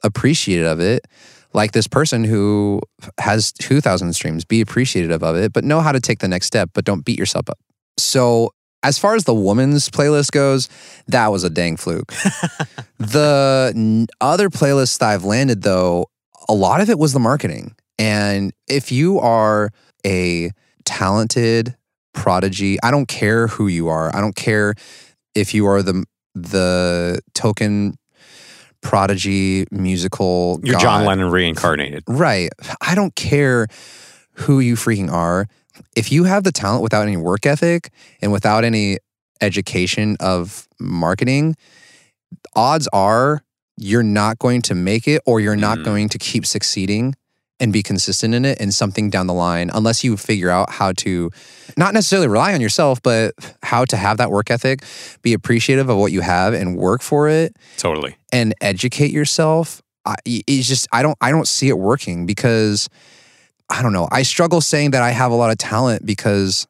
appreciative 0.03 0.65
of 0.65 0.79
it. 0.79 1.07
Like 1.53 1.73
this 1.73 1.87
person 1.87 2.23
who 2.23 2.81
has 3.19 3.51
2,000 3.53 4.13
streams, 4.13 4.45
be 4.45 4.61
appreciative 4.61 5.21
of 5.21 5.35
it, 5.35 5.51
but 5.51 5.65
know 5.65 5.81
how 5.81 5.91
to 5.91 5.99
take 5.99 6.19
the 6.19 6.27
next 6.27 6.47
step, 6.47 6.69
but 6.73 6.85
don't 6.85 7.03
beat 7.03 7.19
yourself 7.19 7.49
up. 7.49 7.59
So, 7.97 8.51
as 8.83 8.97
far 8.97 9.15
as 9.15 9.25
the 9.25 9.35
woman's 9.35 9.89
playlist 9.89 10.31
goes, 10.31 10.69
that 11.07 11.27
was 11.27 11.43
a 11.43 11.49
dang 11.49 11.77
fluke. 11.77 12.11
the 12.97 14.07
other 14.21 14.49
playlists 14.49 14.97
that 14.99 15.09
I've 15.09 15.25
landed, 15.25 15.61
though, 15.61 16.07
a 16.49 16.53
lot 16.53 16.81
of 16.81 16.89
it 16.89 16.97
was 16.97 17.13
the 17.13 17.19
marketing. 17.19 17.75
And 17.99 18.53
if 18.67 18.91
you 18.91 19.19
are 19.19 19.69
a 20.05 20.51
talented 20.85 21.75
prodigy, 22.13 22.77
I 22.81 22.91
don't 22.91 23.07
care 23.07 23.47
who 23.47 23.67
you 23.67 23.89
are. 23.89 24.15
I 24.15 24.21
don't 24.21 24.35
care 24.35 24.73
if 25.35 25.53
you 25.53 25.67
are 25.67 25.83
the 25.83 26.05
the 26.33 27.21
token 27.33 27.95
prodigy 28.81 29.65
musical 29.71 30.59
You're 30.63 30.79
John. 30.79 31.05
Lennon 31.05 31.29
reincarnated. 31.29 32.03
Right. 32.07 32.49
I 32.81 32.95
don't 32.95 33.15
care 33.15 33.67
who 34.33 34.59
you 34.59 34.75
freaking 34.75 35.11
are. 35.11 35.47
If 35.95 36.11
you 36.11 36.23
have 36.25 36.43
the 36.43 36.51
talent 36.51 36.83
without 36.83 37.03
any 37.07 37.17
work 37.17 37.45
ethic 37.45 37.91
and 38.21 38.31
without 38.31 38.63
any 38.63 38.97
education 39.39 40.17
of 40.19 40.67
marketing, 40.79 41.55
odds 42.55 42.87
are 42.93 43.43
you're 43.77 44.03
not 44.03 44.37
going 44.39 44.61
to 44.63 44.75
make 44.75 45.07
it 45.07 45.21
or 45.25 45.39
you're 45.39 45.55
not 45.55 45.79
Mm. 45.79 45.83
going 45.85 46.09
to 46.09 46.17
keep 46.17 46.45
succeeding 46.45 47.15
and 47.61 47.71
be 47.71 47.83
consistent 47.83 48.33
in 48.33 48.43
it 48.43 48.59
in 48.59 48.71
something 48.71 49.09
down 49.09 49.27
the 49.27 49.33
line 49.33 49.69
unless 49.73 50.03
you 50.03 50.17
figure 50.17 50.49
out 50.49 50.69
how 50.71 50.91
to 50.91 51.29
not 51.77 51.93
necessarily 51.93 52.27
rely 52.27 52.53
on 52.53 52.59
yourself 52.59 53.01
but 53.03 53.33
how 53.63 53.85
to 53.85 53.95
have 53.95 54.17
that 54.17 54.31
work 54.31 54.49
ethic 54.49 54.83
be 55.21 55.31
appreciative 55.31 55.87
of 55.87 55.97
what 55.97 56.11
you 56.11 56.21
have 56.21 56.53
and 56.53 56.75
work 56.75 57.01
for 57.01 57.29
it 57.29 57.55
Totally. 57.77 58.17
and 58.33 58.53
educate 58.59 59.11
yourself 59.11 59.81
I, 60.05 60.15
it's 60.25 60.67
just 60.67 60.87
i 60.91 61.03
don't 61.03 61.17
i 61.21 61.29
don't 61.29 61.47
see 61.47 61.69
it 61.69 61.77
working 61.77 62.25
because 62.25 62.89
i 63.69 63.83
don't 63.83 63.93
know 63.93 64.07
i 64.11 64.23
struggle 64.23 64.59
saying 64.59 64.91
that 64.91 65.03
i 65.03 65.11
have 65.11 65.31
a 65.31 65.35
lot 65.35 65.51
of 65.51 65.59
talent 65.59 66.03
because 66.05 66.67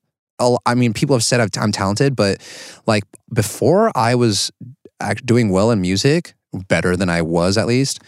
i 0.66 0.76
mean 0.76 0.94
people 0.94 1.16
have 1.16 1.24
said 1.24 1.40
i'm 1.58 1.72
talented 1.72 2.16
but 2.16 2.38
like 2.86 3.04
before 3.34 3.92
i 3.96 4.14
was 4.14 4.52
doing 5.24 5.50
well 5.50 5.72
in 5.72 5.80
music 5.80 6.34
better 6.68 6.98
than 6.98 7.10
i 7.10 7.22
was 7.22 7.58
at 7.58 7.66
least 7.66 8.00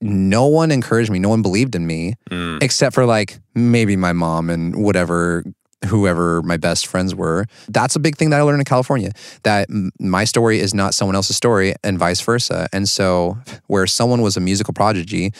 no 0.00 0.46
one 0.46 0.70
encouraged 0.70 1.10
me 1.10 1.18
no 1.18 1.28
one 1.28 1.42
believed 1.42 1.74
in 1.74 1.86
me 1.86 2.14
Mm. 2.30 2.62
except 2.62 2.94
for 2.94 3.04
like 3.04 3.40
maybe 3.54 3.96
my 3.96 4.12
mom 4.12 4.48
and 4.50 4.76
whatever 4.76 5.44
whoever 5.86 6.42
my 6.42 6.56
best 6.56 6.88
friends 6.88 7.14
were. 7.14 7.46
That's 7.68 7.94
a 7.94 8.00
big 8.00 8.16
thing 8.16 8.30
that 8.30 8.38
i 8.40 8.42
learned 8.42 8.60
in 8.60 8.64
california 8.64 9.12
that 9.44 9.68
m- 9.70 9.90
my 10.00 10.24
story 10.24 10.58
is 10.58 10.74
not 10.74 10.92
someone 10.92 11.14
else's 11.14 11.36
story 11.36 11.74
and 11.84 11.98
vice 11.98 12.20
versa. 12.20 12.68
And 12.72 12.88
so 12.88 13.38
where 13.68 13.86
someone 13.86 14.20
was 14.22 14.36
a 14.36 14.40
musical 14.40 14.74
prodigy 14.74 15.30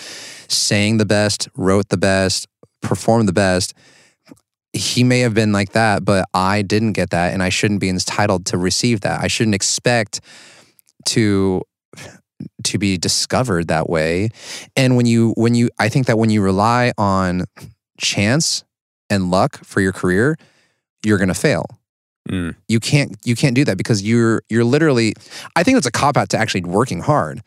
sang 0.49 0.99
the 0.99 1.07
best 1.07 1.49
wrote 1.57 1.89
the 1.89 1.97
best 1.97 2.47
performed 2.83 3.27
the 3.29 3.33
best 3.33 3.75
he 4.73 5.03
may 5.03 5.21
have 5.21 5.35
been 5.35 5.51
like 5.53 5.73
that 5.73 6.05
but 6.05 6.25
i 6.35 6.63
didn't 6.63 6.93
get 6.93 7.11
that 7.11 7.33
and 7.35 7.43
i 7.43 7.49
shouldn't 7.49 7.81
be 7.81 7.89
entitled 7.89 8.47
to 8.47 8.57
receive 8.59 9.01
that. 9.01 9.21
I 9.21 9.27
shouldn't 9.27 9.55
expect 9.57 10.21
to 11.07 11.63
to 12.65 12.79
be 12.79 12.97
discovered 12.97 13.69
that 13.69 13.89
way. 13.89 14.31
And 14.77 14.97
when 14.97 15.07
you 15.07 15.33
when 15.37 15.55
you 15.55 15.71
i 15.79 15.89
think 15.89 16.07
that 16.07 16.19
when 16.19 16.31
you 16.31 16.43
rely 16.43 16.93
on 16.99 17.45
chance 17.99 18.65
and 19.11 19.31
luck 19.31 19.65
for 19.65 19.81
your 19.81 19.93
career 19.93 20.37
you're 21.05 21.19
going 21.19 21.29
to 21.29 21.35
fail. 21.35 21.65
Mm. 22.29 22.55
you 22.69 22.79
can't 22.79 23.17
you 23.25 23.35
can't 23.35 23.55
do 23.55 23.65
that 23.65 23.79
because 23.79 24.03
you're 24.03 24.43
you're 24.51 24.65
literally 24.65 25.15
i 25.57 25.63
think 25.63 25.79
it's 25.79 25.87
a 25.87 25.91
cop 25.91 26.19
out 26.19 26.29
to 26.31 26.37
actually 26.37 26.61
working 26.63 27.01
hard. 27.01 27.41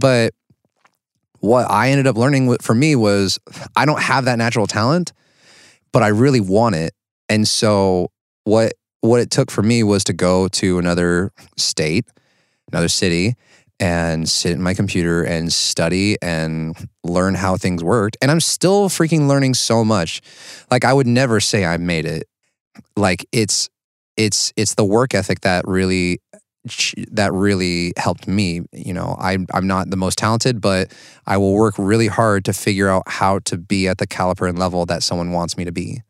But 0.00 0.32
what 1.40 1.68
i 1.68 1.90
ended 1.90 2.06
up 2.06 2.16
learning 2.16 2.56
for 2.58 2.74
me 2.74 2.94
was 2.94 3.40
i 3.74 3.84
don't 3.84 4.00
have 4.00 4.26
that 4.26 4.38
natural 4.38 4.68
talent 4.68 5.12
but 5.92 6.02
i 6.02 6.08
really 6.08 6.40
want 6.40 6.74
it. 6.76 6.94
And 7.28 7.48
so 7.48 8.10
what 8.44 8.74
what 9.00 9.20
it 9.20 9.30
took 9.30 9.50
for 9.50 9.62
me 9.62 9.82
was 9.82 10.04
to 10.04 10.12
go 10.12 10.48
to 10.48 10.78
another 10.78 11.32
state 11.56 12.06
another 12.70 12.88
city 12.88 13.34
and 13.80 14.28
sit 14.28 14.52
in 14.52 14.62
my 14.62 14.74
computer 14.74 15.22
and 15.22 15.52
study 15.52 16.16
and 16.20 16.88
learn 17.04 17.34
how 17.34 17.56
things 17.56 17.82
worked. 17.82 18.16
And 18.20 18.30
i'm 18.30 18.40
still 18.40 18.88
freaking 18.88 19.28
learning 19.28 19.54
so 19.54 19.84
much. 19.84 20.20
Like 20.70 20.84
i 20.84 20.92
would 20.92 21.06
never 21.06 21.40
say 21.40 21.64
i 21.64 21.76
made 21.76 22.04
it. 22.04 22.28
Like 22.96 23.26
it's 23.32 23.68
it's 24.16 24.52
it's 24.56 24.74
the 24.74 24.84
work 24.84 25.14
ethic 25.14 25.40
that 25.40 25.66
really 25.66 26.20
that 27.12 27.32
really 27.32 27.94
helped 27.96 28.28
me 28.28 28.60
you 28.72 28.92
know? 28.92 29.16
I, 29.18 29.38
i'm 29.54 29.66
not 29.66 29.88
the 29.88 29.96
most 29.96 30.18
talented 30.18 30.60
but 30.60 30.92
i 31.26 31.36
will 31.36 31.54
work 31.54 31.76
really 31.78 32.08
hard 32.08 32.44
to 32.44 32.52
figure 32.52 32.88
out 32.88 33.04
how 33.06 33.38
to 33.46 33.56
be 33.56 33.88
at 33.88 33.98
the 33.98 34.06
caliper 34.06 34.46
and 34.46 34.58
level 34.58 34.84
that 34.86 35.02
someone 35.02 35.30
wants 35.32 35.56
me 35.56 35.64
to 35.64 35.72
be 35.72 36.02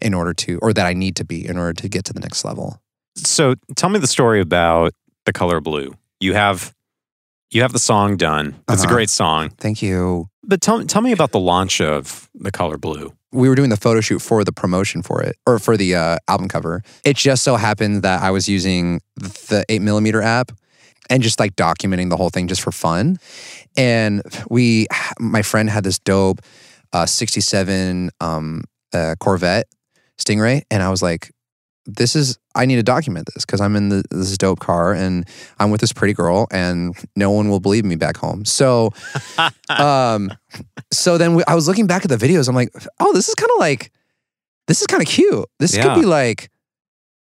in 0.00 0.14
order 0.14 0.32
to 0.32 0.58
or 0.62 0.72
that 0.72 0.86
i 0.86 0.94
need 0.94 1.16
to 1.16 1.24
be 1.24 1.46
in 1.46 1.58
order 1.58 1.74
to 1.74 1.88
get 1.88 2.04
to 2.06 2.12
the 2.12 2.20
next 2.20 2.44
level. 2.44 2.80
So 3.16 3.54
tell 3.76 3.90
me 3.90 3.98
the 3.98 4.06
story 4.06 4.40
about 4.40 4.92
the 5.24 5.32
color 5.32 5.60
blue. 5.60 5.94
You 6.20 6.34
have 6.34 6.74
you 7.50 7.62
have 7.62 7.72
the 7.72 7.78
song 7.78 8.16
done. 8.16 8.54
It's 8.68 8.82
a 8.82 8.86
Uh-huh. 8.86 8.94
great 8.94 9.10
song. 9.10 9.50
thank 9.58 9.82
you 9.82 10.28
But 10.44 10.60
tell 10.60 10.82
tell 10.84 11.02
me 11.02 11.12
about 11.12 11.32
the 11.32 11.40
launch 11.40 11.80
of 11.80 12.28
the 12.34 12.50
color 12.50 12.78
blue. 12.78 13.12
we 13.32 13.48
were 13.48 13.54
doing 13.54 13.70
the 13.70 13.76
photo 13.76 14.00
shoot 14.00 14.20
for 14.20 14.42
the 14.44 14.52
promotion 14.52 15.02
for 15.02 15.22
it 15.22 15.36
or 15.46 15.58
for 15.58 15.76
the 15.76 15.94
uh, 15.94 16.16
album 16.28 16.48
cover. 16.48 16.82
It 17.04 17.16
just 17.16 17.42
so 17.42 17.56
happened 17.56 18.02
that 18.02 18.22
I 18.22 18.30
was 18.30 18.48
using 18.48 19.00
the 19.16 19.64
eight 19.68 19.82
millimeter 19.82 20.22
app 20.22 20.50
and 21.10 21.22
just 21.22 21.38
like 21.40 21.54
documenting 21.56 22.08
the 22.10 22.16
whole 22.16 22.30
thing 22.30 22.48
just 22.48 22.60
for 22.62 22.72
fun. 22.72 23.18
And 23.76 24.22
we, 24.50 24.86
my 25.18 25.42
friend 25.42 25.68
had 25.70 25.84
this 25.84 25.98
dope 25.98 26.40
uh, 26.92 27.04
67 27.06 28.10
um, 28.20 28.64
uh, 28.94 29.14
Corvette 29.20 29.66
Stingray. 30.18 30.62
And 30.70 30.82
I 30.82 30.88
was 30.90 31.02
like, 31.02 31.30
this 31.90 32.14
is, 32.14 32.38
I 32.54 32.66
need 32.66 32.76
to 32.76 32.82
document 32.82 33.28
this 33.34 33.46
because 33.46 33.60
I'm 33.62 33.74
in 33.74 33.88
the, 33.88 34.04
this 34.10 34.36
dope 34.36 34.60
car 34.60 34.92
and 34.92 35.26
I'm 35.58 35.70
with 35.70 35.80
this 35.80 35.92
pretty 35.92 36.12
girl 36.12 36.46
and 36.50 36.94
no 37.16 37.30
one 37.30 37.48
will 37.48 37.60
believe 37.60 37.84
me 37.84 37.96
back 37.96 38.18
home. 38.18 38.44
So, 38.44 38.90
um, 39.70 40.30
so 40.92 41.16
then 41.16 41.34
we, 41.34 41.42
I 41.48 41.54
was 41.54 41.66
looking 41.66 41.86
back 41.86 42.04
at 42.04 42.10
the 42.10 42.16
videos. 42.16 42.46
I'm 42.48 42.54
like, 42.54 42.70
oh, 43.00 43.12
this 43.14 43.28
is 43.28 43.34
kind 43.34 43.50
of 43.50 43.58
like, 43.58 43.90
this 44.66 44.82
is 44.82 44.86
kind 44.86 45.02
of 45.02 45.08
cute. 45.08 45.48
This 45.58 45.74
Yeah. 45.74 45.82
could 45.94 46.00
be 46.00 46.06
like, 46.06 46.50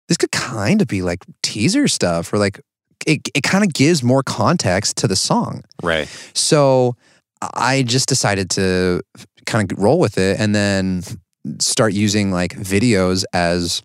this 0.08 0.16
could 0.16 0.32
kind 0.32 0.82
of 0.82 0.88
be 0.88 1.02
like 1.02 1.24
teaser 1.42 1.86
stuff 1.86 2.32
or 2.32 2.38
like, 2.38 2.60
it, 3.06 3.28
it 3.34 3.44
kind 3.44 3.62
of 3.62 3.72
gives 3.72 4.02
more 4.02 4.24
context 4.24 4.96
to 4.98 5.06
the 5.06 5.14
song. 5.16 5.62
Right. 5.84 6.08
So 6.34 6.96
I 7.54 7.84
just 7.84 8.08
decided 8.08 8.50
to 8.50 9.02
kind 9.46 9.70
of 9.70 9.78
roll 9.78 10.00
with 10.00 10.18
it 10.18 10.40
and 10.40 10.52
then 10.52 11.02
start 11.60 11.92
using 11.92 12.32
like 12.32 12.54
videos 12.56 13.24
as 13.32 13.82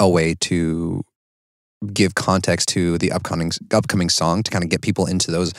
a 0.00 0.08
way 0.08 0.34
to 0.40 1.02
give 1.92 2.14
context 2.14 2.68
to 2.70 2.96
the 2.98 3.12
upcoming 3.12 3.50
upcoming 3.72 4.08
song 4.08 4.42
to 4.42 4.50
kind 4.50 4.64
of 4.64 4.70
get 4.70 4.80
people 4.80 5.06
into 5.06 5.30
those 5.30 5.52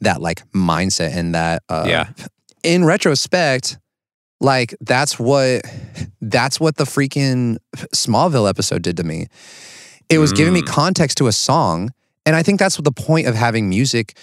that 0.00 0.20
like 0.20 0.42
mindset 0.52 1.14
and 1.14 1.34
that 1.34 1.62
uh, 1.68 1.84
Yeah. 1.86 2.08
in 2.62 2.84
retrospect 2.84 3.78
like 4.40 4.74
that's 4.80 5.18
what 5.18 5.62
that's 6.20 6.58
what 6.58 6.76
the 6.76 6.84
freaking 6.84 7.58
Smallville 7.94 8.48
episode 8.48 8.82
did 8.82 8.96
to 8.96 9.04
me. 9.04 9.26
It 10.08 10.18
was 10.18 10.32
giving 10.32 10.52
me 10.54 10.62
Mm. 10.62 10.66
context 10.66 11.18
to 11.18 11.26
a 11.28 11.32
song, 11.32 11.92
and 12.26 12.34
I 12.34 12.42
think 12.42 12.58
that's 12.58 12.76
what 12.78 12.84
the 12.84 12.90
point 12.92 13.26
of 13.28 13.34
having 13.36 13.68
music 13.68 14.16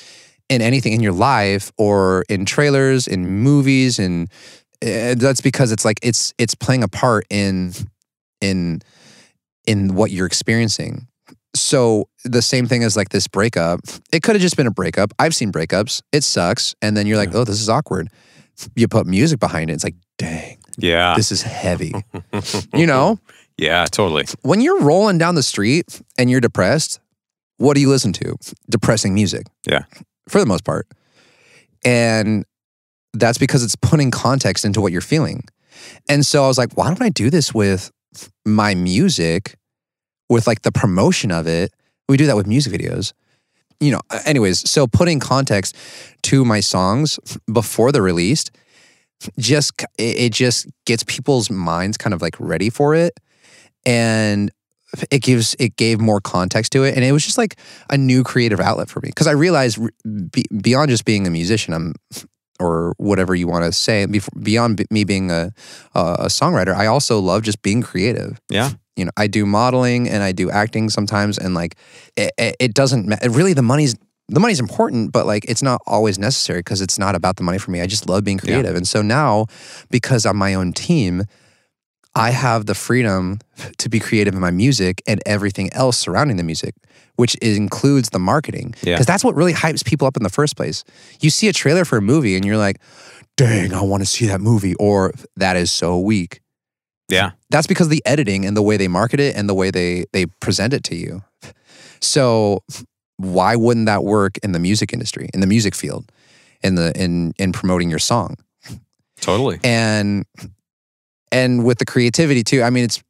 in 0.49 0.61
anything 0.61 0.91
in 0.93 1.01
your 1.01 1.13
life 1.13 1.71
or 1.77 2.23
in 2.29 2.45
trailers, 2.45 3.07
in 3.07 3.25
movies, 3.27 3.99
and 3.99 4.27
uh, 4.83 5.15
that's 5.15 5.39
because 5.39 5.71
it's 5.71 5.85
like 5.85 5.99
it's 6.03 6.33
it's 6.37 6.55
playing 6.55 6.83
a 6.83 6.87
part 6.87 7.25
in 7.29 7.73
in 8.41 8.81
in 9.67 9.93
what 9.93 10.09
you're 10.09 10.25
experiencing. 10.25 11.07
So 11.55 12.09
the 12.23 12.41
same 12.41 12.65
thing 12.67 12.83
as 12.83 12.95
like 12.97 13.09
this 13.09 13.27
breakup, 13.27 13.81
it 14.11 14.23
could 14.23 14.33
have 14.35 14.41
just 14.41 14.57
been 14.57 14.67
a 14.67 14.71
breakup. 14.71 15.11
I've 15.19 15.35
seen 15.35 15.51
breakups. 15.51 16.01
It 16.11 16.23
sucks, 16.23 16.73
and 16.81 16.97
then 16.97 17.05
you're 17.05 17.17
like, 17.17 17.35
oh, 17.35 17.43
this 17.43 17.61
is 17.61 17.69
awkward. 17.69 18.09
You 18.75 18.87
put 18.87 19.05
music 19.05 19.39
behind 19.39 19.69
it. 19.69 19.73
It's 19.73 19.83
like, 19.83 19.95
dang, 20.17 20.57
Yeah. 20.77 21.15
this 21.15 21.31
is 21.31 21.43
heavy. 21.43 21.93
you 22.73 22.87
know, 22.87 23.19
yeah, 23.57 23.85
totally. 23.85 24.25
when 24.41 24.61
you're 24.61 24.81
rolling 24.81 25.17
down 25.19 25.35
the 25.35 25.43
street 25.43 26.01
and 26.17 26.29
you're 26.31 26.41
depressed, 26.41 26.99
what 27.57 27.73
do 27.75 27.81
you 27.81 27.89
listen 27.89 28.13
to? 28.13 28.35
Depressing 28.69 29.13
music. 29.13 29.47
Yeah. 29.67 29.83
For 30.29 30.39
the 30.39 30.45
most 30.45 30.63
part. 30.63 30.87
And 31.85 32.45
that's 33.13 33.37
because 33.37 33.63
it's 33.63 33.75
putting 33.75 34.11
context 34.11 34.65
into 34.65 34.81
what 34.81 34.91
you're 34.91 35.01
feeling. 35.01 35.43
And 36.09 36.25
so 36.25 36.43
I 36.43 36.47
was 36.47 36.57
like, 36.57 36.75
why 36.75 36.87
don't 36.87 37.01
I 37.01 37.09
do 37.09 37.29
this 37.29 37.53
with 37.53 37.91
my 38.45 38.75
music, 38.75 39.55
with 40.29 40.47
like 40.47 40.61
the 40.61 40.71
promotion 40.71 41.31
of 41.31 41.47
it? 41.47 41.73
We 42.09 42.17
do 42.17 42.25
that 42.27 42.35
with 42.35 42.47
music 42.47 42.73
videos. 42.73 43.13
You 43.79 43.91
know, 43.91 44.01
anyways, 44.25 44.69
so 44.69 44.87
putting 44.87 45.19
context 45.19 45.75
to 46.23 46.43
my 46.43 46.59
songs 46.59 47.19
before 47.51 47.91
they're 47.91 48.01
released 48.01 48.51
just 49.37 49.81
it 49.97 50.17
it 50.17 50.33
just 50.33 50.67
gets 50.85 51.03
people's 51.03 51.49
minds 51.49 51.97
kind 51.97 52.13
of 52.13 52.21
like 52.21 52.35
ready 52.39 52.69
for 52.69 52.95
it 52.95 53.13
and 53.85 54.51
it 55.11 55.21
gives 55.21 55.55
it 55.59 55.75
gave 55.75 55.99
more 55.99 56.21
context 56.21 56.71
to 56.71 56.83
it 56.83 56.95
and 56.95 57.03
it 57.03 57.11
was 57.11 57.25
just 57.25 57.37
like 57.37 57.59
a 57.89 57.97
new 57.97 58.23
creative 58.23 58.59
outlet 58.59 58.89
for 58.89 58.99
me 59.01 59.09
because 59.09 59.27
i 59.27 59.31
realized 59.31 59.79
beyond 60.61 60.89
just 60.89 61.05
being 61.05 61.27
a 61.27 61.29
musician 61.29 61.73
i'm 61.73 61.93
or 62.59 62.93
whatever 62.97 63.35
you 63.35 63.47
want 63.47 63.63
to 63.65 63.71
say 63.71 64.05
bef- 64.07 64.29
beyond 64.43 64.77
b- 64.77 64.85
me 64.91 65.03
being 65.03 65.31
a, 65.31 65.51
a 65.95 66.25
songwriter 66.27 66.73
i 66.75 66.85
also 66.87 67.19
love 67.19 67.41
just 67.43 67.61
being 67.61 67.81
creative 67.81 68.39
Yeah. 68.49 68.71
you 68.95 69.05
know 69.05 69.11
i 69.17 69.27
do 69.27 69.45
modeling 69.45 70.09
and 70.09 70.23
i 70.23 70.31
do 70.31 70.49
acting 70.49 70.89
sometimes 70.89 71.37
and 71.37 71.53
like 71.53 71.75
it, 72.15 72.31
it, 72.37 72.55
it 72.59 72.73
doesn't 72.73 73.07
ma- 73.07 73.17
really 73.29 73.53
the 73.53 73.61
money's 73.63 73.95
the 74.29 74.39
money's 74.39 74.59
important 74.59 75.11
but 75.11 75.25
like 75.25 75.45
it's 75.45 75.61
not 75.63 75.81
always 75.85 76.19
necessary 76.19 76.59
because 76.59 76.81
it's 76.81 76.99
not 76.99 77.15
about 77.15 77.37
the 77.37 77.43
money 77.43 77.57
for 77.57 77.71
me 77.71 77.79
i 77.81 77.87
just 77.87 78.09
love 78.09 78.23
being 78.23 78.37
Yeah. 78.43 78.53
creative 78.61 78.75
and 78.75 78.87
so 78.87 79.01
now 79.01 79.45
because 79.89 80.25
i'm 80.25 80.37
my 80.37 80.53
own 80.53 80.73
team 80.73 81.23
i 82.15 82.31
have 82.31 82.65
the 82.65 82.75
freedom 82.75 83.39
to 83.77 83.89
be 83.89 83.99
creative 83.99 84.33
in 84.33 84.39
my 84.41 84.51
music 84.51 85.01
and 85.07 85.21
everything 85.25 85.71
else 85.73 85.97
surrounding 85.97 86.37
the 86.37 86.43
music 86.43 86.73
which 87.17 87.35
includes 87.35 88.09
the 88.09 88.19
marketing 88.19 88.69
because 88.79 88.87
Yeah. 88.87 89.01
that's 89.03 89.23
what 89.23 89.35
really 89.35 89.53
hypes 89.53 89.83
people 89.85 90.07
up 90.07 90.15
in 90.17 90.23
the 90.23 90.29
first 90.29 90.55
place 90.55 90.83
you 91.19 91.29
see 91.29 91.47
a 91.49 91.53
trailer 91.53 91.83
for 91.85 91.97
a 91.97 92.01
movie 92.01 92.35
and 92.35 92.45
you're 92.45 92.57
like 92.57 92.77
dang 93.35 93.73
i 93.73 93.81
want 93.81 94.01
to 94.01 94.07
see 94.07 94.25
that 94.27 94.39
movie 94.41 94.73
or 94.75 95.11
that 95.35 95.55
is 95.57 95.71
so 95.71 95.99
weak 95.99 96.39
Yeah. 97.09 97.31
that's 97.51 97.67
because 97.67 97.87
of 97.87 97.91
the 97.91 98.01
editing 98.05 98.45
and 98.45 98.55
the 98.57 98.61
way 98.63 98.77
they 98.77 98.87
market 98.87 99.19
it 99.19 99.35
and 99.35 99.47
the 99.49 99.53
way 99.53 99.69
they 99.71 100.05
they 100.13 100.25
present 100.41 100.73
it 100.73 100.83
to 100.85 100.95
you. 100.95 101.21
So 102.01 102.63
why 103.17 103.55
wouldn't 103.55 103.85
that 103.87 104.03
work 104.03 104.37
in 104.43 104.51
the 104.51 104.59
music 104.59 104.93
industry, 104.93 105.29
in 105.33 105.39
the 105.41 105.47
music 105.47 105.73
field, 105.75 106.11
in 106.63 106.75
the 106.75 106.91
in 106.95 107.33
in 107.39 107.51
promoting 107.51 107.89
your 107.89 107.99
song? 107.99 108.35
Totally. 109.21 109.59
And 109.63 110.25
and 111.31 111.63
with 111.65 111.77
the 111.79 111.85
creativity 111.85 112.43
too. 112.43 112.61
I 112.61 112.69
mean, 112.69 112.83
it's 112.83 113.01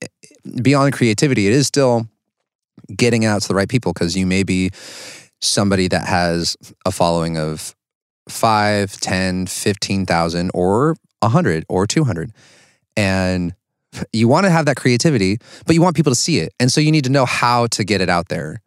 beyond 0.62 0.94
creativity. 0.94 1.48
It 1.48 1.54
is 1.54 1.68
still 1.68 2.08
getting 2.96 3.26
out 3.26 3.42
to 3.44 3.48
the 3.48 3.56
right 3.56 3.70
people 3.70 3.94
because 3.94 4.16
you 4.16 4.26
may 4.26 4.44
be 4.44 4.70
somebody 5.42 5.88
that 5.88 6.08
has 6.08 6.58
a 6.86 6.92
following 6.92 7.38
of 7.38 7.76
5, 8.30 9.00
10, 9.00 9.48
15,000 9.48 10.52
or 10.54 10.96
100 11.22 11.66
or 11.70 11.88
200. 11.88 12.32
And 12.96 13.54
you 14.12 14.28
want 14.28 14.46
to 14.46 14.50
have 14.50 14.66
that 14.66 14.76
creativity, 14.76 15.38
but 15.66 15.76
you 15.76 15.82
want 15.82 15.96
people 15.96 16.12
to 16.12 16.20
see 16.20 16.40
it. 16.40 16.54
And 16.60 16.72
so 16.72 16.82
you 16.82 16.92
need 16.92 17.06
to 17.06 17.10
know 17.10 17.26
how 17.26 17.68
to 17.68 17.84
get 17.84 18.02
it 18.02 18.10
out 18.10 18.30
there. 18.30 18.62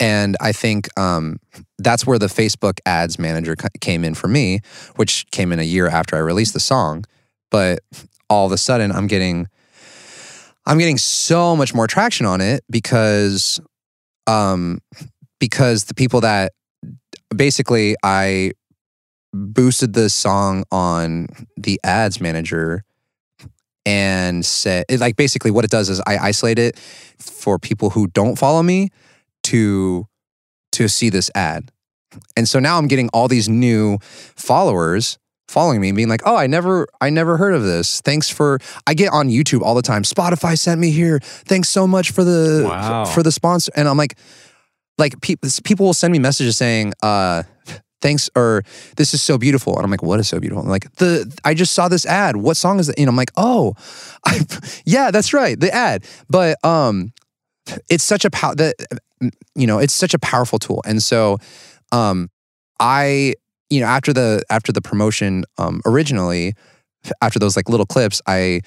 And 0.00 0.36
I 0.40 0.52
think 0.52 0.88
um, 0.98 1.38
that's 1.78 2.06
where 2.06 2.18
the 2.18 2.26
Facebook 2.26 2.80
ads 2.84 3.18
manager 3.18 3.54
came 3.80 4.04
in 4.04 4.14
for 4.14 4.26
me, 4.26 4.60
which 4.96 5.26
came 5.30 5.52
in 5.52 5.60
a 5.60 5.64
year 5.64 5.86
after 5.86 6.16
I 6.16 6.20
released 6.20 6.52
the 6.52 6.60
song. 6.60 7.04
But 7.50 7.80
all 8.28 8.46
of 8.46 8.52
a 8.52 8.58
sudden, 8.58 8.90
I'm 8.90 9.06
getting, 9.06 9.48
I'm 10.66 10.78
getting 10.78 10.98
so 10.98 11.54
much 11.56 11.74
more 11.74 11.86
traction 11.86 12.26
on 12.26 12.40
it 12.40 12.64
because, 12.70 13.60
um, 14.26 14.78
because 15.38 15.84
the 15.84 15.94
people 15.94 16.20
that 16.22 16.52
basically 17.34 17.96
I 18.02 18.52
boosted 19.32 19.92
the 19.92 20.08
song 20.08 20.64
on 20.70 21.26
the 21.56 21.80
ads 21.84 22.20
manager 22.20 22.84
and 23.84 24.44
said 24.44 24.84
it, 24.88 25.00
like 25.00 25.16
basically 25.16 25.50
what 25.50 25.64
it 25.64 25.70
does 25.70 25.88
is 25.90 26.00
I 26.06 26.16
isolate 26.16 26.58
it 26.58 26.78
for 27.18 27.58
people 27.58 27.90
who 27.90 28.06
don't 28.08 28.36
follow 28.36 28.62
me 28.62 28.90
to 29.44 30.06
to 30.72 30.88
see 30.88 31.10
this 31.10 31.30
ad. 31.34 31.70
And 32.36 32.48
so 32.48 32.58
now 32.58 32.78
I'm 32.78 32.88
getting 32.88 33.08
all 33.10 33.28
these 33.28 33.48
new 33.48 33.98
followers 34.02 35.18
following 35.54 35.80
me 35.80 35.88
and 35.90 35.96
being 35.96 36.08
like, 36.10 36.22
"Oh, 36.26 36.36
I 36.36 36.46
never 36.46 36.86
I 37.00 37.08
never 37.10 37.36
heard 37.38 37.54
of 37.54 37.62
this. 37.62 38.00
Thanks 38.02 38.28
for 38.28 38.58
I 38.86 38.92
get 38.94 39.10
on 39.12 39.28
YouTube 39.28 39.62
all 39.62 39.74
the 39.74 39.82
time. 39.92 40.02
Spotify 40.02 40.58
sent 40.58 40.80
me 40.80 40.90
here. 40.90 41.20
Thanks 41.22 41.68
so 41.70 41.86
much 41.86 42.10
for 42.10 42.24
the 42.24 42.66
Wow. 42.68 43.04
for 43.06 43.22
the 43.22 43.32
sponsor." 43.32 43.72
And 43.76 43.88
I'm 43.88 43.96
like 43.96 44.18
like 44.98 45.20
people 45.22 45.48
people 45.64 45.86
will 45.86 45.94
send 45.94 46.12
me 46.12 46.18
messages 46.18 46.56
saying, 46.56 46.92
uh 47.02 47.42
thanks 48.02 48.28
or 48.36 48.62
this 48.98 49.14
is 49.14 49.22
so 49.22 49.38
beautiful 49.38 49.74
and 49.76 49.82
i'm 49.84 49.90
like 49.90 50.02
what 50.02 50.20
is 50.20 50.28
so 50.28 50.38
beautiful 50.38 50.62
I'm 50.62 50.68
like 50.68 50.92
the 50.96 51.10
i 51.42 51.54
just 51.54 51.72
saw 51.72 51.88
this 51.88 52.04
ad 52.04 52.36
what 52.36 52.54
song 52.58 52.78
is 52.78 52.90
it 52.90 52.96
and 52.98 53.08
i'm 53.08 53.16
like 53.16 53.30
oh 53.38 53.72
I, 54.26 54.40
yeah 54.84 55.10
that's 55.10 55.32
right 55.32 55.58
the 55.58 55.72
ad 55.74 56.04
but 56.28 56.62
um 56.62 57.14
it's 57.88 58.04
such 58.04 58.26
a 58.26 58.30
pow- 58.30 58.52
that 58.60 58.74
you 59.54 59.66
know 59.66 59.78
it's 59.78 59.94
such 59.94 60.12
a 60.12 60.18
powerful 60.18 60.58
tool 60.58 60.82
and 60.84 61.02
so 61.02 61.38
um 61.92 62.28
i 62.78 63.32
you 63.70 63.80
know 63.80 63.86
after 63.86 64.12
the 64.12 64.42
after 64.50 64.72
the 64.72 64.80
promotion 64.82 65.44
um 65.58 65.80
originally 65.86 66.54
after 67.22 67.38
those 67.38 67.56
like 67.56 67.68
little 67.68 67.86
clips 67.86 68.20
i 68.26 68.60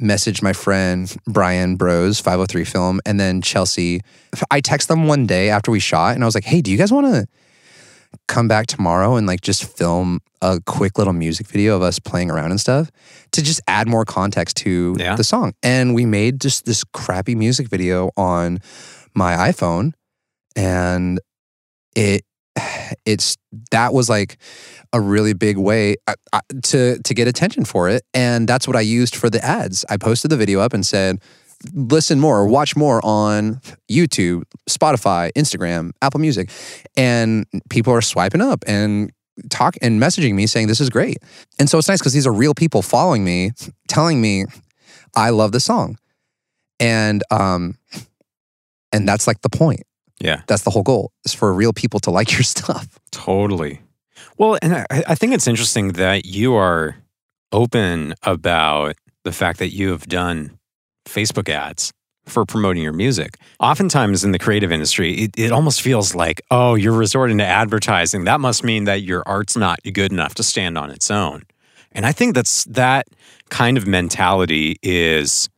messaged 0.00 0.42
my 0.42 0.52
friend 0.52 1.14
brian 1.26 1.76
bros 1.76 2.20
503 2.20 2.64
film 2.64 3.00
and 3.04 3.20
then 3.20 3.42
chelsea 3.42 4.00
i 4.50 4.60
text 4.60 4.88
them 4.88 5.06
one 5.06 5.26
day 5.26 5.50
after 5.50 5.70
we 5.70 5.78
shot 5.80 6.14
and 6.14 6.24
i 6.24 6.26
was 6.26 6.34
like 6.34 6.44
hey 6.44 6.60
do 6.62 6.70
you 6.70 6.78
guys 6.78 6.90
want 6.92 7.06
to 7.06 7.26
come 8.26 8.48
back 8.48 8.66
tomorrow 8.66 9.14
and 9.16 9.26
like 9.26 9.40
just 9.40 9.64
film 9.76 10.18
a 10.42 10.58
quick 10.66 10.98
little 10.98 11.12
music 11.12 11.46
video 11.46 11.76
of 11.76 11.82
us 11.82 11.98
playing 12.00 12.28
around 12.30 12.50
and 12.50 12.60
stuff 12.60 12.90
to 13.30 13.40
just 13.42 13.60
add 13.68 13.86
more 13.86 14.04
context 14.04 14.56
to 14.56 14.96
Yeah. 14.98 15.14
the 15.14 15.22
song. 15.22 15.52
And 15.62 15.94
we 15.94 16.06
made 16.06 16.40
just 16.40 16.64
this 16.64 16.82
crappy 16.92 17.36
music 17.36 17.68
video 17.68 18.10
on 18.16 18.58
my 19.14 19.34
iPhone 19.52 19.92
and 20.56 21.20
it 21.94 22.22
it's 23.06 23.36
that 23.70 23.92
was 23.92 24.08
like 24.08 24.38
a 24.92 25.00
really 25.00 25.32
big 25.32 25.56
way 25.56 25.96
to 26.62 26.98
to 27.02 27.14
get 27.14 27.28
attention 27.28 27.64
for 27.64 27.88
it 27.88 28.02
and 28.12 28.48
that's 28.48 28.66
what 28.66 28.76
I 28.76 28.80
used 28.80 29.14
for 29.16 29.30
the 29.30 29.44
ads. 29.44 29.84
I 29.88 29.96
posted 29.96 30.30
the 30.30 30.36
video 30.36 30.60
up 30.60 30.72
and 30.72 30.84
said 30.84 31.20
listen 31.74 32.20
more, 32.20 32.46
watch 32.46 32.76
more 32.76 33.04
on 33.04 33.60
YouTube, 33.90 34.44
Spotify, 34.68 35.30
Instagram, 35.34 35.92
Apple 36.02 36.20
Music. 36.20 36.50
And 36.96 37.46
people 37.68 37.92
are 37.92 38.00
swiping 38.00 38.40
up 38.40 38.64
and 38.66 39.12
talk 39.48 39.76
and 39.82 40.00
messaging 40.00 40.34
me 40.34 40.46
saying 40.46 40.66
this 40.66 40.80
is 40.80 40.90
great. 40.90 41.18
And 41.58 41.68
so 41.68 41.78
it's 41.78 41.88
nice 41.88 41.98
because 41.98 42.12
these 42.12 42.26
are 42.26 42.32
real 42.32 42.54
people 42.54 42.82
following 42.82 43.24
me, 43.24 43.52
telling 43.88 44.20
me 44.20 44.44
I 45.14 45.30
love 45.30 45.52
the 45.52 45.60
song. 45.60 45.98
And 46.78 47.22
um 47.30 47.76
and 48.92 49.06
that's 49.06 49.26
like 49.26 49.40
the 49.42 49.50
point. 49.50 49.82
Yeah. 50.20 50.42
That's 50.46 50.62
the 50.62 50.70
whole 50.70 50.82
goal 50.82 51.12
is 51.24 51.34
for 51.34 51.52
real 51.52 51.72
people 51.72 52.00
to 52.00 52.10
like 52.10 52.32
your 52.32 52.42
stuff. 52.56 52.98
Totally. 53.10 53.80
Well, 54.38 54.58
and 54.62 54.74
I, 54.74 54.86
I 54.90 55.14
think 55.14 55.32
it's 55.32 55.46
interesting 55.46 55.92
that 55.92 56.26
you 56.26 56.54
are 56.54 56.96
open 57.52 58.14
about 58.22 58.96
the 59.24 59.32
fact 59.32 59.58
that 59.58 59.70
you 59.70 59.90
have 59.90 60.06
done 60.06 60.58
Facebook 61.06 61.48
ads 61.48 61.92
for 62.26 62.44
promoting 62.44 62.82
your 62.82 62.92
music. 62.92 63.36
Oftentimes 63.58 64.22
in 64.24 64.32
the 64.32 64.38
creative 64.38 64.70
industry, 64.70 65.14
it, 65.14 65.38
it 65.38 65.52
almost 65.52 65.82
feels 65.82 66.14
like, 66.14 66.40
oh, 66.50 66.74
you're 66.74 66.92
resorting 66.92 67.38
to 67.38 67.44
advertising. 67.44 68.24
That 68.24 68.40
must 68.40 68.62
mean 68.62 68.84
that 68.84 69.02
your 69.02 69.22
art's 69.26 69.56
not 69.56 69.80
good 69.92 70.12
enough 70.12 70.34
to 70.36 70.42
stand 70.42 70.78
on 70.78 70.90
its 70.90 71.10
own. 71.10 71.42
And 71.92 72.06
I 72.06 72.12
think 72.12 72.34
that's 72.34 72.64
that 72.66 73.08
kind 73.48 73.76
of 73.76 73.86
mentality 73.86 74.76
is 74.82 75.48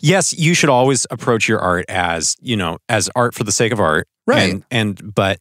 yes, 0.00 0.32
you 0.32 0.54
should 0.54 0.70
always 0.70 1.06
approach 1.10 1.48
your 1.48 1.60
art 1.60 1.84
as, 1.88 2.36
you 2.40 2.56
know, 2.56 2.78
as 2.88 3.08
art 3.14 3.34
for 3.34 3.44
the 3.44 3.52
sake 3.52 3.72
of 3.72 3.80
art. 3.80 4.08
Right. 4.26 4.52
And, 4.52 4.64
and 4.70 5.14
but 5.14 5.38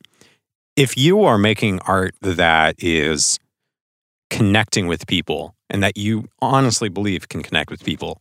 if 0.75 0.97
you 0.97 1.23
are 1.23 1.37
making 1.37 1.79
art 1.81 2.15
that 2.21 2.75
is 2.77 3.39
connecting 4.29 4.87
with 4.87 5.07
people 5.07 5.55
and 5.69 5.83
that 5.83 5.97
you 5.97 6.25
honestly 6.41 6.89
believe 6.89 7.29
can 7.29 7.43
connect 7.43 7.71
with 7.71 7.83
people, 7.83 8.19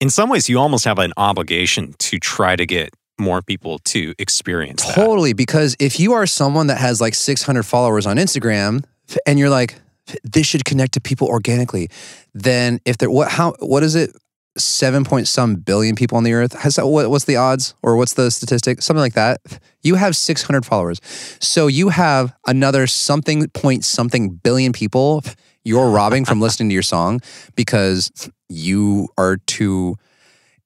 in 0.00 0.10
some 0.10 0.28
ways 0.28 0.48
you 0.48 0.58
almost 0.58 0.84
have 0.84 0.98
an 0.98 1.12
obligation 1.16 1.94
to 1.98 2.18
try 2.18 2.56
to 2.56 2.66
get 2.66 2.90
more 3.20 3.42
people 3.42 3.78
to 3.80 4.14
experience 4.18 4.84
that. 4.84 4.94
Totally, 4.94 5.32
because 5.32 5.76
if 5.78 6.00
you 6.00 6.12
are 6.12 6.26
someone 6.26 6.66
that 6.68 6.78
has 6.78 7.00
like 7.00 7.14
600 7.14 7.62
followers 7.62 8.06
on 8.06 8.16
Instagram 8.16 8.84
and 9.26 9.38
you're 9.38 9.50
like, 9.50 9.76
this 10.24 10.46
should 10.46 10.64
connect 10.64 10.94
to 10.94 11.00
people 11.00 11.28
organically, 11.28 11.88
then 12.34 12.80
if 12.84 12.98
there, 12.98 13.10
what, 13.10 13.30
how, 13.30 13.54
what 13.60 13.82
is 13.82 13.94
it? 13.94 14.10
Seven 14.56 15.04
point 15.04 15.28
some 15.28 15.56
billion 15.56 15.94
people 15.94 16.18
on 16.18 16.24
the 16.24 16.32
earth. 16.34 16.52
Has 16.52 16.76
that, 16.76 16.86
what, 16.86 17.08
what's 17.08 17.24
the 17.24 17.36
odds 17.36 17.74
or 17.82 17.96
what's 17.96 18.14
the 18.14 18.30
statistic? 18.30 18.82
Something 18.82 19.00
like 19.00 19.14
that. 19.14 19.40
You 19.82 19.94
have 19.94 20.14
600 20.14 20.66
followers. 20.66 21.00
So 21.40 21.66
you 21.66 21.88
have 21.88 22.34
another 22.46 22.86
something 22.86 23.48
point 23.50 23.84
something 23.84 24.30
billion 24.30 24.72
people 24.72 25.22
you're 25.64 25.90
robbing 25.90 26.24
from 26.24 26.40
listening 26.40 26.68
to 26.68 26.72
your 26.72 26.82
song 26.82 27.20
because 27.54 28.30
you 28.48 29.08
are 29.16 29.36
too 29.46 29.96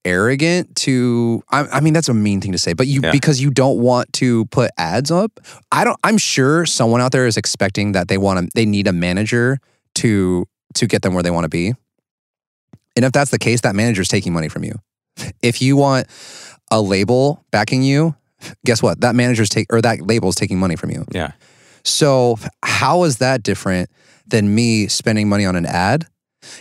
arrogant 0.05 0.75
to 0.77 1.43
I, 1.51 1.67
I, 1.67 1.81
mean 1.81 1.93
that's 1.93 2.09
a 2.09 2.15
mean 2.15 2.41
thing 2.41 2.53
to 2.53 2.59
say 2.59 2.75
but 2.75 2.87
you 2.87 3.01
Yeah. 3.03 3.11
because 3.11 3.41
you 3.41 3.51
don't 3.51 3.79
want 3.79 4.13
to 4.15 4.47
put 4.47 4.71
ads 4.79 5.11
up 5.11 5.41
i 5.73 5.83
don't 5.83 5.99
i'm 6.05 6.17
sure 6.17 6.65
someone 6.65 7.01
out 7.01 7.11
there 7.11 7.27
is 7.27 7.37
expecting 7.37 7.93
that 7.93 8.07
they 8.07 8.17
want 8.17 8.39
to 8.39 8.49
they 8.55 8.65
need 8.67 8.87
a 8.87 8.93
manager 8.93 9.59
to 9.97 10.47
to 10.75 10.87
get 10.87 11.03
them 11.03 11.13
where 11.13 11.25
they 11.25 11.31
want 11.33 11.43
to 11.45 11.49
be 11.49 11.75
and 12.97 13.05
if 13.05 13.13
that's 13.13 13.31
the 13.31 13.39
case 13.39 13.61
that 13.61 13.75
manager 13.77 14.03
is 14.03 14.09
taking 14.09 14.33
money 14.33 14.49
from 14.49 14.65
you 14.65 14.75
if 15.43 15.63
you 15.63 15.77
want 15.77 16.07
a 16.71 16.81
label 16.81 17.45
backing 17.53 17.83
you 17.83 18.15
guess 18.65 18.83
what 18.83 19.01
that 19.01 19.15
manager's 19.15 19.49
take 19.49 19.67
or 19.73 19.81
that 19.81 20.01
label's 20.03 20.35
taking 20.35 20.59
money 20.59 20.77
from 20.77 20.91
you 20.91 21.05
Yeah. 21.13 21.33
so 21.85 22.39
how 22.63 23.05
is 23.05 23.19
that 23.19 23.43
different 23.43 23.89
than 24.27 24.55
me 24.55 24.89
spending 24.89 25.29
money 25.29 25.47
on 25.47 25.55
an 25.55 25.67
ad? 25.67 26.07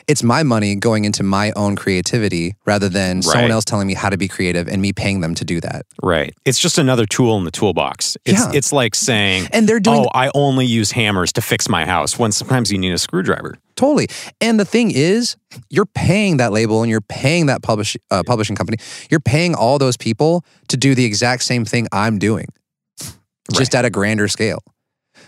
It's 0.07 0.23
my 0.23 0.43
money 0.43 0.75
going 0.75 1.05
into 1.05 1.23
my 1.23 1.51
own 1.55 1.75
creativity 1.75 2.55
rather 2.65 2.89
than 2.89 3.21
someone 3.21 3.51
else 3.51 3.65
telling 3.65 3.87
me 3.87 3.93
how 3.93 4.09
to 4.09 4.17
be 4.17 4.27
creative 4.27 4.67
and 4.67 4.81
me 4.81 4.93
paying 4.93 5.21
them 5.21 5.35
to 5.35 5.45
do 5.45 5.59
that. 5.61 5.85
Right. 6.01 6.33
It's 6.45 6.59
just 6.59 6.77
another 6.77 7.05
tool 7.05 7.37
in 7.37 7.43
the 7.43 7.51
toolbox. 7.51 8.17
It's 8.25 8.39
Yeah. 8.39 8.51
it's 8.53 8.71
like 8.71 8.95
saying, 8.95 9.47
And 9.51 9.67
they're 9.67 9.79
doing 9.79 10.01
"Oh, 10.05 10.09
I 10.13 10.31
only 10.35 10.65
use 10.65 10.91
hammers 10.91 11.31
to 11.33 11.41
fix 11.41 11.69
my 11.69 11.85
house." 11.85 12.17
When 12.19 12.31
sometimes 12.31 12.71
you 12.71 12.77
need 12.77 12.93
a 12.93 12.97
screwdriver. 12.97 13.57
totally. 13.75 14.07
And 14.39 14.57
the 14.57 14.63
thing 14.65 14.89
is, 14.91 15.35
you're 15.69 15.85
paying 15.85 16.37
that 16.37 16.53
label 16.53 16.81
and 16.81 16.89
you're 16.89 17.01
paying 17.01 17.47
that 17.47 17.61
publish, 17.61 17.97
uh, 18.09 18.23
publishing 18.25 18.55
company. 18.55 18.77
You're 19.11 19.19
paying 19.19 19.53
all 19.53 19.77
those 19.77 19.97
people 19.97 20.45
to 20.69 20.77
do 20.77 20.95
the 20.95 21.03
exact 21.03 21.43
same 21.43 21.65
thing 21.65 21.87
I'm 21.91 22.17
doing, 22.17 22.47
just 23.53 23.75
at 23.75 23.83
a 23.83 23.89
grander 23.89 24.27
scale. 24.29 24.59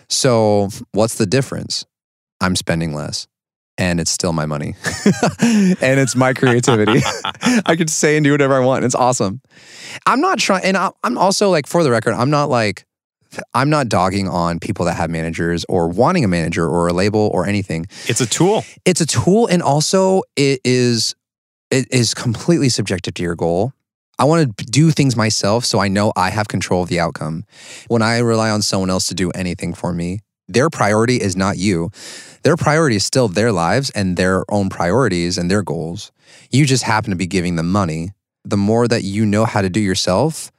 So, 0.09 0.69
what's 0.93 1.15
the 1.15 1.25
difference? 1.25 1.85
I'm 2.39 2.55
spending 2.55 2.93
less 2.93 3.27
and 3.77 3.99
it's 3.99 4.11
still 4.11 4.33
my 4.33 4.45
money 4.45 4.75
and 5.39 5.99
it's 5.99 6.15
my 6.15 6.33
creativity. 6.33 7.01
I 7.65 7.75
could 7.75 7.89
say 7.89 8.17
and 8.17 8.23
do 8.23 8.31
whatever 8.31 8.55
I 8.55 8.65
want. 8.65 8.85
It's 8.85 8.95
awesome. 8.95 9.41
I'm 10.05 10.21
not 10.21 10.39
trying, 10.39 10.63
and 10.63 10.77
I'm 10.77 11.17
also 11.17 11.49
like, 11.49 11.67
for 11.67 11.83
the 11.83 11.91
record, 11.91 12.13
I'm 12.13 12.29
not 12.29 12.49
like, 12.49 12.85
I'm 13.53 13.69
not 13.69 13.89
dogging 13.89 14.27
on 14.27 14.59
people 14.59 14.85
that 14.85 14.95
have 14.95 15.09
managers 15.09 15.65
or 15.67 15.87
wanting 15.87 16.23
a 16.23 16.27
manager 16.27 16.67
or 16.67 16.87
a 16.87 16.93
label 16.93 17.29
or 17.33 17.45
anything. 17.45 17.87
It's 18.07 18.21
a 18.21 18.25
tool. 18.25 18.63
It's 18.85 19.01
a 19.01 19.05
tool, 19.05 19.47
and 19.47 19.61
also 19.61 20.23
it 20.35 20.61
is 20.63 21.15
it 21.69 21.87
is 21.91 22.13
completely 22.13 22.69
subjective 22.69 23.13
to 23.15 23.23
your 23.23 23.35
goal. 23.35 23.73
I 24.19 24.23
want 24.23 24.57
to 24.57 24.65
do 24.65 24.89
things 24.89 25.15
myself 25.15 25.63
so 25.63 25.79
I 25.79 25.89
know 25.89 26.11
I 26.15 26.31
have 26.31 26.47
control 26.47 26.81
of 26.81 26.89
the 26.89 26.99
outcome. 26.99 27.43
When 27.87 28.01
I 28.01 28.17
rely 28.19 28.49
on 28.49 28.63
someone 28.63 28.89
else 28.89 29.07
to 29.07 29.13
do 29.13 29.29
anything 29.31 29.75
for 29.75 29.93
me, 29.93 30.21
their 30.47 30.69
priority 30.69 31.17
is 31.21 31.35
not 31.35 31.57
you. 31.57 31.91
Their 32.43 32.55
priority 32.57 32.95
is 32.95 33.05
still 33.05 33.27
their 33.27 33.51
lives 33.51 33.89
and 33.91 34.15
their 34.17 34.43
own 34.49 34.69
priorities 34.69 35.37
and 35.37 35.51
their 35.51 35.61
goals. 35.63 36.11
You 36.51 36.65
just 36.65 36.83
happen 36.83 37.09
to 37.11 37.15
be 37.17 37.27
giving 37.27 37.55
them 37.55 37.71
money. 37.71 38.11
The 38.45 38.57
more 38.57 38.87
that 38.87 39.03
you 39.03 39.25
know 39.25 39.45
how 39.45 39.61
to 39.61 39.69
do 39.69 39.79
yourself, 39.79 40.51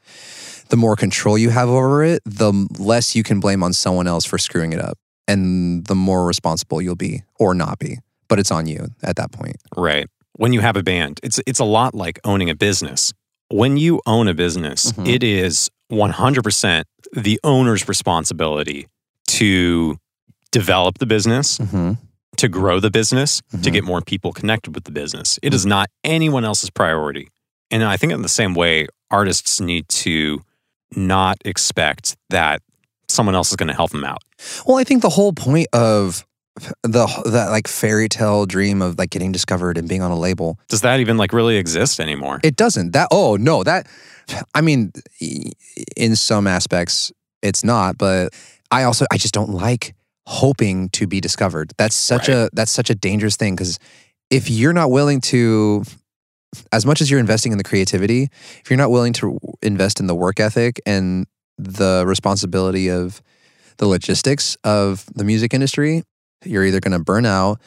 the 0.68 0.76
more 0.76 0.97
control 0.97 1.39
you 1.39 1.51
have 1.51 1.68
over 1.70 2.05
it, 2.05 2.20
the 2.26 2.53
less 2.78 3.16
you 3.16 3.22
can 3.22 3.41
blame 3.41 3.62
on 3.62 3.72
someone 3.72 4.07
else 4.07 4.26
for 4.26 4.36
screwing 4.39 4.72
it 4.72 4.80
up. 4.80 4.99
And 5.26 5.84
the 5.86 5.95
more 5.95 6.26
responsible 6.26 6.80
you'll 6.82 6.97
be 6.97 7.22
or 7.39 7.55
not 7.55 7.78
be. 7.78 7.99
But 8.28 8.39
it's 8.39 8.51
on 8.51 8.66
you 8.66 8.89
at 9.03 9.16
that 9.16 9.32
point. 9.32 9.57
Right. 9.76 10.07
When 10.36 10.53
you 10.53 10.61
have 10.61 10.76
a 10.76 10.82
band, 10.82 11.20
it's 11.22 11.41
it's 11.47 11.59
a 11.59 11.64
lot 11.64 11.95
like 11.95 12.20
owning 12.24 12.51
a 12.51 12.55
business. 12.55 13.12
When 13.51 13.76
you 13.78 14.01
own 14.07 14.28
a 14.28 14.34
business, 14.34 14.93
Mhm. 14.93 15.09
it 15.09 15.22
is 15.22 15.70
100% 15.91 16.84
the 17.14 17.41
owner's 17.43 17.89
responsibility 17.89 18.86
to 19.29 19.97
develop 20.51 20.99
the 20.99 21.07
business, 21.07 21.59
Mm-hmm. 21.59 21.93
to 22.37 22.49
grow 22.49 22.79
the 22.81 22.91
business, 22.91 23.41
to 23.51 23.57
Mhm. 23.57 23.72
get 23.72 23.85
more 23.85 24.01
people 24.01 24.33
connected 24.33 24.74
with 24.74 24.85
the 24.85 24.93
business. 24.93 25.39
It 25.43 25.53
is 25.55 25.66
not 25.66 25.89
anyone 26.05 26.45
else's 26.45 26.70
priority. 26.70 27.29
And 27.70 27.83
I 27.85 27.97
think 27.97 28.12
in 28.12 28.22
the 28.22 28.29
same 28.29 28.55
way, 28.55 28.87
artists 29.11 29.61
need 29.61 29.89
to 30.05 30.43
not 30.97 31.37
expect 31.45 32.16
that 32.31 32.62
someone 33.09 33.35
else 33.35 33.51
is 33.51 33.57
going 33.57 33.68
to 33.68 33.74
help 33.74 33.91
them 33.91 34.05
out. 34.05 34.22
Well, 34.66 34.79
I 34.79 34.85
think 34.85 35.03
the 35.03 35.09
whole 35.11 35.33
point 35.33 35.66
of 35.72 36.24
the 36.83 37.07
that 37.26 37.51
like 37.51 37.68
fairy 37.68 38.09
tale 38.09 38.45
dream 38.47 38.83
of 38.83 38.99
like 38.99 39.11
getting 39.11 39.33
discovered 39.33 39.76
and 39.79 39.89
being 39.89 40.03
on 40.03 40.11
a 40.11 40.18
label, 40.18 40.59
Does 40.68 40.81
that 40.81 40.99
even 41.01 41.16
like 41.16 41.33
really 41.33 41.57
exist 41.57 42.01
anymore? 42.01 42.41
it 42.43 42.57
doesn't. 42.57 42.93
That 42.93 43.09
oh 43.11 43.37
no, 43.37 43.62
that 43.64 43.87
I 44.55 44.61
mean, 44.61 44.93
in 45.97 46.16
some 46.16 46.47
aspects 46.47 47.12
it's 47.43 47.62
not, 47.62 47.97
but 47.99 48.33
I 48.71 48.85
also 48.85 49.07
I 49.11 49.16
just 49.16 49.35
don't 49.35 49.51
like 49.51 49.95
hoping 50.27 50.91
to 50.91 51.07
be 51.07 51.21
discovered. 51.21 51.73
That's 51.79 51.95
such 51.95 52.29
a 52.29 52.51
that's 52.53 52.71
such 52.71 52.91
a 52.91 52.95
dangerous 52.95 53.37
thing 53.37 53.55
because 53.55 53.79
if 54.31 54.51
you're 54.51 54.75
not 54.75 54.91
willing 54.91 55.21
to 55.23 55.85
as 56.73 56.87
much 56.87 57.01
as 57.01 57.11
you're 57.11 57.21
investing 57.21 57.53
in 57.53 57.59
the 57.59 57.64
creativity, 57.64 58.29
if 58.61 58.71
you're 58.71 58.79
not 58.79 58.91
willing 58.91 59.12
to 59.14 59.39
invest 59.62 60.01
in 60.01 60.07
the 60.07 60.14
work 60.14 60.41
ethic 60.41 60.81
and 60.87 61.27
the 61.59 62.05
responsibility 62.07 62.91
of 62.91 63.23
the 63.79 63.87
logistics 63.87 64.57
of 64.64 65.07
the 65.14 65.25
music 65.25 65.55
industry, 65.55 66.03
you're 66.45 66.64
either 66.64 66.81
going 66.81 66.93
to 66.93 67.03
burn 67.03 67.27
out, 67.27 67.61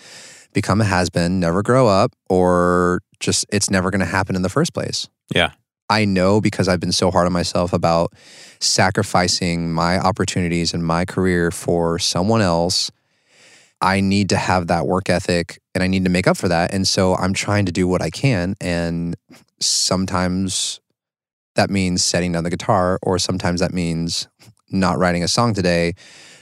become 0.53 0.81
a 0.81 0.83
has 0.83 1.09
been, 1.09 1.39
never 1.39 1.61
grow 1.61 1.87
up, 1.87 2.13
or 2.29 3.01
just 3.19 3.45
it's 3.51 3.69
never 3.69 3.91
going 3.91 3.99
to 3.99 4.05
happen 4.05 4.35
in 4.35 4.41
the 4.41 4.49
first 4.49 4.73
place. 4.73 5.07
Yeah. 5.33 5.51
I 5.91 6.05
know 6.05 6.39
because 6.39 6.67
I've 6.69 6.79
been 6.79 6.93
so 6.93 7.11
hard 7.11 7.25
on 7.25 7.33
myself 7.33 7.73
about 7.73 8.13
sacrificing 8.59 9.73
my 9.73 9.99
opportunities 9.99 10.73
and 10.73 10.83
my 10.85 11.03
career 11.05 11.51
for 11.51 11.99
someone 11.99 12.41
else. 12.41 12.91
I 13.81 13.99
need 13.99 14.29
to 14.29 14.37
have 14.37 14.67
that 14.67 14.87
work 14.87 15.09
ethic 15.09 15.59
and 15.75 15.83
I 15.83 15.87
need 15.87 16.05
to 16.05 16.09
make 16.09 16.27
up 16.27 16.37
for 16.37 16.47
that. 16.47 16.73
And 16.73 16.87
so 16.87 17.15
I'm 17.15 17.33
trying 17.33 17.65
to 17.65 17.71
do 17.71 17.87
what 17.87 18.01
I 18.01 18.09
can. 18.09 18.55
And 18.61 19.15
sometimes 19.59 20.79
that 21.55 21.69
means 21.69 22.03
setting 22.03 22.31
down 22.31 22.45
the 22.45 22.49
guitar, 22.49 22.97
or 23.01 23.19
sometimes 23.19 23.59
that 23.59 23.73
means 23.73 24.27
not 24.69 24.97
writing 24.97 25.23
a 25.23 25.27
song 25.27 25.53
today 25.53 25.93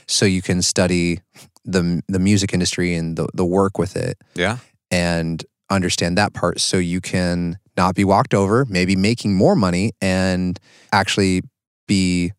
so 0.06 0.24
you 0.24 0.42
can 0.42 0.62
study 0.62 1.20
the 1.64 2.02
the 2.08 2.18
music 2.18 2.54
industry 2.54 2.94
and 2.94 3.16
the, 3.16 3.28
the 3.34 3.44
work 3.44 3.78
with 3.78 3.96
it 3.96 4.16
Yeah. 4.34 4.58
and 4.90 5.44
understand 5.70 6.18
that 6.18 6.34
part 6.34 6.60
so 6.60 6.76
you 6.76 7.00
can 7.00 7.58
not 7.76 7.94
be 7.94 8.04
walked 8.04 8.34
over, 8.34 8.66
maybe 8.68 8.96
making 8.96 9.34
more 9.34 9.54
money 9.56 9.92
and 10.00 10.58
actually 10.92 11.42
be 11.86 12.32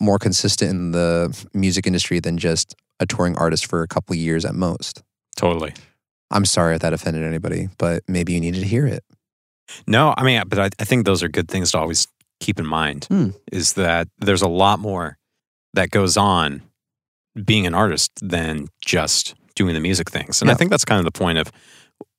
more 0.00 0.18
consistent 0.18 0.70
in 0.70 0.90
the 0.92 1.46
music 1.54 1.86
industry 1.86 2.20
than 2.20 2.38
just 2.38 2.74
a 2.98 3.06
touring 3.06 3.36
artist 3.36 3.66
for 3.66 3.82
a 3.82 3.88
couple 3.88 4.14
of 4.14 4.18
years 4.18 4.44
at 4.44 4.54
most. 4.54 5.02
Totally. 5.36 5.74
I'm 6.30 6.44
sorry 6.44 6.74
if 6.74 6.80
that 6.80 6.92
offended 6.92 7.22
anybody, 7.24 7.68
but 7.78 8.02
maybe 8.08 8.32
you 8.32 8.40
needed 8.40 8.60
to 8.60 8.66
hear 8.66 8.86
it. 8.86 9.04
No, 9.86 10.14
I 10.16 10.24
mean, 10.24 10.42
but 10.48 10.58
I, 10.58 10.70
I 10.80 10.84
think 10.84 11.04
those 11.04 11.22
are 11.22 11.28
good 11.28 11.48
things 11.48 11.72
to 11.72 11.78
always 11.78 12.08
keep 12.40 12.58
in 12.58 12.66
mind 12.66 13.06
Hmm. 13.08 13.30
is 13.52 13.74
that 13.74 14.08
there's 14.18 14.42
a 14.42 14.48
lot 14.48 14.78
more 14.78 15.18
that 15.74 15.90
goes 15.90 16.16
on 16.16 16.62
being 17.44 17.66
an 17.66 17.74
artist 17.74 18.10
than 18.22 18.68
just 18.84 19.34
doing 19.54 19.74
the 19.74 19.80
music 19.80 20.10
things. 20.10 20.40
And 20.42 20.50
I 20.50 20.54
think 20.54 20.70
that's 20.70 20.84
kind 20.84 20.98
of 20.98 21.04
the 21.04 21.16
point 21.16 21.38
of 21.38 21.50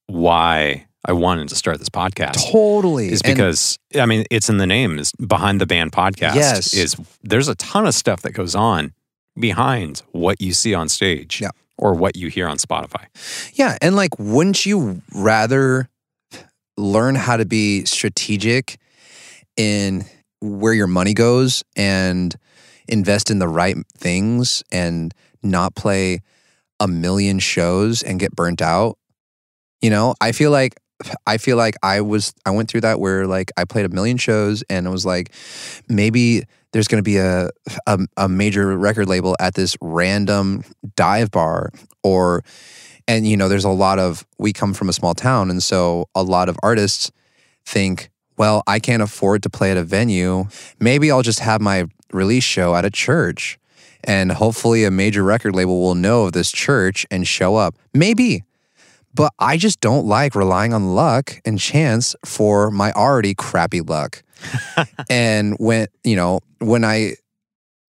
why 0.08 0.88
I 1.06 1.14
wanted 1.14 1.48
to 1.50 1.56
start 1.56 1.80
this 1.80 1.90
podcast. 1.90 2.52
Totally. 2.52 3.10
Is 3.12 3.22
And- 3.22 3.36
because 3.36 3.78
I 3.96 4.06
mean 4.06 4.26
it's 4.32 4.50
in 4.50 4.58
the 4.58 4.68
name 4.68 5.00
is 5.00 5.12
behind 5.14 5.62
the 5.62 5.66
band 5.66 5.92
podcast. 5.92 6.36
Yes. 6.36 6.74
Is 6.74 6.96
there's 7.24 7.48
a 7.48 7.56
ton 7.56 7.86
of 7.88 7.94
stuff 7.94 8.22
that 8.24 8.32
goes 8.32 8.56
on 8.56 8.94
behind 9.40 10.02
what 10.12 10.42
you 10.42 10.52
see 10.54 10.74
on 10.74 10.90
stage 10.90 11.40
Yeah. 11.42 11.50
or 11.78 11.94
what 11.94 12.16
you 12.16 12.28
hear 12.30 12.48
on 12.48 12.58
Spotify. 12.58 13.06
Yeah, 13.54 13.78
and 13.82 13.96
like, 13.96 14.18
wouldn't 14.18 14.66
you 14.66 15.02
rather 15.14 15.90
learn 16.76 17.16
how 17.16 17.38
to 17.38 17.46
be 17.46 17.86
strategic 17.86 18.78
in 19.56 20.06
where 20.42 20.74
your 20.74 20.88
money 20.88 21.14
goes 21.14 21.64
and 21.76 22.36
invest 22.88 23.30
in 23.32 23.40
the 23.40 23.48
right 23.48 23.76
things 23.98 24.64
and 24.72 25.14
not 25.44 25.76
play 25.76 26.20
a 26.80 26.88
million 26.88 27.40
shows 27.40 28.02
and 28.04 28.20
get 28.20 28.36
burnt 28.36 28.62
out? 28.62 28.98
You 29.82 29.90
know, 29.90 30.16
I 30.20 30.32
feel 30.32 30.52
like 30.52 30.76
I 31.26 31.38
feel 31.38 31.58
like 31.58 31.76
I 31.84 32.02
was 32.02 32.34
I 32.46 32.52
went 32.52 32.70
through 32.70 32.82
that 32.82 33.00
where 33.00 33.28
like 33.28 33.52
I 33.58 33.66
played 33.66 33.86
a 33.86 33.90
million 33.90 34.18
shows 34.18 34.64
and 34.70 34.88
it 34.88 34.90
was 34.90 35.06
like 35.06 35.32
maybe 35.88 36.44
there's 36.74 36.88
going 36.88 37.00
to 37.00 37.04
be 37.04 37.18
a, 37.18 37.50
a 37.86 38.00
a 38.18 38.28
major 38.28 38.76
record 38.78 39.08
label 39.08 39.36
at 39.40 39.54
this 39.54 39.78
random 39.80 40.64
dive 40.96 41.30
bar 41.32 41.72
or 42.04 42.44
and 43.08 43.28
you 43.28 43.38
know 43.38 43.48
there's 43.48 43.64
a 43.64 43.70
lot 43.70 44.00
of 44.00 44.26
we 44.40 44.54
come 44.54 44.74
from 44.74 44.90
a 44.90 44.94
small 44.94 45.14
town 45.14 45.52
and 45.52 45.62
so 45.62 46.10
a 46.16 46.24
lot 46.24 46.50
of 46.50 46.58
artists 46.64 47.12
think 47.66 48.10
well 48.38 48.64
I 48.66 48.80
can't 48.80 49.04
afford 49.04 49.44
to 49.44 49.50
play 49.50 49.72
at 49.72 49.78
a 49.78 49.84
venue. 49.84 50.46
Maybe 50.80 51.12
I'll 51.12 51.22
just 51.22 51.40
have 51.40 51.62
my 51.62 51.86
release 52.12 52.44
show 52.44 52.76
at 52.76 52.86
a 52.86 52.90
church 52.90 53.60
and 54.04 54.32
hopefully 54.32 54.84
a 54.84 54.92
major 54.92 55.24
record 55.24 55.56
label 55.56 55.80
will 55.82 55.96
know 55.96 56.26
of 56.26 56.32
this 56.32 56.52
church 56.52 57.06
and 57.12 57.28
show 57.28 57.56
up. 57.56 57.76
Maybe 57.94 58.44
but 59.18 59.34
I 59.40 59.58
just 59.58 59.82
don't 59.82 60.06
like 60.06 60.36
relying 60.36 60.74
on 60.74 60.94
luck 60.94 61.42
and 61.44 61.60
chance 61.60 62.16
for 62.24 62.70
my 62.70 62.92
already 62.92 63.34
crappy 63.34 63.82
luck. 63.82 64.22
and 65.10 65.56
when, 65.58 65.88
you 66.04 66.16
know, 66.16 66.40
when 66.60 66.86
I, 66.86 67.16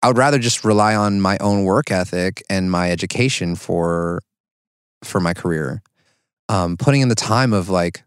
I 0.03 0.07
would 0.07 0.19
rather 0.19 0.38
just 0.38 0.63
rely 0.63 0.95
on 0.95 1.19
my 1.19 1.39
own 1.39 1.63
work 1.63 1.89
ethic 1.89 2.43
and 2.47 2.69
my 2.69 2.91
education 2.91 3.55
for, 3.55 4.21
for 5.03 5.19
my 5.19 5.34
career. 5.34 5.82
Um, 6.47 6.78
putting 6.78 7.01
in 7.01 7.09
the 7.09 7.15
time 7.15 7.53
of 7.53 7.69
like, 7.69 8.03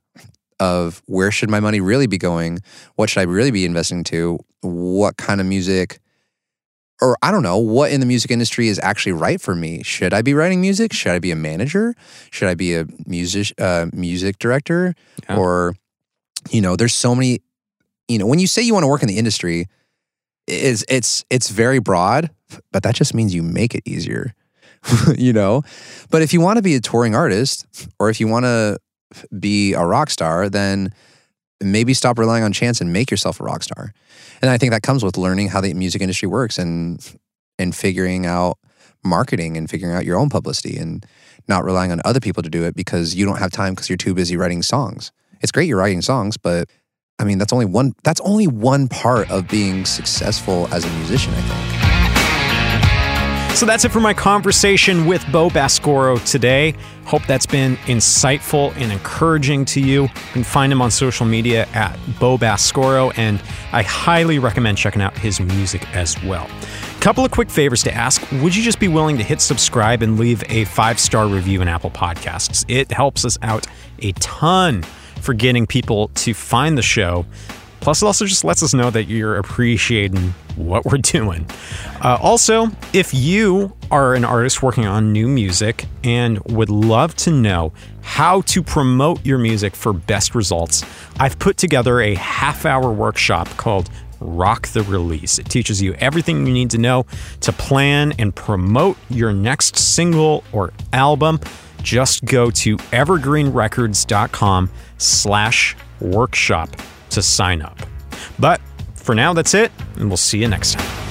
of 0.60 1.02
where 1.06 1.32
should 1.32 1.50
my 1.50 1.58
money 1.58 1.80
really 1.80 2.06
be 2.06 2.18
going? 2.18 2.60
What 2.94 3.10
should 3.10 3.20
I 3.20 3.24
really 3.24 3.50
be 3.50 3.64
investing 3.64 4.04
to? 4.04 4.38
What 4.60 5.16
kind 5.16 5.40
of 5.40 5.46
music 5.48 5.98
or 7.00 7.16
I 7.22 7.30
don't 7.30 7.42
know 7.42 7.58
what 7.58 7.92
in 7.92 8.00
the 8.00 8.06
music 8.06 8.30
industry 8.30 8.68
is 8.68 8.80
actually 8.82 9.12
right 9.12 9.40
for 9.40 9.54
me. 9.54 9.82
Should 9.82 10.12
I 10.12 10.22
be 10.22 10.34
writing 10.34 10.60
music? 10.60 10.92
Should 10.92 11.12
I 11.12 11.18
be 11.18 11.30
a 11.30 11.36
manager? 11.36 11.94
Should 12.30 12.48
I 12.48 12.54
be 12.54 12.74
a 12.74 12.86
music 13.06 13.60
uh, 13.60 13.86
music 13.92 14.38
director? 14.38 14.94
Yeah. 15.28 15.36
Or 15.36 15.74
you 16.50 16.60
know, 16.60 16.76
there's 16.76 16.94
so 16.94 17.14
many. 17.14 17.40
You 18.08 18.18
know, 18.18 18.26
when 18.26 18.38
you 18.38 18.46
say 18.46 18.62
you 18.62 18.72
want 18.72 18.84
to 18.84 18.88
work 18.88 19.02
in 19.02 19.08
the 19.08 19.18
industry, 19.18 19.66
is 20.46 20.84
it's 20.88 21.24
it's 21.30 21.50
very 21.50 21.78
broad, 21.78 22.30
but 22.72 22.82
that 22.82 22.94
just 22.94 23.14
means 23.14 23.34
you 23.34 23.42
make 23.42 23.74
it 23.74 23.82
easier. 23.84 24.34
you 25.16 25.32
know, 25.32 25.62
but 26.10 26.22
if 26.22 26.32
you 26.32 26.40
want 26.40 26.56
to 26.56 26.62
be 26.62 26.74
a 26.74 26.80
touring 26.80 27.14
artist, 27.14 27.66
or 27.98 28.10
if 28.10 28.20
you 28.20 28.28
want 28.28 28.44
to 28.44 28.78
be 29.38 29.74
a 29.74 29.84
rock 29.84 30.10
star, 30.10 30.48
then 30.48 30.92
maybe 31.62 31.94
stop 31.94 32.18
relying 32.18 32.44
on 32.44 32.52
chance 32.52 32.80
and 32.80 32.92
make 32.92 33.10
yourself 33.10 33.40
a 33.40 33.44
rock 33.44 33.62
star. 33.62 33.92
And 34.40 34.50
I 34.50 34.58
think 34.58 34.72
that 34.72 34.82
comes 34.82 35.04
with 35.04 35.16
learning 35.16 35.48
how 35.48 35.60
the 35.60 35.74
music 35.74 36.00
industry 36.00 36.28
works 36.28 36.58
and 36.58 37.04
and 37.58 37.74
figuring 37.74 38.24
out 38.24 38.58
marketing 39.04 39.56
and 39.56 39.68
figuring 39.68 39.94
out 39.94 40.04
your 40.04 40.18
own 40.18 40.28
publicity 40.28 40.76
and 40.76 41.04
not 41.48 41.64
relying 41.64 41.90
on 41.90 42.00
other 42.04 42.20
people 42.20 42.42
to 42.42 42.50
do 42.50 42.64
it 42.64 42.74
because 42.74 43.14
you 43.14 43.24
don't 43.24 43.38
have 43.38 43.50
time 43.50 43.74
because 43.74 43.88
you're 43.88 43.96
too 43.96 44.14
busy 44.14 44.36
writing 44.36 44.62
songs. 44.62 45.10
It's 45.40 45.52
great 45.52 45.68
you're 45.68 45.78
writing 45.78 46.02
songs, 46.02 46.36
but 46.36 46.68
I 47.18 47.24
mean 47.24 47.38
that's 47.38 47.52
only 47.52 47.66
one 47.66 47.94
that's 48.04 48.20
only 48.20 48.46
one 48.46 48.88
part 48.88 49.30
of 49.30 49.48
being 49.48 49.84
successful 49.84 50.68
as 50.72 50.84
a 50.84 50.90
musician, 50.90 51.32
I 51.34 51.40
think. 51.40 51.77
So 53.58 53.66
that's 53.66 53.84
it 53.84 53.90
for 53.90 53.98
my 53.98 54.14
conversation 54.14 55.04
with 55.04 55.26
Bo 55.32 55.48
Baskoro 55.48 56.24
today. 56.30 56.76
Hope 57.06 57.26
that's 57.26 57.44
been 57.44 57.74
insightful 57.86 58.72
and 58.76 58.92
encouraging 58.92 59.64
to 59.64 59.80
you. 59.80 60.02
You 60.02 60.08
can 60.32 60.44
find 60.44 60.70
him 60.70 60.80
on 60.80 60.92
social 60.92 61.26
media 61.26 61.66
at 61.74 61.98
Bo 62.20 62.38
Baskoro, 62.38 63.12
and 63.18 63.42
I 63.72 63.82
highly 63.82 64.38
recommend 64.38 64.78
checking 64.78 65.02
out 65.02 65.18
his 65.18 65.40
music 65.40 65.92
as 65.92 66.22
well. 66.22 66.48
Couple 67.00 67.24
of 67.24 67.32
quick 67.32 67.50
favors 67.50 67.82
to 67.82 67.92
ask. 67.92 68.22
Would 68.30 68.54
you 68.54 68.62
just 68.62 68.78
be 68.78 68.86
willing 68.86 69.18
to 69.18 69.24
hit 69.24 69.40
subscribe 69.40 70.02
and 70.02 70.20
leave 70.20 70.44
a 70.48 70.64
five 70.66 71.00
star 71.00 71.26
review 71.26 71.60
in 71.60 71.66
Apple 71.66 71.90
Podcasts? 71.90 72.64
It 72.68 72.92
helps 72.92 73.24
us 73.24 73.38
out 73.42 73.66
a 73.98 74.12
ton 74.12 74.84
for 75.20 75.34
getting 75.34 75.66
people 75.66 76.12
to 76.14 76.32
find 76.32 76.78
the 76.78 76.82
show 76.82 77.26
Plus, 77.80 78.02
it 78.02 78.06
also 78.06 78.26
just 78.26 78.44
lets 78.44 78.62
us 78.62 78.74
know 78.74 78.90
that 78.90 79.04
you're 79.04 79.36
appreciating 79.36 80.34
what 80.56 80.84
we're 80.84 80.98
doing. 81.02 81.46
Uh, 82.02 82.18
also, 82.20 82.68
if 82.92 83.14
you 83.14 83.72
are 83.90 84.14
an 84.14 84.24
artist 84.24 84.62
working 84.62 84.86
on 84.86 85.12
new 85.12 85.28
music 85.28 85.86
and 86.04 86.38
would 86.44 86.70
love 86.70 87.14
to 87.16 87.30
know 87.30 87.72
how 88.02 88.40
to 88.42 88.62
promote 88.62 89.24
your 89.24 89.38
music 89.38 89.74
for 89.74 89.92
best 89.92 90.34
results, 90.34 90.84
I've 91.18 91.38
put 91.38 91.56
together 91.56 92.00
a 92.00 92.14
half 92.14 92.66
hour 92.66 92.92
workshop 92.92 93.48
called 93.56 93.90
Rock 94.20 94.68
the 94.68 94.82
Release. 94.82 95.38
It 95.38 95.48
teaches 95.48 95.80
you 95.80 95.94
everything 95.94 96.46
you 96.46 96.52
need 96.52 96.70
to 96.70 96.78
know 96.78 97.06
to 97.40 97.52
plan 97.52 98.12
and 98.18 98.34
promote 98.34 98.96
your 99.08 99.32
next 99.32 99.76
single 99.76 100.42
or 100.52 100.72
album. 100.92 101.40
Just 101.82 102.24
go 102.24 102.50
to 102.50 102.76
evergreenrecords.com 102.76 104.70
slash 104.98 105.76
workshop 106.00 106.70
to 107.10 107.22
sign 107.22 107.62
up. 107.62 107.78
But 108.38 108.60
for 108.94 109.14
now, 109.14 109.32
that's 109.32 109.54
it, 109.54 109.72
and 109.96 110.08
we'll 110.08 110.16
see 110.16 110.38
you 110.38 110.48
next 110.48 110.74
time. 110.74 111.07